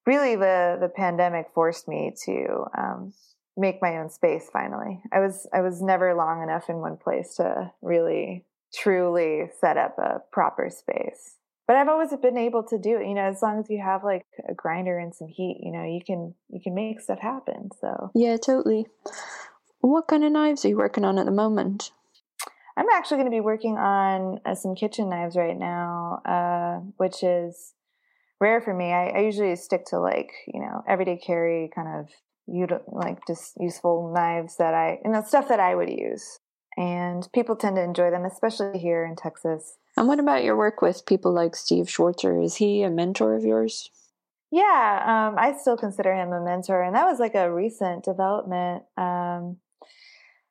[0.06, 3.12] Really the the pandemic forced me to um,
[3.56, 5.00] make my own space finally.
[5.12, 8.44] I was i was never long enough in one place to really
[8.74, 11.36] truly set up a proper space
[11.72, 14.04] but i've always been able to do it you know as long as you have
[14.04, 17.70] like a grinder and some heat you know you can you can make stuff happen
[17.80, 18.86] so yeah totally
[19.80, 21.92] what kind of knives are you working on at the moment
[22.76, 27.22] i'm actually going to be working on uh, some kitchen knives right now uh, which
[27.22, 27.72] is
[28.42, 28.92] rare for me.
[28.92, 32.08] I, I usually stick to like you know everyday carry kind of
[32.88, 36.40] like just useful knives that I you know stuff that I would use,
[36.76, 39.78] and people tend to enjoy them, especially here in Texas.
[39.96, 42.42] And what about your work with people like Steve Schwarzer?
[42.44, 43.90] Is he a mentor of yours?
[44.50, 48.84] Yeah, um, I still consider him a mentor, and that was like a recent development.
[48.98, 49.56] Um,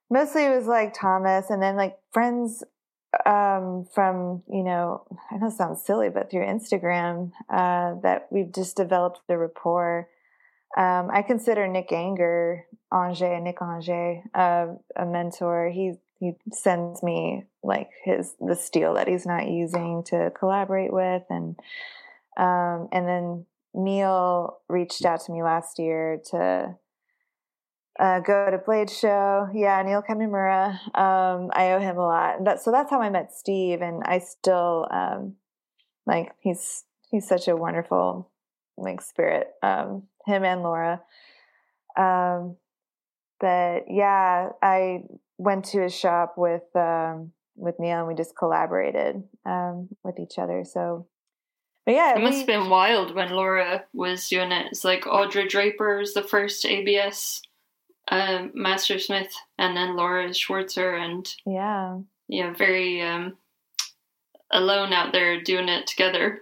[0.10, 2.64] mostly it was like Thomas, and then like friends
[3.26, 8.76] um, from you know I know sounds silly, but through Instagram uh, that we've just
[8.76, 10.10] developed the rapport.
[10.78, 15.70] Um, I consider Nick Anger, Anger, Nick Anger, uh, a mentor.
[15.70, 21.24] He he sends me like his the steel that he's not using to collaborate with,
[21.32, 21.56] and
[22.38, 26.76] um, and then Neil reached out to me last year to
[28.00, 29.50] uh, go to Blade Show.
[29.52, 30.74] Yeah, Neil Kamimura.
[30.96, 32.44] Um, I owe him a lot.
[32.46, 35.38] That, so that's how I met Steve, and I still um,
[36.06, 38.30] like he's he's such a wonderful
[38.78, 39.48] like spirit.
[39.64, 41.02] Um, him and Laura.
[41.98, 42.58] Um,
[43.40, 45.02] but yeah, I
[45.42, 50.38] went to his shop with um, with Neil, and we just collaborated um, with each
[50.38, 50.64] other.
[50.64, 51.08] So
[51.86, 54.68] but yeah, it we, must have been wild when Laura was doing it.
[54.68, 57.42] It's like Audra Draper was the first ABS
[58.10, 61.98] um, Master Smith and then Laura Schwarzer and yeah,
[62.28, 63.38] yeah, very um,
[64.52, 66.42] alone out there doing it together.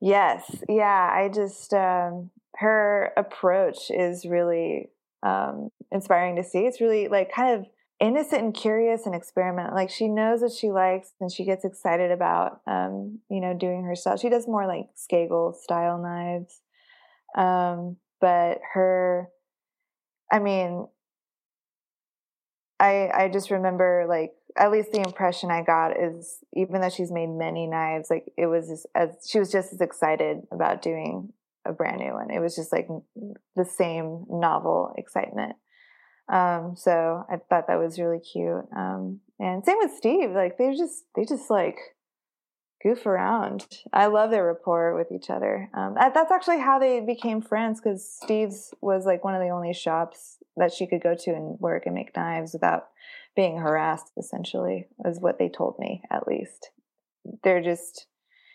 [0.00, 1.10] Yes, yeah.
[1.12, 4.90] I just um, her approach is really
[5.22, 6.60] um, inspiring to see.
[6.60, 7.66] It's really like kind of
[8.00, 9.74] innocent and curious and experiment.
[9.74, 13.84] Like she knows what she likes and she gets excited about um, you know doing
[13.84, 14.20] her stuff.
[14.20, 16.60] She does more like Scagel style knives,
[17.36, 19.28] um, but her
[20.30, 20.86] I mean,
[22.78, 27.12] I I just remember like at least the impression I got is even though she's
[27.12, 31.32] made many knives, like it was just as she was just as excited about doing
[31.64, 32.30] a brand new one.
[32.30, 32.88] It was just like
[33.54, 35.56] the same novel excitement.
[36.28, 38.66] Um, so I thought that was really cute.
[38.76, 40.30] Um, and same with Steve.
[40.30, 41.78] Like they just they just like
[42.82, 43.66] goof around.
[43.92, 45.70] I love their rapport with each other.
[45.74, 49.72] Um, that's actually how they became friends because Steve's was like one of the only
[49.72, 52.88] shops that she could go to and work and make knives without
[53.34, 56.70] being harassed, essentially, is what they told me, at least.
[57.44, 58.06] They're just,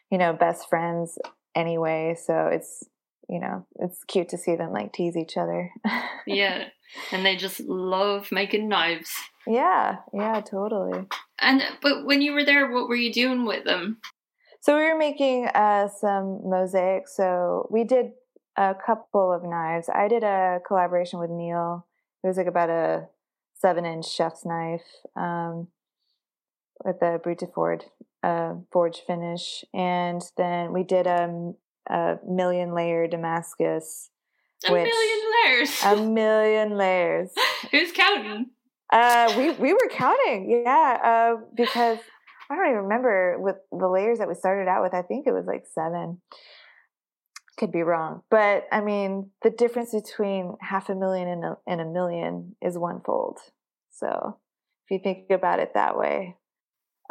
[0.09, 1.19] you know, best friends
[1.55, 2.15] anyway.
[2.19, 2.83] So it's,
[3.31, 5.71] you know, it's cute to see them like tease each other.
[6.27, 6.65] yeah.
[7.13, 9.13] And they just love making knives.
[9.47, 9.97] Yeah.
[10.13, 11.07] Yeah, totally.
[11.39, 13.99] And, but when you were there, what were you doing with them?
[14.59, 17.15] So we were making uh, some mosaics.
[17.15, 18.11] So we did
[18.57, 19.89] a couple of knives.
[19.89, 21.87] I did a collaboration with Neil.
[22.23, 23.07] It was like about a
[23.57, 24.85] seven inch chef's knife
[25.15, 25.69] um,
[26.83, 27.85] with the Brute Ford
[28.23, 29.63] uh, forge finish.
[29.73, 31.53] And then we did a,
[31.89, 34.09] a million layer Damascus.
[34.67, 35.83] A which, million layers.
[35.83, 37.31] a million layers.
[37.71, 38.51] Who's counting?
[38.91, 41.97] Uh, we we were counting, yeah, uh, because
[42.49, 44.93] I don't even remember with the layers that we started out with.
[44.93, 46.21] I think it was like seven.
[47.57, 51.79] Could be wrong, but I mean, the difference between half a million and a, and
[51.79, 53.39] a million is one fold.
[53.91, 54.37] So,
[54.85, 56.37] if you think about it that way,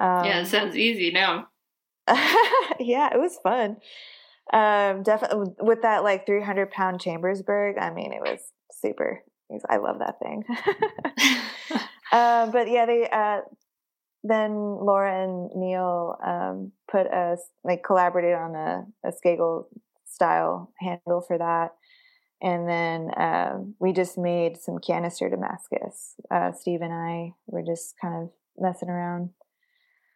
[0.01, 1.49] um, yeah, it sounds easy now.
[2.09, 3.77] yeah, it was fun.
[4.53, 7.77] Um, definitely with that like 300 pound Chambersburg.
[7.79, 8.41] I mean, it was
[8.73, 9.23] super.
[9.69, 10.45] I love that thing.
[12.13, 13.41] uh, but yeah, they uh,
[14.23, 19.69] then Laura and Neil um, put us like collaborated on a, a Scagel
[20.07, 21.71] style handle for that.
[22.43, 26.15] And then uh, we just made some canister Damascus.
[26.31, 29.31] Uh, Steve and I were just kind of messing around.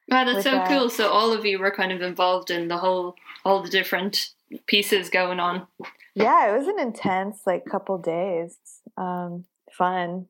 [0.08, 0.68] Wow, that's so that.
[0.68, 0.90] cool.
[0.90, 4.30] So all of you were kind of involved in the whole, all the different
[4.66, 5.66] pieces going on.
[6.14, 8.56] Yeah, it was an intense like couple days.
[8.96, 10.26] Um, fun.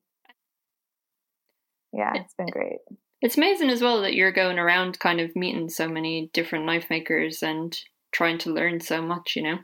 [1.93, 2.79] Yeah, it's been great.
[3.21, 6.91] It's amazing as well that you're going around kind of meeting so many different knife
[6.91, 7.77] makers and
[8.13, 9.59] trying to learn so much, you know?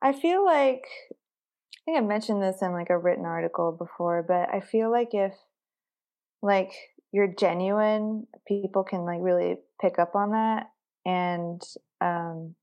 [0.00, 4.48] I feel like I think I mentioned this in like a written article before, but
[4.54, 5.34] I feel like if
[6.42, 6.72] like
[7.14, 10.66] you're genuine, people can like really pick up on that
[11.06, 11.62] and
[12.00, 12.56] um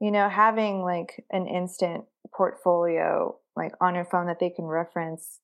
[0.00, 2.04] you know, having like an instant
[2.34, 5.40] portfolio like on your phone that they can reference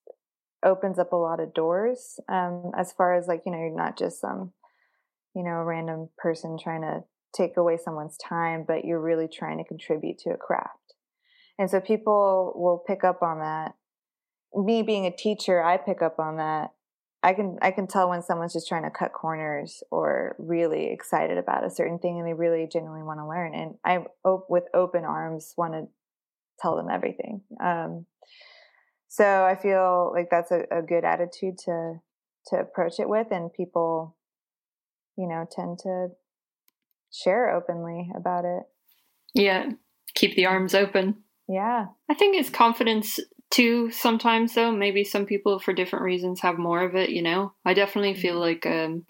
[0.64, 3.98] opens up a lot of doors um, as far as like you know you're not
[3.98, 4.52] just some
[5.34, 9.64] you know random person trying to take away someone's time but you're really trying to
[9.64, 10.94] contribute to a craft.
[11.58, 13.74] And so people will pick up on that.
[14.54, 16.70] Me being a teacher i pick up on that
[17.22, 21.38] i can i can tell when someone's just trying to cut corners or really excited
[21.38, 24.04] about a certain thing and they really genuinely want to learn and i
[24.48, 25.86] with open arms want to
[26.60, 28.06] tell them everything um,
[29.16, 32.00] so I feel like that's a, a good attitude to
[32.48, 34.14] to approach it with, and people,
[35.16, 36.08] you know, tend to
[37.10, 38.64] share openly about it.
[39.34, 39.70] Yeah,
[40.14, 41.22] keep the arms open.
[41.48, 41.86] Yeah.
[42.10, 43.18] I think it's confidence
[43.50, 44.72] too sometimes though.
[44.72, 47.52] Maybe some people for different reasons have more of it, you know.
[47.64, 48.40] I definitely feel mm-hmm.
[48.40, 49.06] like um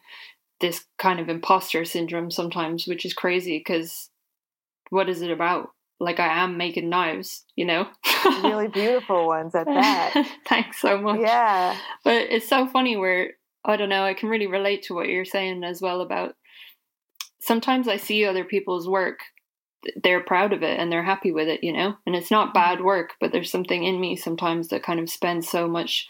[0.60, 4.10] this kind of imposter syndrome sometimes, which is crazy because
[4.90, 5.70] what is it about?
[5.98, 7.88] like I am making knives, you know?
[8.42, 10.26] really beautiful ones at that.
[10.46, 11.20] Thanks so much.
[11.20, 11.76] Yeah.
[12.04, 13.32] But it's so funny where,
[13.64, 16.34] I don't know, I can really relate to what you're saying as well about
[17.40, 19.20] sometimes I see other people's work,
[20.02, 21.96] they're proud of it and they're happy with it, you know?
[22.06, 22.86] And it's not bad mm-hmm.
[22.86, 26.08] work, but there's something in me sometimes that kind of spends so much,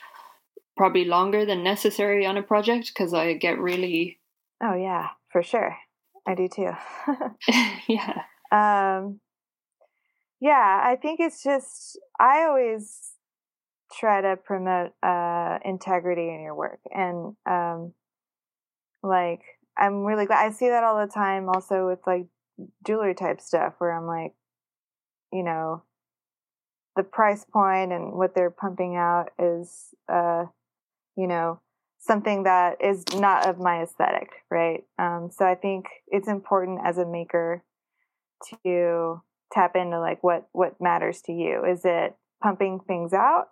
[0.76, 4.18] probably longer than necessary on a project because I get really.
[4.62, 5.76] Oh, yeah, for sure.
[6.26, 6.70] I do too.
[7.88, 8.22] yeah.
[8.50, 9.20] Um,
[10.40, 13.12] yeah, I think it's just I always
[13.92, 17.94] try to promote uh, integrity in your work, and um,
[19.02, 19.42] like
[19.78, 21.48] I'm really glad I see that all the time.
[21.48, 22.26] Also with like
[22.86, 24.34] jewelry type stuff, where I'm like,
[25.32, 25.82] you know,
[26.96, 30.44] the price point and what they're pumping out is, uh,
[31.16, 31.60] you know,
[31.98, 34.84] something that is not of my aesthetic, right?
[34.98, 37.64] Um, so I think it's important as a maker
[38.64, 39.22] to
[39.52, 41.64] tap into like what what matters to you.
[41.64, 43.48] Is it pumping things out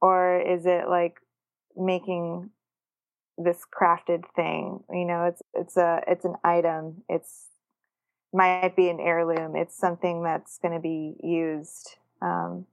[0.00, 1.16] or is it like
[1.76, 2.50] making
[3.36, 4.80] this crafted thing?
[4.90, 7.02] You know it's it's a it's an item.
[7.08, 7.47] It's
[8.32, 9.56] might be an heirloom.
[9.56, 12.66] It's something that's going to be used um,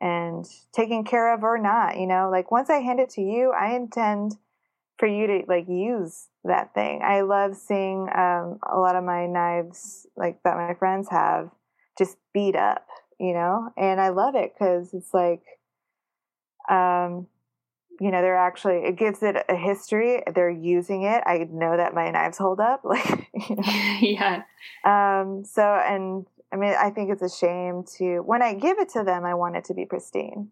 [0.00, 2.28] and taken care of or not you know?
[2.30, 4.36] Like once i hand it to you i intend
[5.02, 7.00] for you to like use that thing.
[7.02, 11.50] I love seeing um, a lot of my knives like that my friends have
[11.98, 12.86] just beat up,
[13.18, 13.70] you know?
[13.76, 15.42] And I love it because it's like,
[16.70, 17.26] um,
[18.00, 20.22] you know, they're actually, it gives it a history.
[20.34, 21.22] They're using it.
[21.26, 22.82] I know that my knives hold up.
[22.92, 23.62] Like, you know?
[24.00, 24.42] yeah.
[24.84, 28.90] Um, so, and I mean, I think it's a shame to, when I give it
[28.90, 30.48] to them, I want it to be pristine.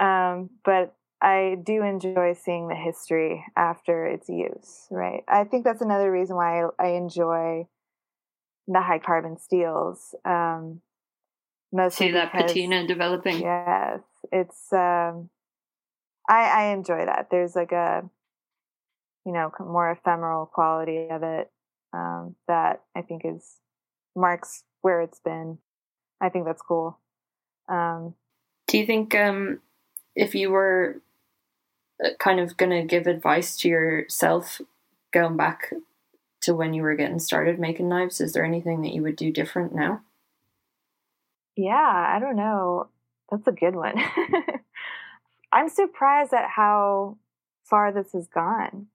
[0.00, 5.22] Um, but I do enjoy seeing the history after its use, right?
[5.28, 7.66] I think that's another reason why I, I enjoy
[8.66, 10.14] the high carbon steels.
[10.24, 10.80] Um,
[11.72, 13.40] mostly See that because, patina developing.
[13.40, 14.00] Yes,
[14.32, 14.72] it's.
[14.72, 15.28] Um,
[16.30, 17.28] I I enjoy that.
[17.30, 18.08] There's like a,
[19.26, 21.50] you know, more ephemeral quality of it
[21.92, 23.56] um, that I think is
[24.16, 25.58] marks where it's been
[26.20, 26.98] I think that's cool.
[27.68, 28.14] Um,
[28.68, 29.60] Do you think um,
[30.14, 31.00] if you were
[32.04, 34.60] uh, kind of going to give advice to yourself
[35.12, 35.72] going back
[36.42, 39.32] to when you were getting started making knives, is there anything that you would do
[39.32, 40.02] different now?
[41.56, 42.88] Yeah, I don't know.
[43.30, 43.96] That's a good one.
[45.52, 47.18] I'm surprised at how
[47.64, 48.86] far this has gone.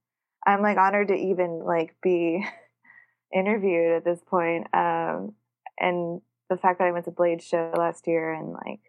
[0.45, 2.45] I'm like honored to even like be
[3.33, 4.67] interviewed at this point.
[4.73, 5.33] Um,
[5.79, 8.79] and the fact that I went to Blade show last year and like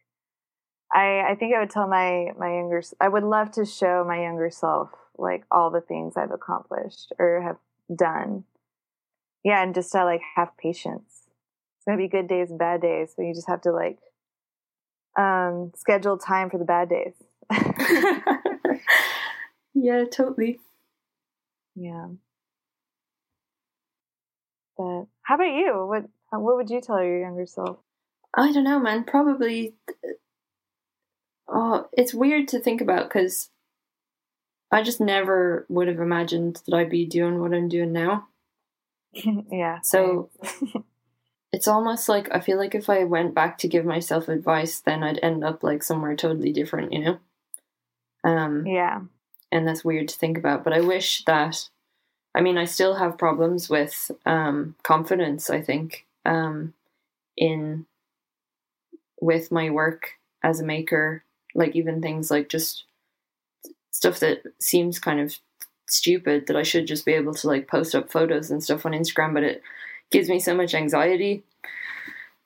[0.92, 4.22] I I think I would tell my my younger I would love to show my
[4.22, 7.56] younger self like all the things I've accomplished or have
[7.96, 8.44] done.
[9.44, 11.22] Yeah, and just to like have patience.
[11.78, 13.98] It's gonna be good days and bad days, but you just have to like
[15.18, 17.14] um schedule time for the bad days.
[19.74, 20.58] yeah, totally.
[21.74, 22.08] Yeah.
[24.76, 25.86] But how about you?
[25.86, 27.78] What what would you tell your younger self?
[28.34, 29.04] I don't know, man.
[29.04, 29.74] Probably.
[31.48, 33.50] Oh, it's weird to think about because
[34.70, 38.28] I just never would have imagined that I'd be doing what I'm doing now.
[39.50, 39.80] yeah.
[39.80, 40.30] So
[41.52, 45.02] it's almost like I feel like if I went back to give myself advice, then
[45.02, 47.18] I'd end up like somewhere totally different, you know?
[48.26, 49.00] Um, yeah.
[49.52, 50.64] And that's weird to think about.
[50.64, 51.68] But I wish that,
[52.34, 56.74] I mean, I still have problems with um, confidence, I think, um,
[57.36, 57.86] in
[59.20, 60.10] with my work
[60.42, 61.22] as a maker.
[61.54, 62.84] Like even things like just
[63.92, 65.38] stuff that seems kind of
[65.88, 68.92] stupid that I should just be able to like post up photos and stuff on
[68.92, 69.62] Instagram, but it
[70.10, 71.44] gives me so much anxiety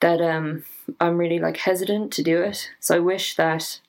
[0.00, 0.64] that um
[1.00, 2.70] I'm really like hesitant to do it.
[2.78, 3.80] So I wish that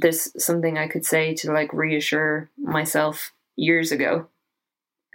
[0.00, 4.28] there's something I could say to like reassure myself years ago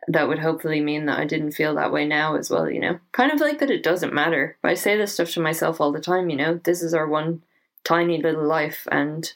[0.07, 2.99] that would hopefully mean that I didn't feel that way now as well, you know?
[3.11, 4.57] Kind of like that it doesn't matter.
[4.61, 6.59] But I say this stuff to myself all the time, you know?
[6.63, 7.43] This is our one
[7.83, 9.31] tiny little life and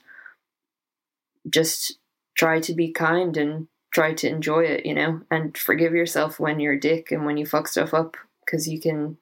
[1.50, 1.98] just
[2.36, 5.22] try to be kind and try to enjoy it, you know?
[5.32, 8.80] And forgive yourself when you're a dick and when you fuck stuff up because you
[8.80, 9.18] can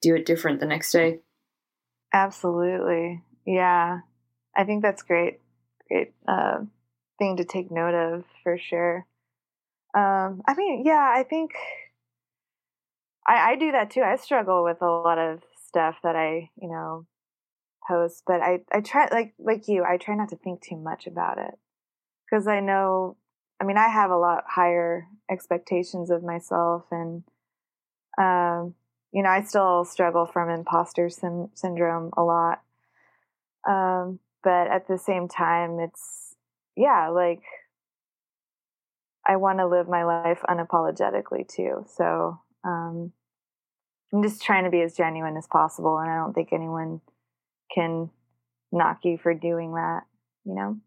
[0.00, 1.20] do it different the next day.
[2.12, 3.22] Absolutely.
[3.46, 4.00] Yeah.
[4.56, 5.40] I think that's great.
[5.88, 6.60] Great uh,
[7.18, 9.06] thing to take note of for sure.
[9.94, 11.52] Um, I mean, yeah, I think
[13.26, 14.02] I, I do that too.
[14.02, 17.06] I struggle with a lot of stuff that I, you know,
[17.88, 21.06] post, but I, I try like like you, I try not to think too much
[21.06, 21.54] about it
[22.24, 23.16] because I know.
[23.60, 27.22] I mean, I have a lot higher expectations of myself, and
[28.18, 28.74] um,
[29.12, 32.60] you know, I still struggle from imposter syn- syndrome a lot.
[33.66, 36.36] Um, but at the same time, it's
[36.76, 37.42] yeah, like
[39.26, 41.84] I want to live my life unapologetically too.
[41.92, 43.10] So um,
[44.14, 47.00] I'm just trying to be as genuine as possible, and I don't think anyone
[47.74, 48.08] can
[48.70, 50.02] knock you for doing that,
[50.44, 50.78] you know.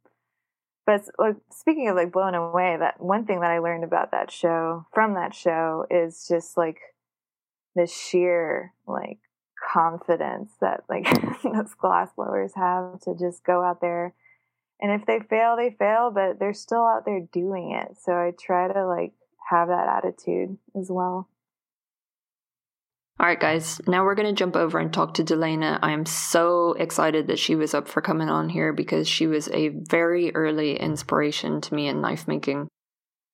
[0.86, 4.32] But like speaking of like blown away, that one thing that I learned about that
[4.32, 6.80] show from that show is just like
[7.76, 9.20] the sheer like
[9.72, 11.06] confidence that like
[11.44, 14.14] those glass blowers have to just go out there.
[14.82, 17.98] And if they fail they fail but they're still out there doing it.
[18.02, 19.14] So i try to like
[19.50, 21.28] have that attitude as well.
[23.20, 23.82] All right guys.
[23.86, 25.78] Now we're going to jump over and talk to dellana.
[25.82, 29.50] I am so excited that she was up for coming on here because she was
[29.50, 32.70] a very early inspiration to me in knife making.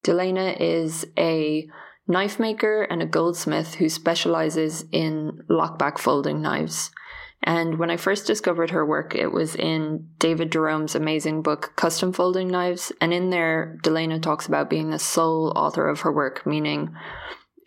[0.04, 1.68] Dellana is a
[2.08, 6.92] knife maker and a goldsmith who specializes in lockback folding knives
[7.46, 12.12] and when I first discovered her work, it was in David Jerome's amazing book, Custom
[12.12, 12.92] Folding Knives.
[13.00, 16.96] And in there, Dellana talks about being the sole author of her work, meaning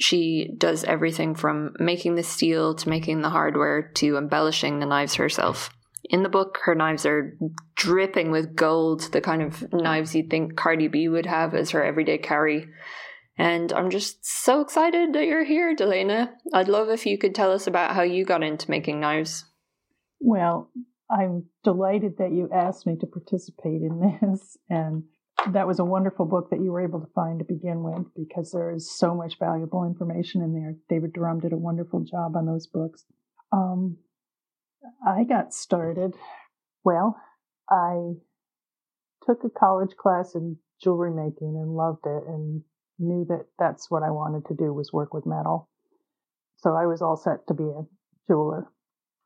[0.01, 5.15] she does everything from making the steel to making the hardware to embellishing the knives
[5.15, 5.71] herself.
[6.11, 7.37] In the book, her knives are
[7.77, 11.85] dripping with gold, the kind of knives you'd think Cardi B would have as her
[11.85, 12.67] everyday carry.
[13.39, 16.31] And I'm just so excited that you're here, Dellana.
[16.53, 19.45] I'd love if you could tell us about how you got into making knives.
[20.19, 20.71] Well,
[21.09, 24.57] I'm delighted that you asked me to participate in this.
[24.69, 25.05] And
[25.53, 28.51] that was a wonderful book that you were able to find to begin with because
[28.51, 30.75] there is so much valuable information in there.
[30.89, 33.05] David Durham did a wonderful job on those books.
[33.53, 33.99] Um,
[35.07, 36.15] I got started,
[36.85, 37.17] well,
[37.71, 38.15] I
[39.25, 42.63] took a college class in jewelry making and loved it and
[42.99, 45.69] knew that that's what I wanted to do was work with metal.
[46.57, 47.87] So I was all set to be a
[48.27, 48.67] jeweler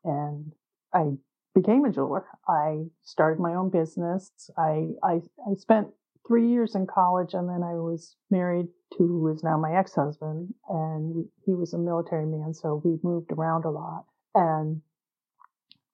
[0.03, 0.53] and
[0.93, 1.13] I
[1.55, 2.25] became a jeweler.
[2.47, 4.31] I started my own business.
[4.57, 5.87] I, I, I spent
[6.27, 10.53] three years in college and then I was married to who is now my ex-husband
[10.69, 12.53] and he was a military man.
[12.53, 14.05] So we moved around a lot
[14.35, 14.81] and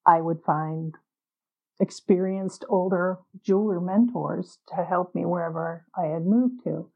[0.06, 0.96] I would find
[1.80, 6.90] experienced older jeweler mentors to help me wherever I had moved to.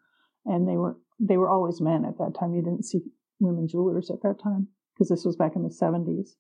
[0.46, 2.54] And they were they were always men at that time.
[2.54, 3.02] You didn't see
[3.40, 6.32] women jewelers at that time because this was back in the 70s.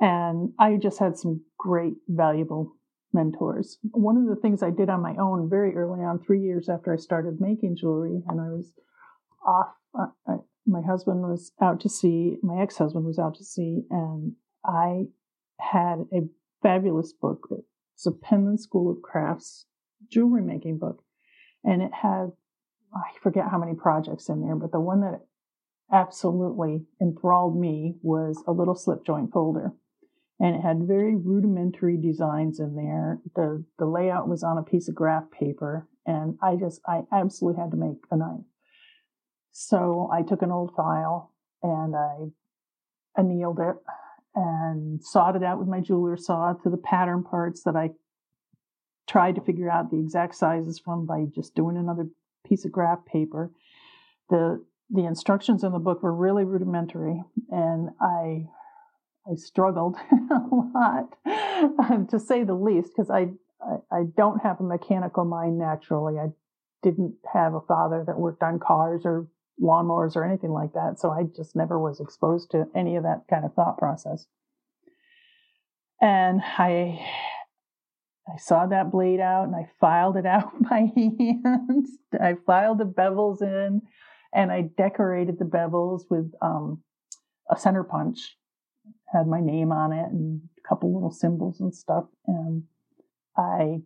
[0.00, 2.76] And I just had some great, valuable
[3.12, 3.78] mentors.
[3.92, 6.92] One of the things I did on my own very early on, three years after
[6.92, 8.72] I started making jewelry, and I was
[9.46, 9.68] off,
[9.98, 10.36] uh, I,
[10.66, 14.32] my husband was out to sea, my ex husband was out to sea, and
[14.64, 15.04] I
[15.58, 16.28] had a
[16.62, 17.48] fabulous book.
[17.94, 19.66] It's a Penland School of Crafts
[20.10, 21.02] jewelry making book.
[21.64, 22.32] And it had,
[22.96, 25.20] I forget how many projects in there, but the one that
[25.92, 29.72] absolutely enthralled me was a little slip joint folder.
[30.38, 33.20] And it had very rudimentary designs in there.
[33.34, 37.62] The the layout was on a piece of graph paper, and I just I absolutely
[37.62, 38.44] had to make a knife.
[39.52, 41.32] So I took an old file
[41.62, 42.26] and I
[43.16, 43.76] annealed it
[44.34, 47.92] and sawed it out with my jeweler saw to the pattern parts that I
[49.08, 52.08] tried to figure out the exact sizes from by just doing another
[52.48, 53.50] piece of graph paper.
[54.30, 58.46] The the instructions in the book were really rudimentary, and I
[59.30, 59.96] I struggled
[60.30, 61.16] a lot,
[61.90, 66.18] um, to say the least, because I, I, I don't have a mechanical mind naturally.
[66.18, 66.28] I
[66.82, 69.26] didn't have a father that worked on cars or
[69.60, 73.24] lawnmowers or anything like that, so I just never was exposed to any of that
[73.28, 74.26] kind of thought process.
[76.00, 77.00] And I
[78.28, 81.90] I saw that blade out and I filed it out my hands.
[82.20, 83.82] I filed the bevels in
[84.32, 86.82] and I decorated the bevels with um,
[87.50, 88.36] a center punch.
[89.12, 92.06] Had my name on it and a couple little symbols and stuff.
[92.26, 92.64] And
[93.36, 93.82] I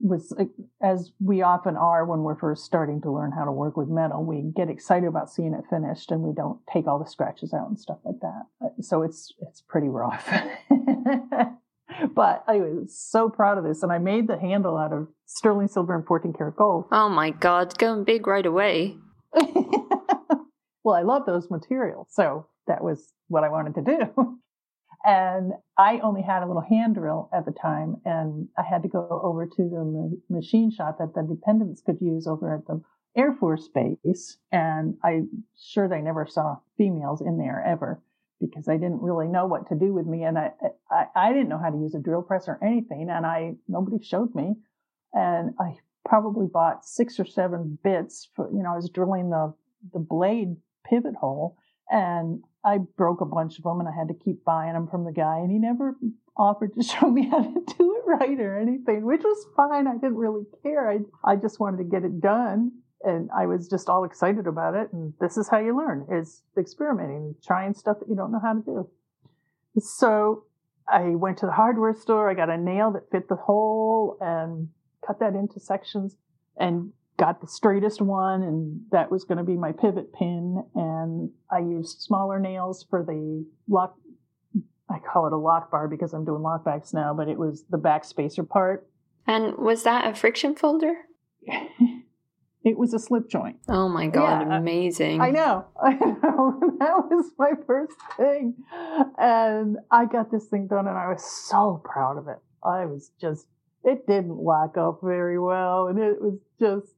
[0.00, 0.34] was,
[0.82, 4.24] as we often are when we're first starting to learn how to work with metal,
[4.24, 7.68] we get excited about seeing it finished and we don't take all the scratches out
[7.68, 8.82] and stuff like that.
[8.82, 10.28] So it's it's pretty rough.
[12.14, 15.68] but I was so proud of this, and I made the handle out of sterling
[15.68, 16.86] silver and 14 karat gold.
[16.92, 18.96] Oh my god, going big right away.
[19.34, 24.38] well, I love those materials, so that was what I wanted to do.
[25.04, 28.88] and I only had a little hand drill at the time, and I had to
[28.88, 32.80] go over to the machine shop that the dependents could use over at the
[33.16, 38.02] Air Force Base, and I'm sure they never saw females in there ever
[38.40, 40.50] because I didn't really know what to do with me, and I,
[40.90, 44.02] I I didn't know how to use a drill press or anything, and I nobody
[44.02, 44.54] showed me,
[45.12, 48.28] and I probably bought six or seven bits.
[48.34, 49.54] For, you know, I was drilling the
[49.92, 51.56] the blade pivot hole,
[51.90, 55.04] and I broke a bunch of them, and I had to keep buying them from
[55.04, 55.96] the guy, and he never
[56.36, 59.86] offered to show me how to do it right or anything, which was fine.
[59.86, 60.90] I didn't really care.
[60.90, 62.72] I I just wanted to get it done
[63.04, 64.92] and I was just all excited about it.
[64.92, 68.54] And this is how you learn: is experimenting, trying stuff that you don't know how
[68.54, 68.90] to do.
[69.80, 70.44] So
[70.88, 72.30] I went to the hardware store.
[72.30, 74.68] I got a nail that fit the hole and
[75.06, 76.16] cut that into sections
[76.56, 78.42] and got the straightest one.
[78.42, 80.64] And that was going to be my pivot pin.
[80.74, 83.96] And I used smaller nails for the lock.
[84.90, 87.78] I call it a lock bar because I'm doing lockbacks now, but it was the
[87.78, 88.86] back spacer part.
[89.26, 90.94] And was that a friction folder?
[92.64, 93.58] It was a slip joint.
[93.68, 95.20] Oh my god, yeah, amazing.
[95.20, 95.66] I know.
[95.82, 96.60] I know.
[96.78, 98.54] that was my first thing.
[99.18, 102.38] And I got this thing done and I was so proud of it.
[102.64, 103.46] I was just
[103.84, 106.94] it didn't lock up very well and it was just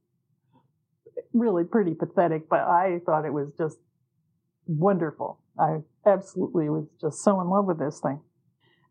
[1.32, 3.78] really pretty pathetic, but I thought it was just
[4.66, 5.40] wonderful.
[5.58, 8.20] I absolutely was just so in love with this thing.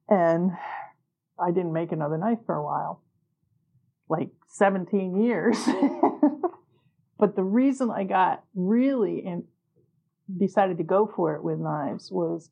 [0.10, 0.52] And
[1.40, 3.02] I didn't make another knife for a while.
[4.10, 5.58] Like 17 years.
[7.18, 9.44] But the reason I got really and
[10.38, 12.50] decided to go for it with knives was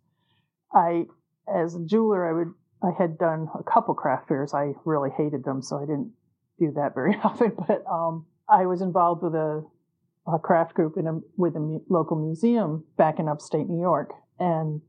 [0.73, 1.06] I,
[1.53, 2.53] as a jeweler, I would
[2.84, 4.53] I had done a couple craft fairs.
[4.53, 6.11] I really hated them, so I didn't
[6.60, 7.53] do that very often.
[7.68, 9.64] But um, I was involved with a,
[10.27, 14.11] a craft group in a, with a mu- local museum back in upstate New York,
[14.38, 14.81] and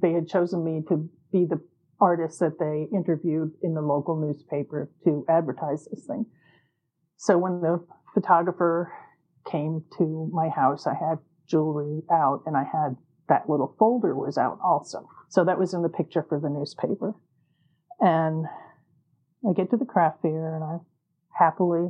[0.00, 1.60] they had chosen me to be the
[2.00, 6.24] artist that they interviewed in the local newspaper to advertise this thing.
[7.16, 7.84] So when the
[8.14, 8.92] photographer
[9.50, 12.96] came to my house, I had jewelry out and I had
[13.28, 15.08] that little folder was out also.
[15.28, 17.14] So that was in the picture for the newspaper.
[18.00, 18.46] And
[19.48, 20.80] I get to the craft fair and I'm
[21.38, 21.88] happily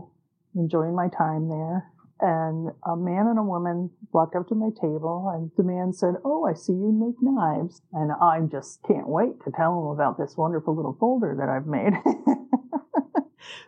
[0.55, 1.89] enjoying my time there.
[2.21, 6.15] And a man and a woman walked up to my table and the man said,
[6.25, 7.83] Oh, I see you make knives.
[7.93, 11.67] And I just can't wait to tell him about this wonderful little folder that I've
[11.67, 11.95] made.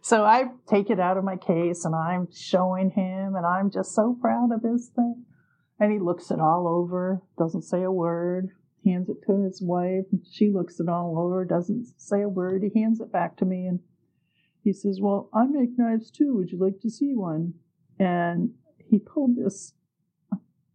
[0.01, 3.94] so I take it out of my case and I'm showing him, and I'm just
[3.94, 5.24] so proud of this thing.
[5.80, 8.51] And he looks it all over, doesn't say a word.
[8.84, 10.05] hands it to his wife.
[10.30, 12.62] She looks it all over, doesn't say a word.
[12.62, 13.80] He hands it back to me and
[14.62, 16.36] he says, Well, I make knives too.
[16.36, 17.55] Would you like to see one?
[17.98, 19.74] And he pulled this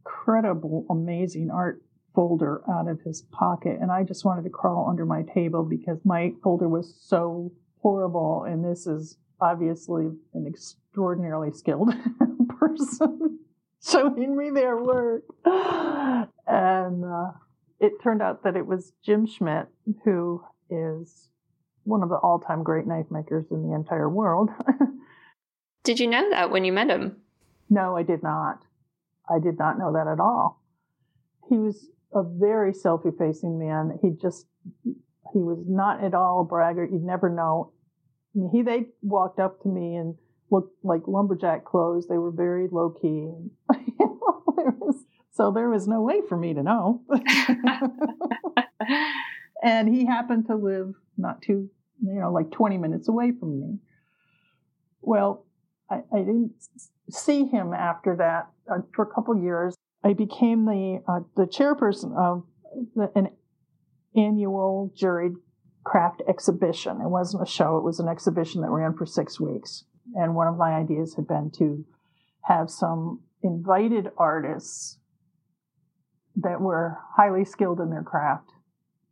[0.05, 1.81] incredible, amazing art
[2.15, 3.77] folder out of his pocket.
[3.81, 7.51] And I just wanted to crawl under my table because my folder was so
[7.81, 8.45] horrible.
[8.47, 11.93] And this is obviously an extraordinarily skilled
[12.59, 13.39] person
[13.83, 15.23] showing me their work.
[15.45, 17.31] And uh,
[17.79, 19.67] it turned out that it was Jim Schmidt,
[20.03, 21.29] who is
[21.83, 24.49] one of the all time great knife makers in the entire world.
[25.83, 27.17] Did you know that when you met him?
[27.69, 28.59] No, I did not.
[29.29, 30.61] I did not know that at all.
[31.47, 33.97] He was a very self effacing man.
[34.01, 34.45] He just,
[35.33, 36.91] he was not at all a braggart.
[36.91, 37.71] You'd never know.
[38.35, 40.15] I mean, he, they walked up to me and
[40.51, 42.07] looked like lumberjack clothes.
[42.07, 43.31] They were very low key.
[45.31, 47.01] so there was no way for me to know.
[49.63, 51.69] and he happened to live not too,
[52.01, 53.77] you know, like 20 minutes away from me.
[55.01, 55.45] Well,
[55.89, 56.53] I, I didn't
[57.09, 59.75] see him after that uh, for a couple years.
[60.03, 62.43] I became the uh, the chairperson of
[62.95, 63.29] the, an
[64.15, 65.35] annual juried
[65.83, 67.01] craft exhibition.
[67.01, 69.85] It wasn't a show; it was an exhibition that ran for six weeks.
[70.15, 71.85] And one of my ideas had been to
[72.43, 74.97] have some invited artists
[76.35, 78.49] that were highly skilled in their craft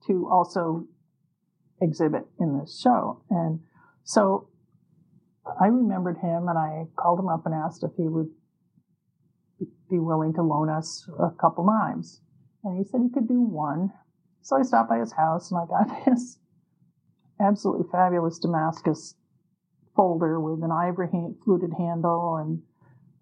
[0.07, 0.87] to also
[1.81, 3.21] exhibit in this show.
[3.29, 3.59] And
[4.03, 4.49] so
[5.59, 8.29] I remembered him and I called him up and asked if he would
[9.89, 12.21] be willing to loan us a couple knives.
[12.63, 13.91] And he said he could do one.
[14.47, 16.39] So I stopped by his house and I got this
[17.37, 19.15] absolutely fabulous Damascus
[19.93, 22.61] folder with an ivory hand, fluted handle and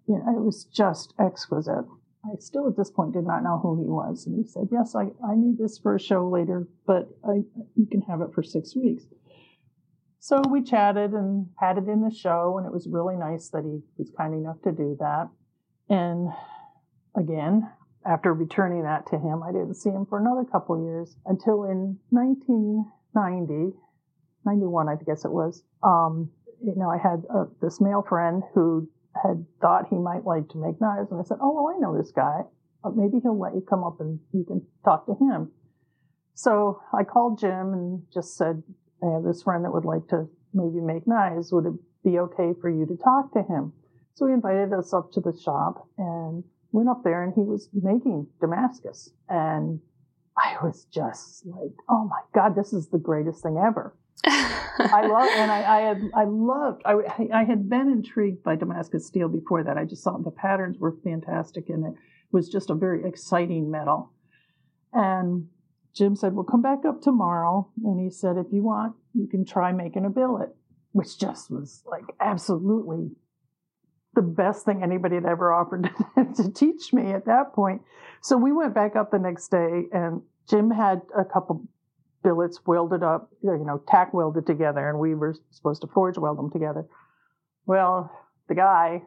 [0.06, 1.84] you know, it was just exquisite.
[2.24, 4.24] I still at this point did not know who he was.
[4.24, 7.42] And he said, Yes, I, I need this for a show later, but I,
[7.74, 9.02] you can have it for six weeks.
[10.20, 13.64] So we chatted and had it in the show, and it was really nice that
[13.64, 15.28] he was kind enough to do that.
[15.88, 16.28] And
[17.16, 17.68] again,
[18.06, 21.98] after returning that to him, I didn't see him for another couple years until in
[22.10, 23.76] 1990,
[24.44, 25.64] 91, I guess it was.
[25.82, 26.30] Um,
[26.62, 28.88] you know, I had uh, this male friend who
[29.22, 31.96] had thought he might like to make knives, and I said, "Oh, well, I know
[31.96, 32.42] this guy.
[32.84, 35.50] Uh, maybe he'll let you come up and you can talk to him."
[36.34, 38.62] So I called Jim and just said,
[39.02, 41.52] "I have this friend that would like to maybe make knives.
[41.52, 41.74] Would it
[42.04, 43.72] be okay for you to talk to him?"
[44.14, 46.44] So he invited us up to the shop and
[46.76, 49.80] went up there, and he was making Damascus, and
[50.38, 55.28] I was just like, "Oh my God, this is the greatest thing ever." I love,
[55.34, 56.94] and I, I had, I loved, I,
[57.32, 59.78] I had been intrigued by Damascus steel before that.
[59.78, 61.94] I just thought the patterns were fantastic and it
[62.32, 64.12] was just a very exciting metal.
[64.92, 65.48] And
[65.94, 67.68] Jim said, Well, come back up tomorrow.
[67.84, 70.54] And he said, If you want, you can try making a billet,
[70.92, 73.10] which just was like absolutely
[74.16, 75.84] the best thing anybody had ever offered
[76.16, 77.82] to, to teach me at that point.
[78.22, 81.64] So we went back up the next day and Jim had a couple
[82.26, 86.38] billets welded up, you know, tack welded together, and we were supposed to forge weld
[86.38, 86.84] them together.
[87.66, 88.10] Well,
[88.48, 89.02] the guy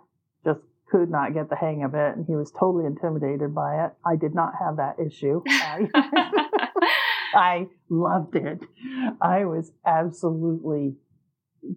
[0.46, 3.92] just could not get the hang of it, and he was totally intimidated by it.
[4.06, 5.42] I did not have that issue.
[5.48, 5.90] I,
[7.34, 8.60] I loved it.
[9.22, 10.96] I was absolutely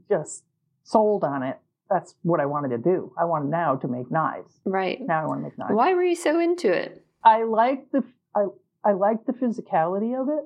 [0.09, 0.45] just
[0.85, 1.59] sold on it.
[1.93, 3.13] That's what I wanted to do.
[3.21, 4.61] I wanted now to make knives.
[4.65, 4.99] Right.
[5.01, 5.75] Now I want to make knives.
[5.75, 7.05] Why were you so into it?
[7.25, 8.03] I like the
[8.35, 8.47] I
[8.85, 10.45] I like the physicality of it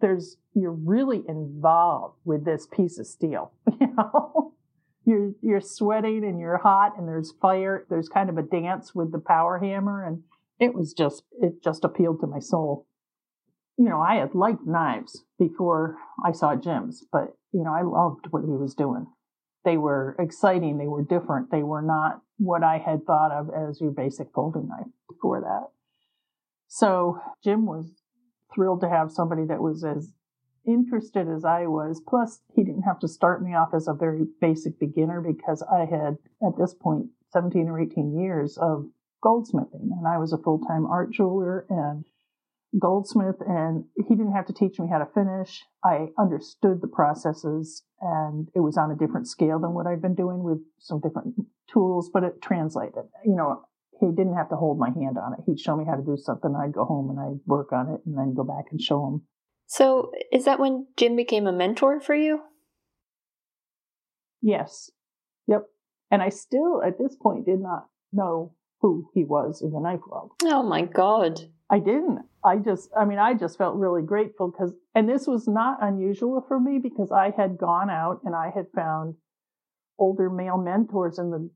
[0.00, 4.54] there's you're really involved with this piece of steel you know
[5.04, 9.12] you're you're sweating and you're hot and there's fire there's kind of a dance with
[9.12, 10.22] the power hammer and
[10.58, 12.86] it was just it just appealed to my soul
[13.76, 18.26] you know i had liked knives before i saw jim's but you know i loved
[18.30, 19.06] what he was doing
[19.64, 23.80] they were exciting they were different they were not what i had thought of as
[23.80, 25.68] your basic folding knife before that
[26.68, 28.02] so jim was
[28.54, 30.12] thrilled to have somebody that was as
[30.66, 32.00] interested as I was.
[32.06, 35.80] Plus, he didn't have to start me off as a very basic beginner because I
[35.80, 38.86] had, at this point, 17 or 18 years of
[39.24, 39.90] goldsmithing.
[39.98, 42.04] And I was a full time art jeweler and
[42.78, 45.62] goldsmith, and he didn't have to teach me how to finish.
[45.84, 50.14] I understood the processes, and it was on a different scale than what I'd been
[50.14, 51.34] doing with some different
[51.72, 53.04] tools, but it translated.
[53.24, 53.62] You know,
[54.00, 55.40] he didn't have to hold my hand on it.
[55.46, 56.54] He'd show me how to do something.
[56.54, 59.22] I'd go home and I'd work on it and then go back and show him.
[59.66, 62.40] So, is that when Jim became a mentor for you?
[64.40, 64.90] Yes.
[65.46, 65.66] Yep.
[66.10, 70.00] And I still, at this point, did not know who he was in the knife
[70.06, 70.32] world.
[70.44, 71.40] Oh my God.
[71.70, 72.18] I didn't.
[72.44, 76.44] I just, I mean, I just felt really grateful because, and this was not unusual
[76.46, 79.14] for me because I had gone out and I had found
[79.98, 81.48] older male mentors in the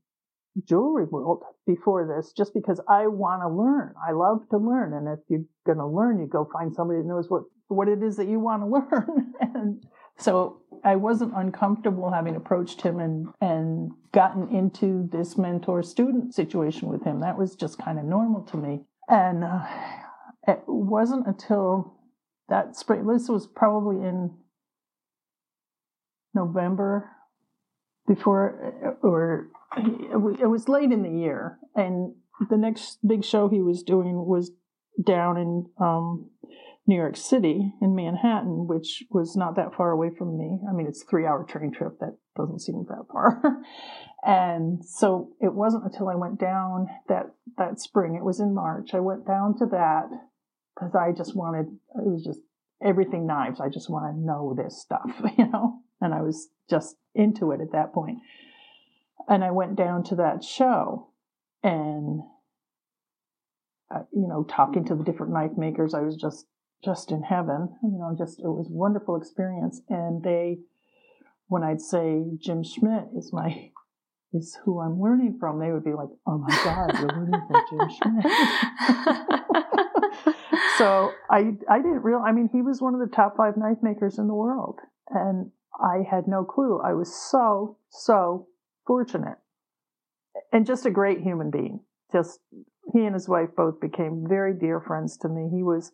[0.65, 3.93] jewelry world before this just because I want to learn.
[4.07, 4.93] I love to learn.
[4.93, 8.01] And if you're going to learn, you go find somebody that knows what, what it
[8.01, 9.33] is that you want to learn.
[9.41, 9.83] and
[10.17, 16.89] so I wasn't uncomfortable having approached him and, and gotten into this mentor student situation
[16.89, 17.19] with him.
[17.21, 18.81] That was just kind of normal to me.
[19.07, 19.65] And uh,
[20.47, 21.95] it wasn't until
[22.49, 24.31] that spring, this was probably in
[26.33, 27.09] November
[28.07, 31.59] before, or it was late in the year.
[31.75, 32.15] And
[32.49, 34.51] the next big show he was doing was
[35.05, 36.29] down in um,
[36.87, 40.59] New York City in Manhattan, which was not that far away from me.
[40.67, 41.99] I mean, it's a three hour train trip.
[41.99, 43.41] That doesn't seem that far.
[44.25, 47.25] and so it wasn't until I went down that,
[47.57, 50.05] that spring, it was in March, I went down to that
[50.73, 52.39] because I just wanted, it was just
[52.81, 53.59] everything knives.
[53.59, 55.79] I just want to know this stuff, you know?
[55.99, 58.19] And I was just into it at that point.
[59.27, 61.09] And I went down to that show
[61.63, 62.21] and,
[63.93, 66.45] uh, you know, talking to the different knife makers, I was just
[66.83, 67.69] just in heaven.
[67.83, 69.81] You know, just it was a wonderful experience.
[69.89, 70.59] And they,
[71.47, 73.71] when I'd say Jim Schmidt is my
[74.33, 77.63] is who I'm learning from, they would be like, "Oh my God, you're learning from
[77.69, 78.25] Jim Schmidt."
[80.77, 82.21] so I I didn't real.
[82.25, 84.79] I mean, he was one of the top five knife makers in the world,
[85.09, 86.81] and I had no clue.
[86.83, 88.47] I was so so
[88.85, 89.37] fortunate,
[90.51, 91.79] and just a great human being.
[92.11, 92.39] Just
[92.93, 95.49] he and his wife both became very dear friends to me.
[95.53, 95.91] He was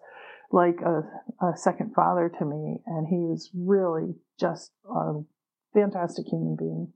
[0.54, 1.02] like a,
[1.46, 5.22] a second father to me, and he was really just a
[5.74, 6.94] fantastic human being.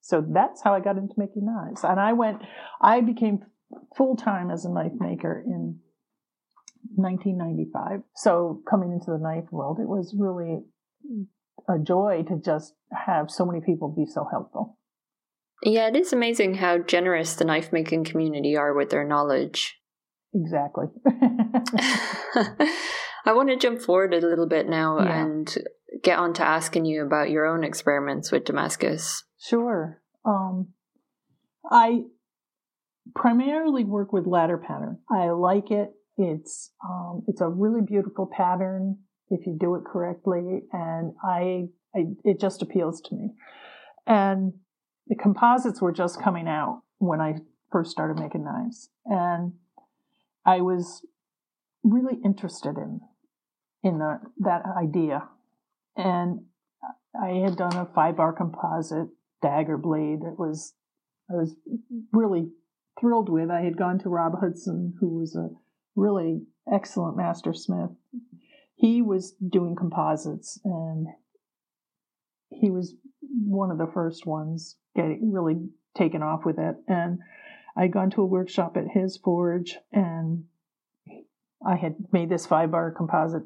[0.00, 1.84] So that's how I got into making knives.
[1.84, 2.42] And I went,
[2.82, 3.44] I became
[3.96, 5.78] full time as a knife maker in
[6.96, 8.02] 1995.
[8.16, 10.64] So coming into the knife world, it was really
[11.68, 14.78] a joy to just have so many people be so helpful.
[15.62, 19.78] Yeah, it is amazing how generous the knife making community are with their knowledge.
[20.34, 20.86] Exactly.
[23.26, 25.22] I want to jump forward a little bit now yeah.
[25.22, 25.54] and
[26.02, 29.24] get on to asking you about your own experiments with Damascus.
[29.38, 30.02] Sure.
[30.24, 30.68] Um,
[31.70, 32.02] I
[33.14, 34.98] primarily work with ladder pattern.
[35.10, 35.92] I like it.
[36.16, 38.98] It's um, it's a really beautiful pattern
[39.30, 43.30] if you do it correctly, and I, I it just appeals to me.
[44.06, 44.52] And
[45.08, 47.36] the composites were just coming out when I
[47.72, 49.54] first started making knives, and
[50.46, 51.04] I was
[51.82, 53.00] really interested in
[53.82, 55.28] in the, that idea,
[55.96, 56.40] and
[57.20, 59.08] I had done a five bar composite
[59.42, 60.20] dagger blade.
[60.22, 60.74] It was
[61.30, 61.54] I was
[62.12, 62.50] really
[63.00, 63.50] thrilled with.
[63.50, 65.48] I had gone to Rob Hudson, who was a
[65.96, 66.42] really
[66.72, 67.90] excellent master smith.
[68.74, 71.06] He was doing composites, and
[72.50, 76.76] he was one of the first ones getting really taken off with it.
[76.88, 77.18] And
[77.76, 80.44] I'd gone to a workshop at his forge and
[81.66, 83.44] I had made this five bar composite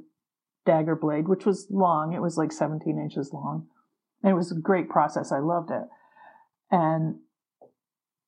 [0.67, 2.13] dagger blade, which was long.
[2.13, 3.69] It was like 17 inches long.
[4.23, 5.33] And it was a great process.
[5.33, 5.85] I loved it.
[6.71, 7.21] And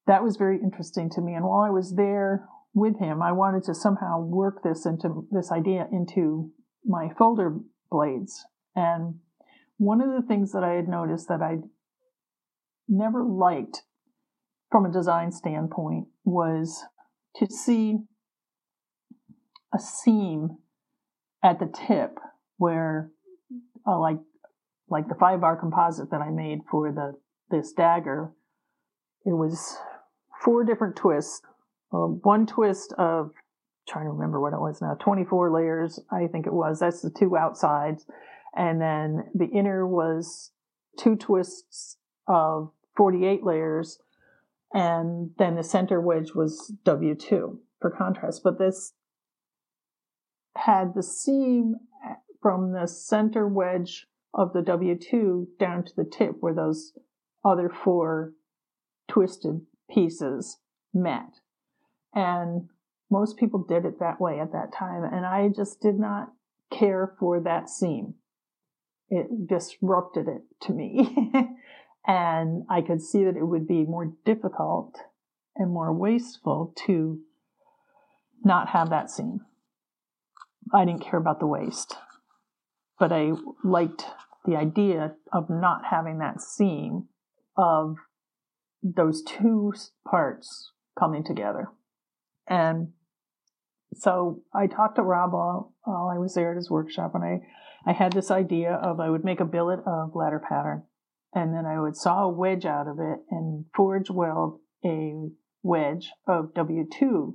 [0.07, 1.35] that was very interesting to me.
[1.35, 5.53] And while I was there with him, I wanted to somehow work this into this
[5.53, 6.51] idea into
[6.85, 7.59] my folder
[7.91, 8.45] blades.
[8.75, 9.17] And
[9.77, 11.59] one of the things that I had noticed that I
[12.89, 13.83] never liked
[14.71, 16.85] from a design standpoint was
[17.37, 17.99] to see
[19.75, 20.59] a seam
[21.43, 22.19] at the tip
[22.57, 23.11] where
[23.87, 24.19] uh, like
[24.89, 27.15] like the five bar composite that I made for the
[27.51, 28.33] this dagger
[29.25, 29.77] it was
[30.45, 31.43] four different twists
[31.93, 33.31] um, one twist of
[33.89, 37.11] trying to remember what it was now 24 layers I think it was that's the
[37.11, 38.07] two outsides
[38.55, 40.51] and then the inner was
[40.99, 41.97] two twists
[42.29, 43.99] of 48 layers
[44.73, 48.43] and then the center wedge was W2 for contrast.
[48.45, 48.93] But this
[50.57, 51.77] had the seam
[52.41, 56.93] from the center wedge of the W2 down to the tip where those
[57.45, 58.33] other four
[59.09, 60.59] twisted pieces
[60.95, 61.41] met.
[62.15, 62.69] And
[63.11, 65.03] most people did it that way at that time.
[65.05, 66.33] And I just did not
[66.71, 68.15] care for that seam.
[69.09, 71.33] It disrupted it to me.
[72.07, 74.97] And I could see that it would be more difficult
[75.57, 77.21] and more wasteful to
[78.43, 79.41] not have that seam.
[80.73, 81.97] I didn't care about the waste,
[82.99, 83.33] but I
[83.65, 84.07] liked
[84.45, 87.09] the idea of not having that seam
[87.57, 87.97] of
[88.83, 89.73] those two
[90.09, 91.69] parts coming together.
[92.49, 92.93] And
[93.95, 97.41] so I talked to Rob while, while I was there at his workshop, and I,
[97.87, 100.85] I had this idea of I would make a billet of ladder pattern,
[101.33, 105.29] and then I would saw a wedge out of it and forge weld a
[105.63, 107.35] wedge of W2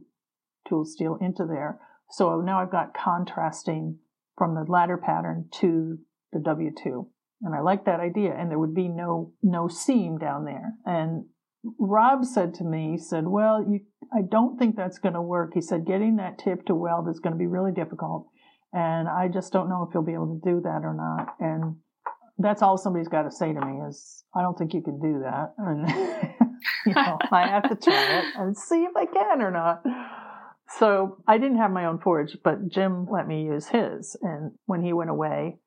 [0.67, 1.79] tool steel into there.
[2.09, 3.99] So now I've got contrasting
[4.37, 5.97] from the ladder pattern to
[6.33, 7.07] the W2.
[7.41, 8.33] And I like that idea.
[8.37, 10.73] And there would be no, no seam down there.
[10.85, 11.25] And
[11.79, 13.81] Rob said to me, he said, well, you,
[14.13, 15.51] I don't think that's going to work.
[15.53, 18.27] He said, getting that tip to weld is going to be really difficult.
[18.73, 21.35] And I just don't know if you'll be able to do that or not.
[21.39, 21.77] And
[22.37, 25.19] that's all somebody's got to say to me is, I don't think you can do
[25.23, 25.53] that.
[25.57, 25.87] And,
[26.85, 29.83] you know, I have to try it and see if I can or not.
[30.77, 34.17] So I didn't have my own forge, but Jim let me use his.
[34.21, 35.59] And when he went away,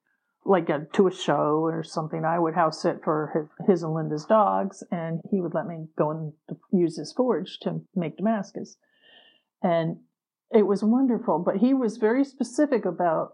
[0.45, 3.95] like a, to a show or something, I would house sit for his, his and
[3.95, 6.32] Linda's dogs, and he would let me go and
[6.73, 8.77] use his forge to make Damascus.
[9.62, 9.99] And
[10.51, 13.32] it was wonderful, but he was very specific about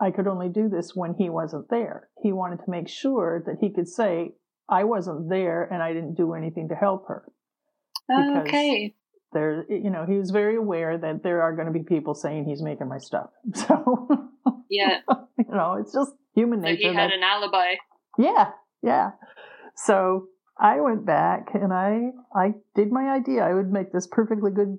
[0.00, 2.08] I could only do this when he wasn't there.
[2.22, 4.32] He wanted to make sure that he could say,
[4.68, 7.24] I wasn't there and I didn't do anything to help her.
[8.10, 8.94] Oh, okay.
[9.32, 12.46] There, you know, he was very aware that there are going to be people saying
[12.46, 13.30] he's making my stuff.
[13.54, 14.28] So,
[14.68, 15.00] yeah,
[15.38, 16.88] you know, it's just human so nature.
[16.90, 17.74] he had that- an alibi.
[18.18, 18.50] yeah,
[18.82, 19.10] yeah.
[19.76, 20.26] So
[20.58, 23.42] I went back and I I did my idea.
[23.44, 24.78] I would make this perfectly good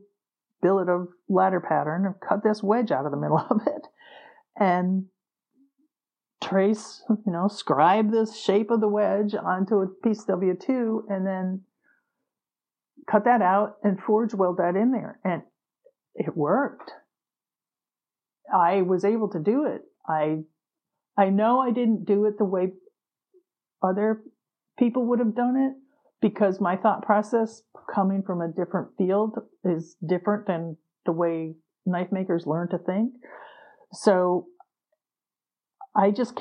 [0.61, 3.87] billet of ladder pattern and cut this wedge out of the middle of it
[4.59, 5.05] and
[6.41, 11.25] trace, you know, scribe the shape of the wedge onto a piece of W2 and
[11.25, 11.61] then
[13.09, 15.19] cut that out and forge weld that in there.
[15.23, 15.43] And
[16.15, 16.91] it worked.
[18.53, 19.81] I was able to do it.
[20.07, 20.39] I
[21.17, 22.71] I know I didn't do it the way
[23.83, 24.21] other
[24.79, 25.73] people would have done it
[26.21, 27.63] because my thought process
[27.93, 31.55] coming from a different field is different than the way
[31.85, 33.13] knife makers learn to think.
[33.93, 34.47] So
[35.95, 36.39] I just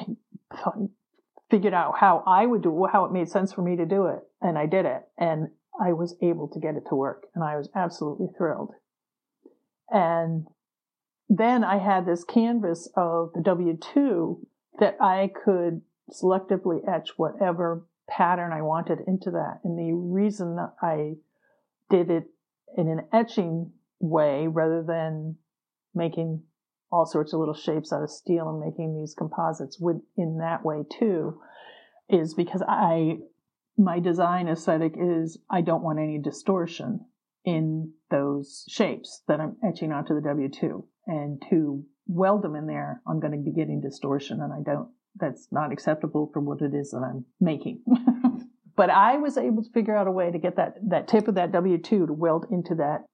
[1.51, 4.21] figured out how I would do how it made sense for me to do it,
[4.41, 5.49] and I did it, and
[5.81, 8.75] I was able to get it to work, and I was absolutely thrilled.
[9.91, 10.47] And
[11.29, 14.39] then I had this canvas of the W2
[14.79, 15.83] that I could
[16.13, 19.61] selectively etch whatever pattern I wanted into that.
[19.65, 21.15] And the reason I
[21.89, 22.31] did it
[22.77, 25.37] in an etching way rather than
[25.95, 26.43] making
[26.91, 30.65] all sorts of little shapes out of steel and making these composites with in that
[30.65, 31.41] way too
[32.09, 33.19] is because I
[33.79, 37.07] my design aesthetic is I don't want any distortion
[37.45, 43.01] in those shapes that I'm etching onto the W2 and to weld them in there
[43.07, 46.75] I'm going to be getting distortion and I don't that's not acceptable for what it
[46.75, 47.83] is that I'm making.
[48.77, 51.35] but I was able to figure out a way to get that that tip of
[51.37, 53.05] that W2 to weld into that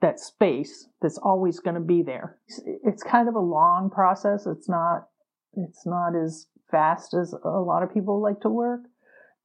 [0.00, 2.38] that space that's always going to be there.
[2.84, 4.46] It's, kind of a long process.
[4.46, 5.06] It's not
[5.54, 8.82] it's not as fast as a lot of people like to work,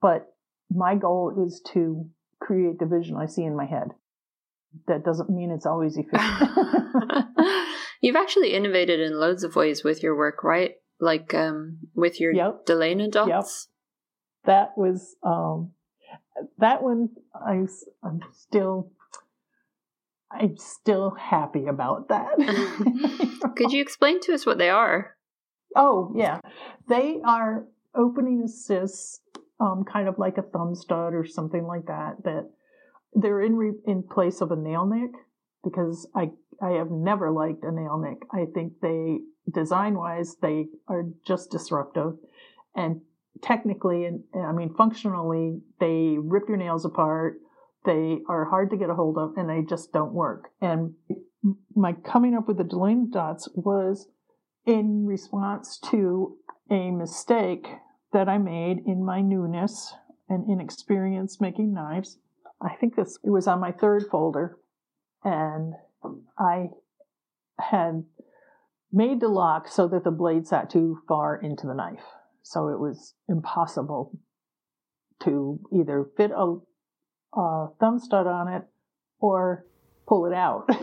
[0.01, 0.33] but
[0.69, 2.07] my goal is to
[2.39, 3.89] create the vision I see in my head.
[4.87, 6.49] That doesn't mean it's always efficient.
[8.01, 10.73] You've actually innovated in loads of ways with your work, right?
[10.99, 12.65] Like um, with your Yep.
[12.67, 13.67] Dellana dots.
[14.45, 15.71] that was um
[16.57, 17.09] that one
[17.45, 17.67] I'm
[18.33, 18.91] still
[20.39, 22.35] I'm still happy about that.
[23.55, 25.15] Could you explain to us what they are?
[25.75, 26.39] Oh yeah,
[26.87, 29.21] they are opening assists,
[29.59, 32.23] um, kind of like a thumb stud or something like that.
[32.23, 32.49] That
[33.13, 35.11] they're in re- in place of a nail nick
[35.63, 36.31] because I
[36.61, 38.23] I have never liked a nail nick.
[38.31, 39.19] I think they
[39.51, 42.13] design wise they are just disruptive,
[42.75, 43.01] and
[43.41, 47.39] technically and I mean functionally they rip your nails apart.
[47.85, 50.49] They are hard to get a hold of, and they just don't work.
[50.61, 50.95] And
[51.75, 54.07] my coming up with the Dellana dots was
[54.65, 56.37] in response to
[56.71, 57.67] a mistake
[58.11, 59.93] that I made in my newness
[60.27, 62.17] and inexperience making knives.
[62.61, 64.57] I think this it was on my third folder,
[65.23, 65.73] and
[66.39, 66.69] I
[67.59, 68.05] had
[68.91, 72.05] made the lock so that the blade sat too far into the knife,
[72.41, 74.17] so it was impossible
[75.23, 76.55] to either fit a,
[77.33, 78.63] a thumb stud on it
[79.19, 79.65] or
[80.07, 80.65] pull it out.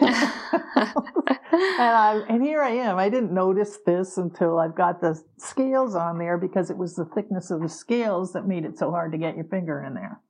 [1.52, 2.98] and I and here I am.
[2.98, 7.05] I didn't notice this until I've got the scales on there because it was the
[7.05, 10.20] thickness of the scales that made it so hard to get your finger in there.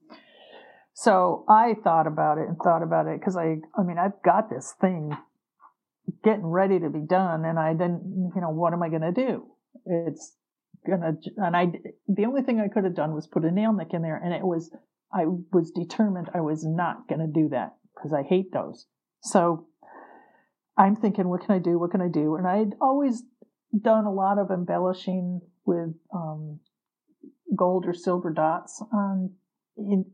[0.95, 4.51] So I thought about it and thought about it because I I mean I've got
[4.51, 5.17] this thing
[6.25, 9.13] getting ready to be done and I didn't you know what am I going to
[9.13, 9.47] do?
[9.87, 10.37] It's
[10.87, 11.73] gonna and I
[12.09, 14.35] the only thing I could have done was put a nail nick in there and
[14.35, 14.71] it was
[15.15, 18.87] I was determined I was not going to do that because I hate those.
[19.23, 19.67] So
[20.77, 21.79] I'm thinking, what can I do?
[21.79, 22.37] What can I do?
[22.37, 23.23] And I'd always
[23.79, 26.61] done a lot of embellishing with um,
[27.55, 29.33] gold or silver dots on
[29.77, 30.05] in,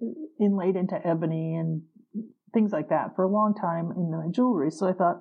[0.41, 1.83] inlaid into ebony and
[2.53, 4.71] things like that for a long time in my jewelry.
[4.71, 5.21] So I thought,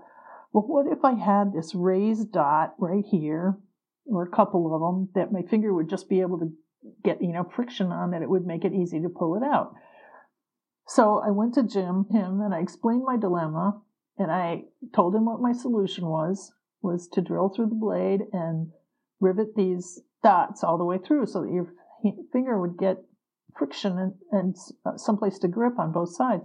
[0.53, 3.57] well, what if I had this raised dot right here,
[4.05, 6.51] or a couple of them, that my finger would just be able to
[7.03, 9.73] get, you know, friction on that it would make it easy to pull it out.
[10.87, 13.81] So I went to Jim, him, and I explained my dilemma,
[14.17, 14.63] and I
[14.95, 16.51] told him what my solution was,
[16.81, 18.71] was to drill through the blade and
[19.19, 21.73] rivet these dots all the way through so that your
[22.31, 22.97] finger would get
[23.57, 24.55] friction and, and
[24.85, 26.43] uh, someplace to grip on both sides.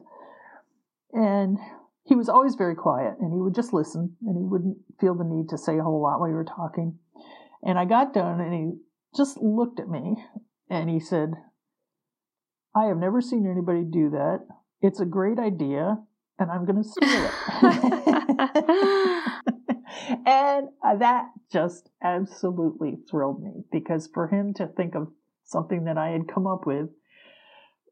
[1.13, 1.59] And
[2.05, 5.25] he was always very quiet and he would just listen and he wouldn't feel the
[5.25, 6.99] need to say a whole lot while you were talking.
[7.63, 8.73] And I got done and he
[9.17, 10.17] just looked at me
[10.69, 11.33] and he said,
[12.75, 14.47] I have never seen anybody do that.
[14.81, 15.99] It's a great idea
[16.39, 17.33] and I'm going to steal it.
[20.27, 20.69] and
[20.99, 25.09] that just absolutely thrilled me because for him to think of
[25.45, 26.89] something that I had come up with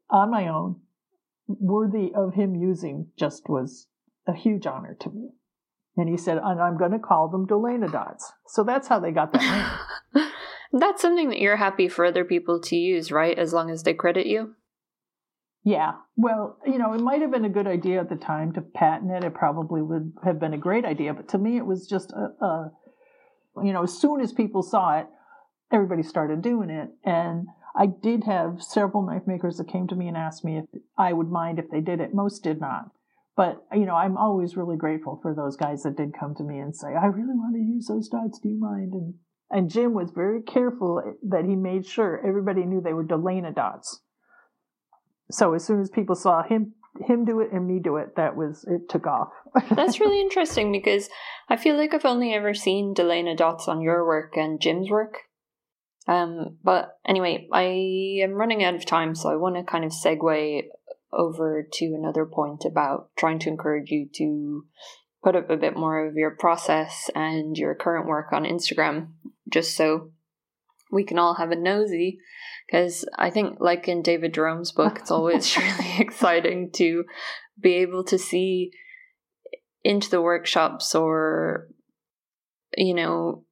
[0.09, 0.81] on my own,
[1.47, 3.87] worthy of him using, just was
[4.27, 5.29] a huge honor to me.
[5.97, 8.31] And he said, and I'm going to call them Dellana dots.
[8.47, 9.79] So that's how they got that name.
[10.71, 13.37] that's something that you're happy for other people to use, right?
[13.37, 14.55] As long as they credit you?
[15.63, 15.93] Yeah.
[16.15, 19.11] Well, you know, it might have been a good idea at the time to patent
[19.11, 19.23] it.
[19.23, 21.13] It probably would have been a great idea.
[21.13, 22.71] But to me, it was just a, a
[23.63, 25.07] you know, as soon as people saw it,
[25.71, 26.89] everybody started doing it.
[27.03, 30.65] And I did have several knife makers that came to me and asked me if
[30.97, 32.13] I would mind if they did it.
[32.13, 32.91] Most did not.
[33.37, 36.59] But, you know, I'm always really grateful for those guys that did come to me
[36.59, 38.39] and say, I really want to use those dots.
[38.39, 38.93] Do you mind?
[38.93, 39.13] And,
[39.51, 44.01] and Jim was very careful that he made sure everybody knew they were Dellana dots.
[45.29, 46.73] So as soon as people saw him
[47.07, 49.29] him do it and me do it, that was it took off.
[49.71, 51.09] That's really interesting because
[51.49, 55.17] I feel like I've only ever seen Dellana dots on your work and Jim's work.
[56.07, 59.91] Um, but anyway, I am running out of time, so I want to kind of
[59.91, 60.63] segue
[61.13, 64.65] over to another point about trying to encourage you to
[65.23, 69.09] put up a bit more of your process and your current work on Instagram,
[69.49, 70.11] just so
[70.91, 72.19] we can all have a nosy.
[72.67, 77.05] Because I think, like in David Darom's book, it's always really exciting to
[77.59, 78.71] be able to see
[79.83, 81.67] into the workshops or,
[82.77, 83.45] you know,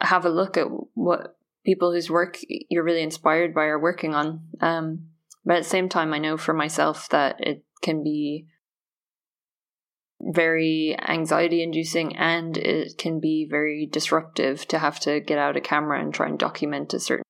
[0.00, 4.42] have a look at what people whose work you're really inspired by are working on.
[4.60, 5.08] Um,
[5.44, 8.46] but at the same time, I know for myself that it can be
[10.20, 15.60] very anxiety inducing and it can be very disruptive to have to get out a
[15.60, 17.24] camera and try and document a certain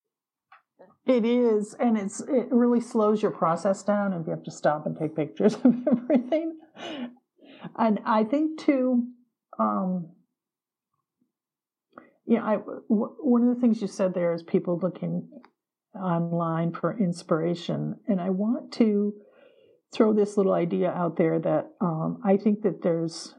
[1.06, 4.86] it is and it's it really slows your process down if you have to stop
[4.86, 6.58] and take pictures of everything
[7.76, 9.04] and i think too
[9.58, 10.08] um
[12.26, 15.28] yeah i w- one of the things you said there is people looking
[15.94, 17.96] online for inspiration.
[18.06, 19.14] And I want to
[19.92, 23.34] throw this little idea out there that um, I think that there's,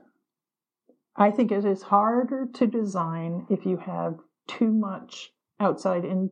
[1.16, 4.16] I think it is harder to design if you have
[4.48, 6.30] too much outside in,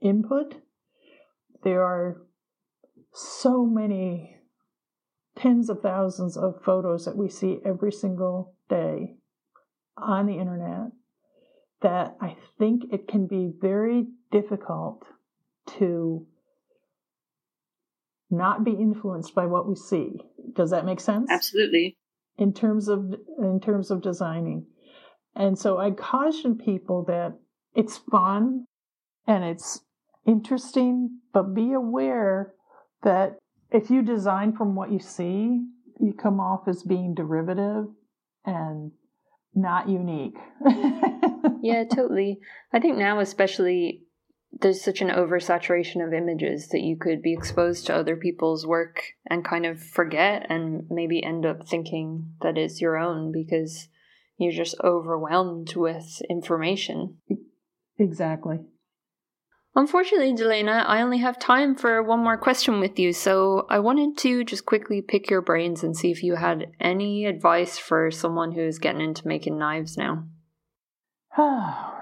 [0.00, 0.54] input.
[1.64, 2.22] There are
[3.12, 4.36] so many
[5.36, 9.16] tens of thousands of photos that we see every single day
[9.96, 10.92] on the internet
[11.82, 15.04] that I think it can be very difficult
[15.78, 16.26] to
[18.30, 20.20] not be influenced by what we see.
[20.54, 21.30] Does that make sense?
[21.30, 21.96] Absolutely.
[22.38, 24.66] In terms of in terms of designing.
[25.34, 27.34] And so I caution people that
[27.74, 28.66] it's fun
[29.26, 29.80] and it's
[30.26, 32.54] interesting, but be aware
[33.02, 33.36] that
[33.70, 35.66] if you design from what you see,
[36.00, 37.86] you come off as being derivative
[38.44, 38.92] and
[39.54, 40.36] not unique.
[41.62, 42.38] yeah, totally.
[42.72, 44.05] I think now especially
[44.52, 49.02] there's such an oversaturation of images that you could be exposed to other people's work
[49.28, 53.88] and kind of forget and maybe end up thinking that it's your own because
[54.38, 57.18] you're just overwhelmed with information.
[57.98, 58.60] Exactly.
[59.74, 64.16] Unfortunately, Dellana, I only have time for one more question with you, so I wanted
[64.18, 68.52] to just quickly pick your brains and see if you had any advice for someone
[68.52, 70.24] who's getting into making knives now.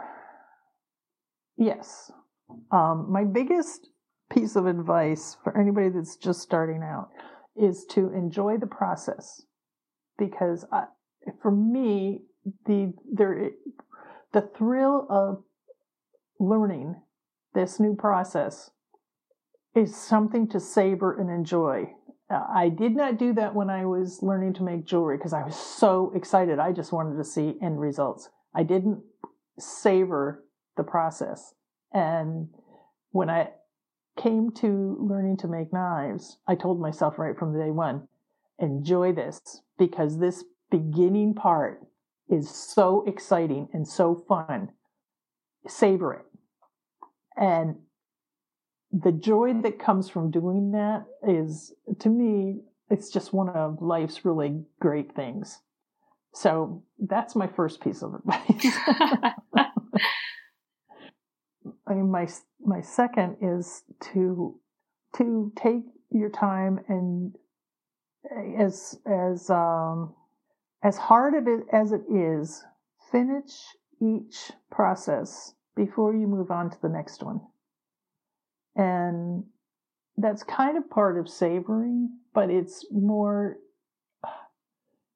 [1.57, 2.13] yes.
[2.71, 3.89] Um, my biggest
[4.31, 7.11] piece of advice for anybody that's just starting out
[7.57, 9.43] is to enjoy the process
[10.19, 10.85] because I,
[11.41, 12.23] for me
[12.67, 13.51] the there
[14.33, 15.45] the thrill of
[16.41, 16.97] learning
[17.55, 18.71] this new process
[19.75, 21.89] is something to savor and enjoy
[22.31, 25.45] uh, I did not do that when I was learning to make jewelry because I
[25.45, 26.59] was so excited.
[26.59, 28.31] I just wanted to see end results.
[28.55, 29.03] I didn't
[29.59, 30.45] savor
[30.77, 31.55] the process.
[31.95, 32.49] And
[33.13, 33.51] when I
[34.19, 38.09] came to learning to make knives, I told myself right from day one,
[38.59, 39.41] enjoy this
[39.79, 41.81] because this beginning part
[42.29, 44.71] is so exciting and so fun.
[45.67, 46.27] Savor it.
[47.37, 47.77] And
[48.93, 52.61] the joy that comes from doing that is, to me,
[52.91, 55.61] it's just one of life's really great things.
[56.33, 58.67] So that's my first piece of advice.
[61.87, 62.29] I mean, my
[62.61, 63.83] my second is
[64.13, 64.59] to
[65.17, 67.35] to take your time and
[68.59, 70.15] as as um,
[70.83, 72.65] as hard of it as it is,
[73.11, 73.53] finish
[74.01, 77.41] each process before you move on to the next one.
[78.77, 79.45] And
[80.17, 83.57] that's kind of part of savoring, but it's more,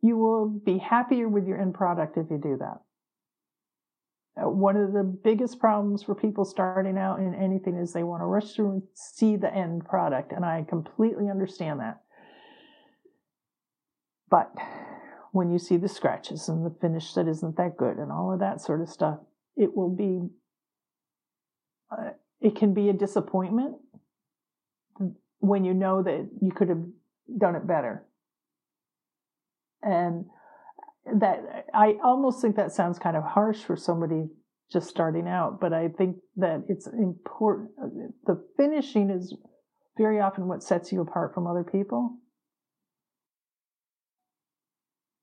[0.01, 2.81] you will be happier with your end product if you do that.
[4.39, 8.23] Uh, one of the biggest problems for people starting out in anything is they want
[8.23, 10.33] to rush through and see the end product.
[10.33, 12.03] And I completely understand that.
[14.31, 14.53] But
[15.33, 18.41] when you see the scratches and the finish that isn't that good and all of
[18.41, 19.19] that sort of stuff,
[19.57, 20.29] it will be,
[21.91, 22.11] uh,
[22.41, 23.77] it can be a disappointment
[25.41, 26.85] when you know that you could have
[27.39, 28.05] done it better.
[29.83, 30.27] And
[31.15, 34.29] that I almost think that sounds kind of harsh for somebody
[34.71, 37.71] just starting out, but I think that it's important.
[38.27, 39.35] The finishing is
[39.97, 42.19] very often what sets you apart from other people.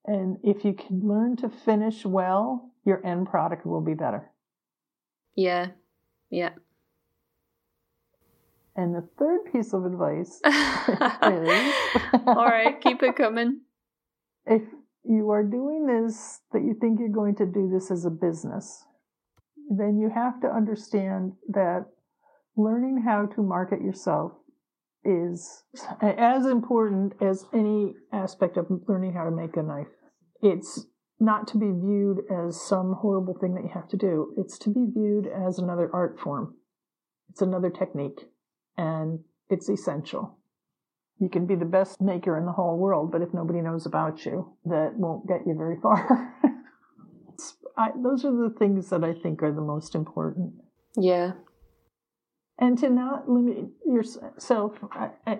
[0.05, 4.31] And if you can learn to finish well, your end product will be better.
[5.35, 5.69] Yeah.
[6.29, 6.51] Yeah.
[8.75, 11.73] And the third piece of advice is
[12.27, 13.61] All right, keep it coming.
[14.47, 14.61] If
[15.07, 18.85] you are doing this, that you think you're going to do this as a business,
[19.69, 21.85] then you have to understand that
[22.55, 24.31] learning how to market yourself
[25.03, 25.63] is
[26.01, 29.87] as important as any aspect of learning how to make a knife.
[30.41, 30.85] It's
[31.19, 34.33] not to be viewed as some horrible thing that you have to do.
[34.37, 36.55] It's to be viewed as another art form.
[37.29, 38.29] It's another technique
[38.77, 39.19] and
[39.49, 40.39] it's essential.
[41.19, 44.25] You can be the best maker in the whole world, but if nobody knows about
[44.25, 46.33] you, that won't get you very far.
[47.77, 50.53] I, those are the things that I think are the most important.
[50.97, 51.33] Yeah.
[52.57, 54.73] And to not limit yourself,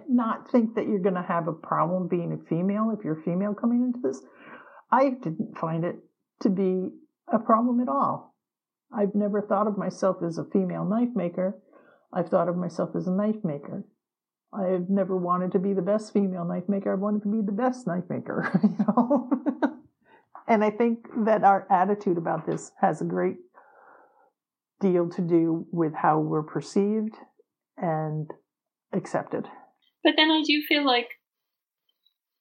[0.10, 3.24] not think that you're going to have a problem being a female if you're a
[3.24, 4.22] female coming into this.
[4.92, 5.96] I didn't find it
[6.42, 6.90] to be
[7.32, 8.36] a problem at all.
[8.94, 11.58] I've never thought of myself as a female knife maker.
[12.14, 13.86] I've thought of myself as a knife maker.
[14.56, 16.94] I've never wanted to be the best female knife maker.
[16.94, 19.30] I've wanted to be the best knife maker, you know.
[20.48, 23.38] and I think that our attitude about this has a great
[24.80, 27.16] deal to do with how we're perceived
[27.78, 28.30] and
[28.94, 29.48] accepted.
[30.04, 31.10] But then I do feel like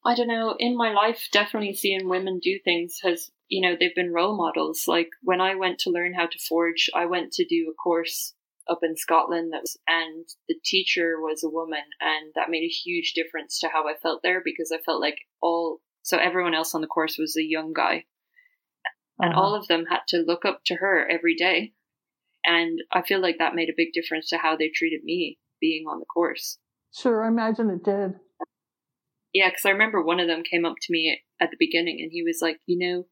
[0.07, 3.95] I don't know, in my life definitely seeing women do things has you know, they've
[3.95, 4.85] been role models.
[4.87, 8.35] Like when I went to learn how to forge, I went to do a course
[8.69, 12.69] up in Scotland that was, and the teacher was a woman and that made a
[12.69, 16.75] huge difference to how I felt there because I felt like all so everyone else
[16.75, 18.05] on the course was a young guy
[19.19, 19.41] and uh-huh.
[19.41, 21.73] all of them had to look up to her every day
[22.45, 25.87] and I feel like that made a big difference to how they treated me being
[25.89, 26.59] on the course.
[26.95, 28.15] Sure, I imagine it did.
[29.33, 32.11] Yeah, because I remember one of them came up to me at the beginning and
[32.13, 33.07] he was like, you know,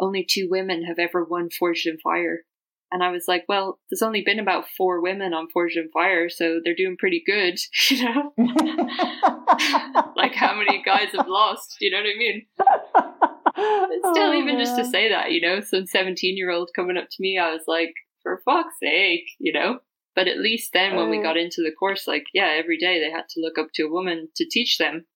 [0.00, 2.44] only two women have ever won Forged in Fire.
[2.90, 6.30] And I was like, well, there's only been about four women on Forged in Fire,
[6.30, 7.58] so they're doing pretty good,
[7.90, 8.32] you know?
[10.16, 11.76] like, how many guys have lost?
[11.80, 12.46] You know what I mean?
[12.56, 14.64] But still, oh, even man.
[14.64, 17.52] just to say that, you know, some 17 year old coming up to me, I
[17.52, 17.92] was like,
[18.22, 19.80] for fuck's sake, you know?
[20.14, 23.10] But at least then, when we got into the course, like, yeah, every day they
[23.10, 25.06] had to look up to a woman to teach them.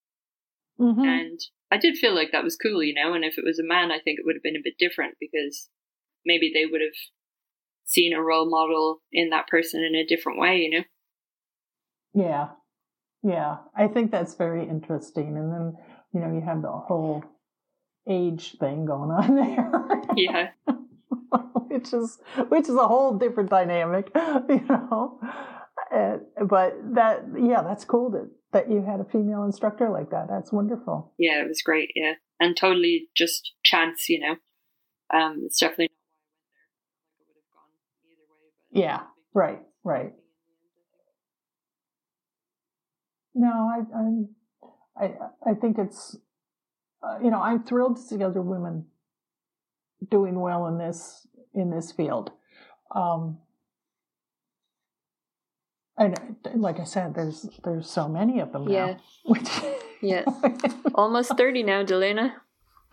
[0.81, 1.05] Mm-hmm.
[1.05, 1.41] And
[1.73, 3.15] I did feel like that was cool, you know?
[3.15, 5.15] And if it was a man, I think it would have been a bit different
[5.19, 5.69] because
[6.25, 6.95] maybe they would have
[7.93, 10.85] seen a role model in that person in a different way, you know?
[12.15, 12.49] Yeah.
[13.23, 13.59] Yeah.
[13.77, 15.37] I think that's very interesting.
[15.37, 15.77] And then,
[16.13, 17.25] you know, you have the whole
[18.09, 19.71] age thing going on there.
[20.17, 20.49] yeah.
[21.73, 24.11] which is which is a whole different dynamic,
[24.49, 25.19] you know.
[25.95, 30.27] Uh, but that yeah, that's cool that that you had a female instructor like that.
[30.29, 31.15] That's wonderful.
[31.19, 31.91] Yeah, it was great.
[31.95, 34.37] Yeah, and totally just chance, you know.
[35.19, 35.92] Um, it's definitely
[38.73, 39.01] yeah,
[39.35, 40.13] right, right.
[43.35, 44.29] No, I, I'm
[44.97, 45.15] I
[45.51, 46.17] I think it's
[47.03, 48.87] uh, you know I'm thrilled to see other women
[50.11, 52.31] doing well in this in this field.
[52.95, 53.39] Um,
[55.97, 58.87] and like I said, there's there's so many of them Yeah.
[58.87, 58.97] now.
[59.25, 59.49] Which
[60.03, 60.25] Yeah.
[60.95, 62.33] Almost 30 now, Dellana.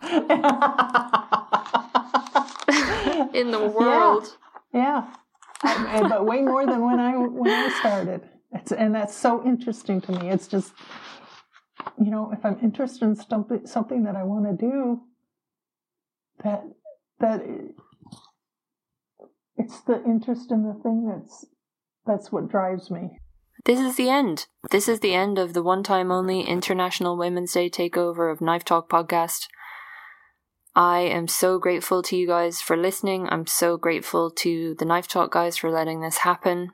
[3.34, 4.36] In the world.
[4.72, 5.14] Yeah, Um,
[5.62, 8.22] but way more than when I when I started.
[8.52, 10.30] It's, and that's so interesting to me.
[10.30, 10.72] It's just,
[12.02, 15.00] you know, if I'm interested in something something that I want to do,
[16.42, 16.64] that
[17.20, 17.42] that
[19.56, 21.46] it's the interest in the thing that's
[22.06, 23.18] that's what drives me.
[23.66, 24.46] This is the end.
[24.70, 28.64] This is the end of the one time only International Women's Day takeover of Knife
[28.64, 29.48] Talk podcast.
[30.74, 33.28] I am so grateful to you guys for listening.
[33.28, 36.70] I'm so grateful to the Knife Talk guys for letting this happen.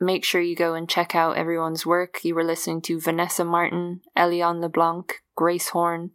[0.00, 2.24] Make sure you go and check out everyone's work.
[2.24, 6.10] You were listening to Vanessa Martin, Eliane LeBlanc, Grace Horne,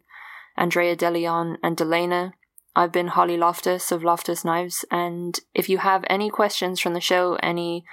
[0.56, 2.32] Andrea DeLeon, and Dellana.
[2.74, 7.00] I've been Holly Loftus of Loftus Knives, and if you have any questions from the
[7.00, 7.84] show, any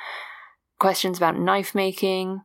[0.80, 2.42] questions about knife making.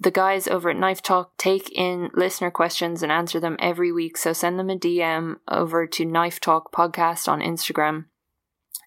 [0.00, 4.16] The guys over at Knife Talk take in listener questions and answer them every week.
[4.16, 8.04] So send them a DM over to Knife Talk Podcast on Instagram.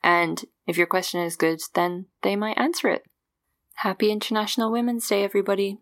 [0.01, 3.03] And if your question is good, then they might answer it.
[3.75, 5.79] Happy International Women's Day, everybody.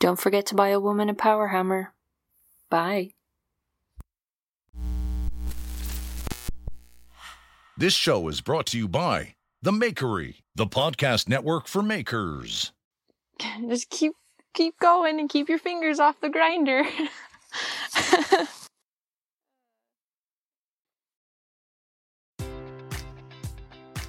[0.00, 1.92] Don't forget to buy a woman a power hammer.
[2.70, 3.10] Bye.
[7.76, 12.72] This show is brought to you by The Makery, the podcast network for makers.
[13.68, 14.14] Just keep
[14.56, 16.84] keep going and keep your fingers off the grinder.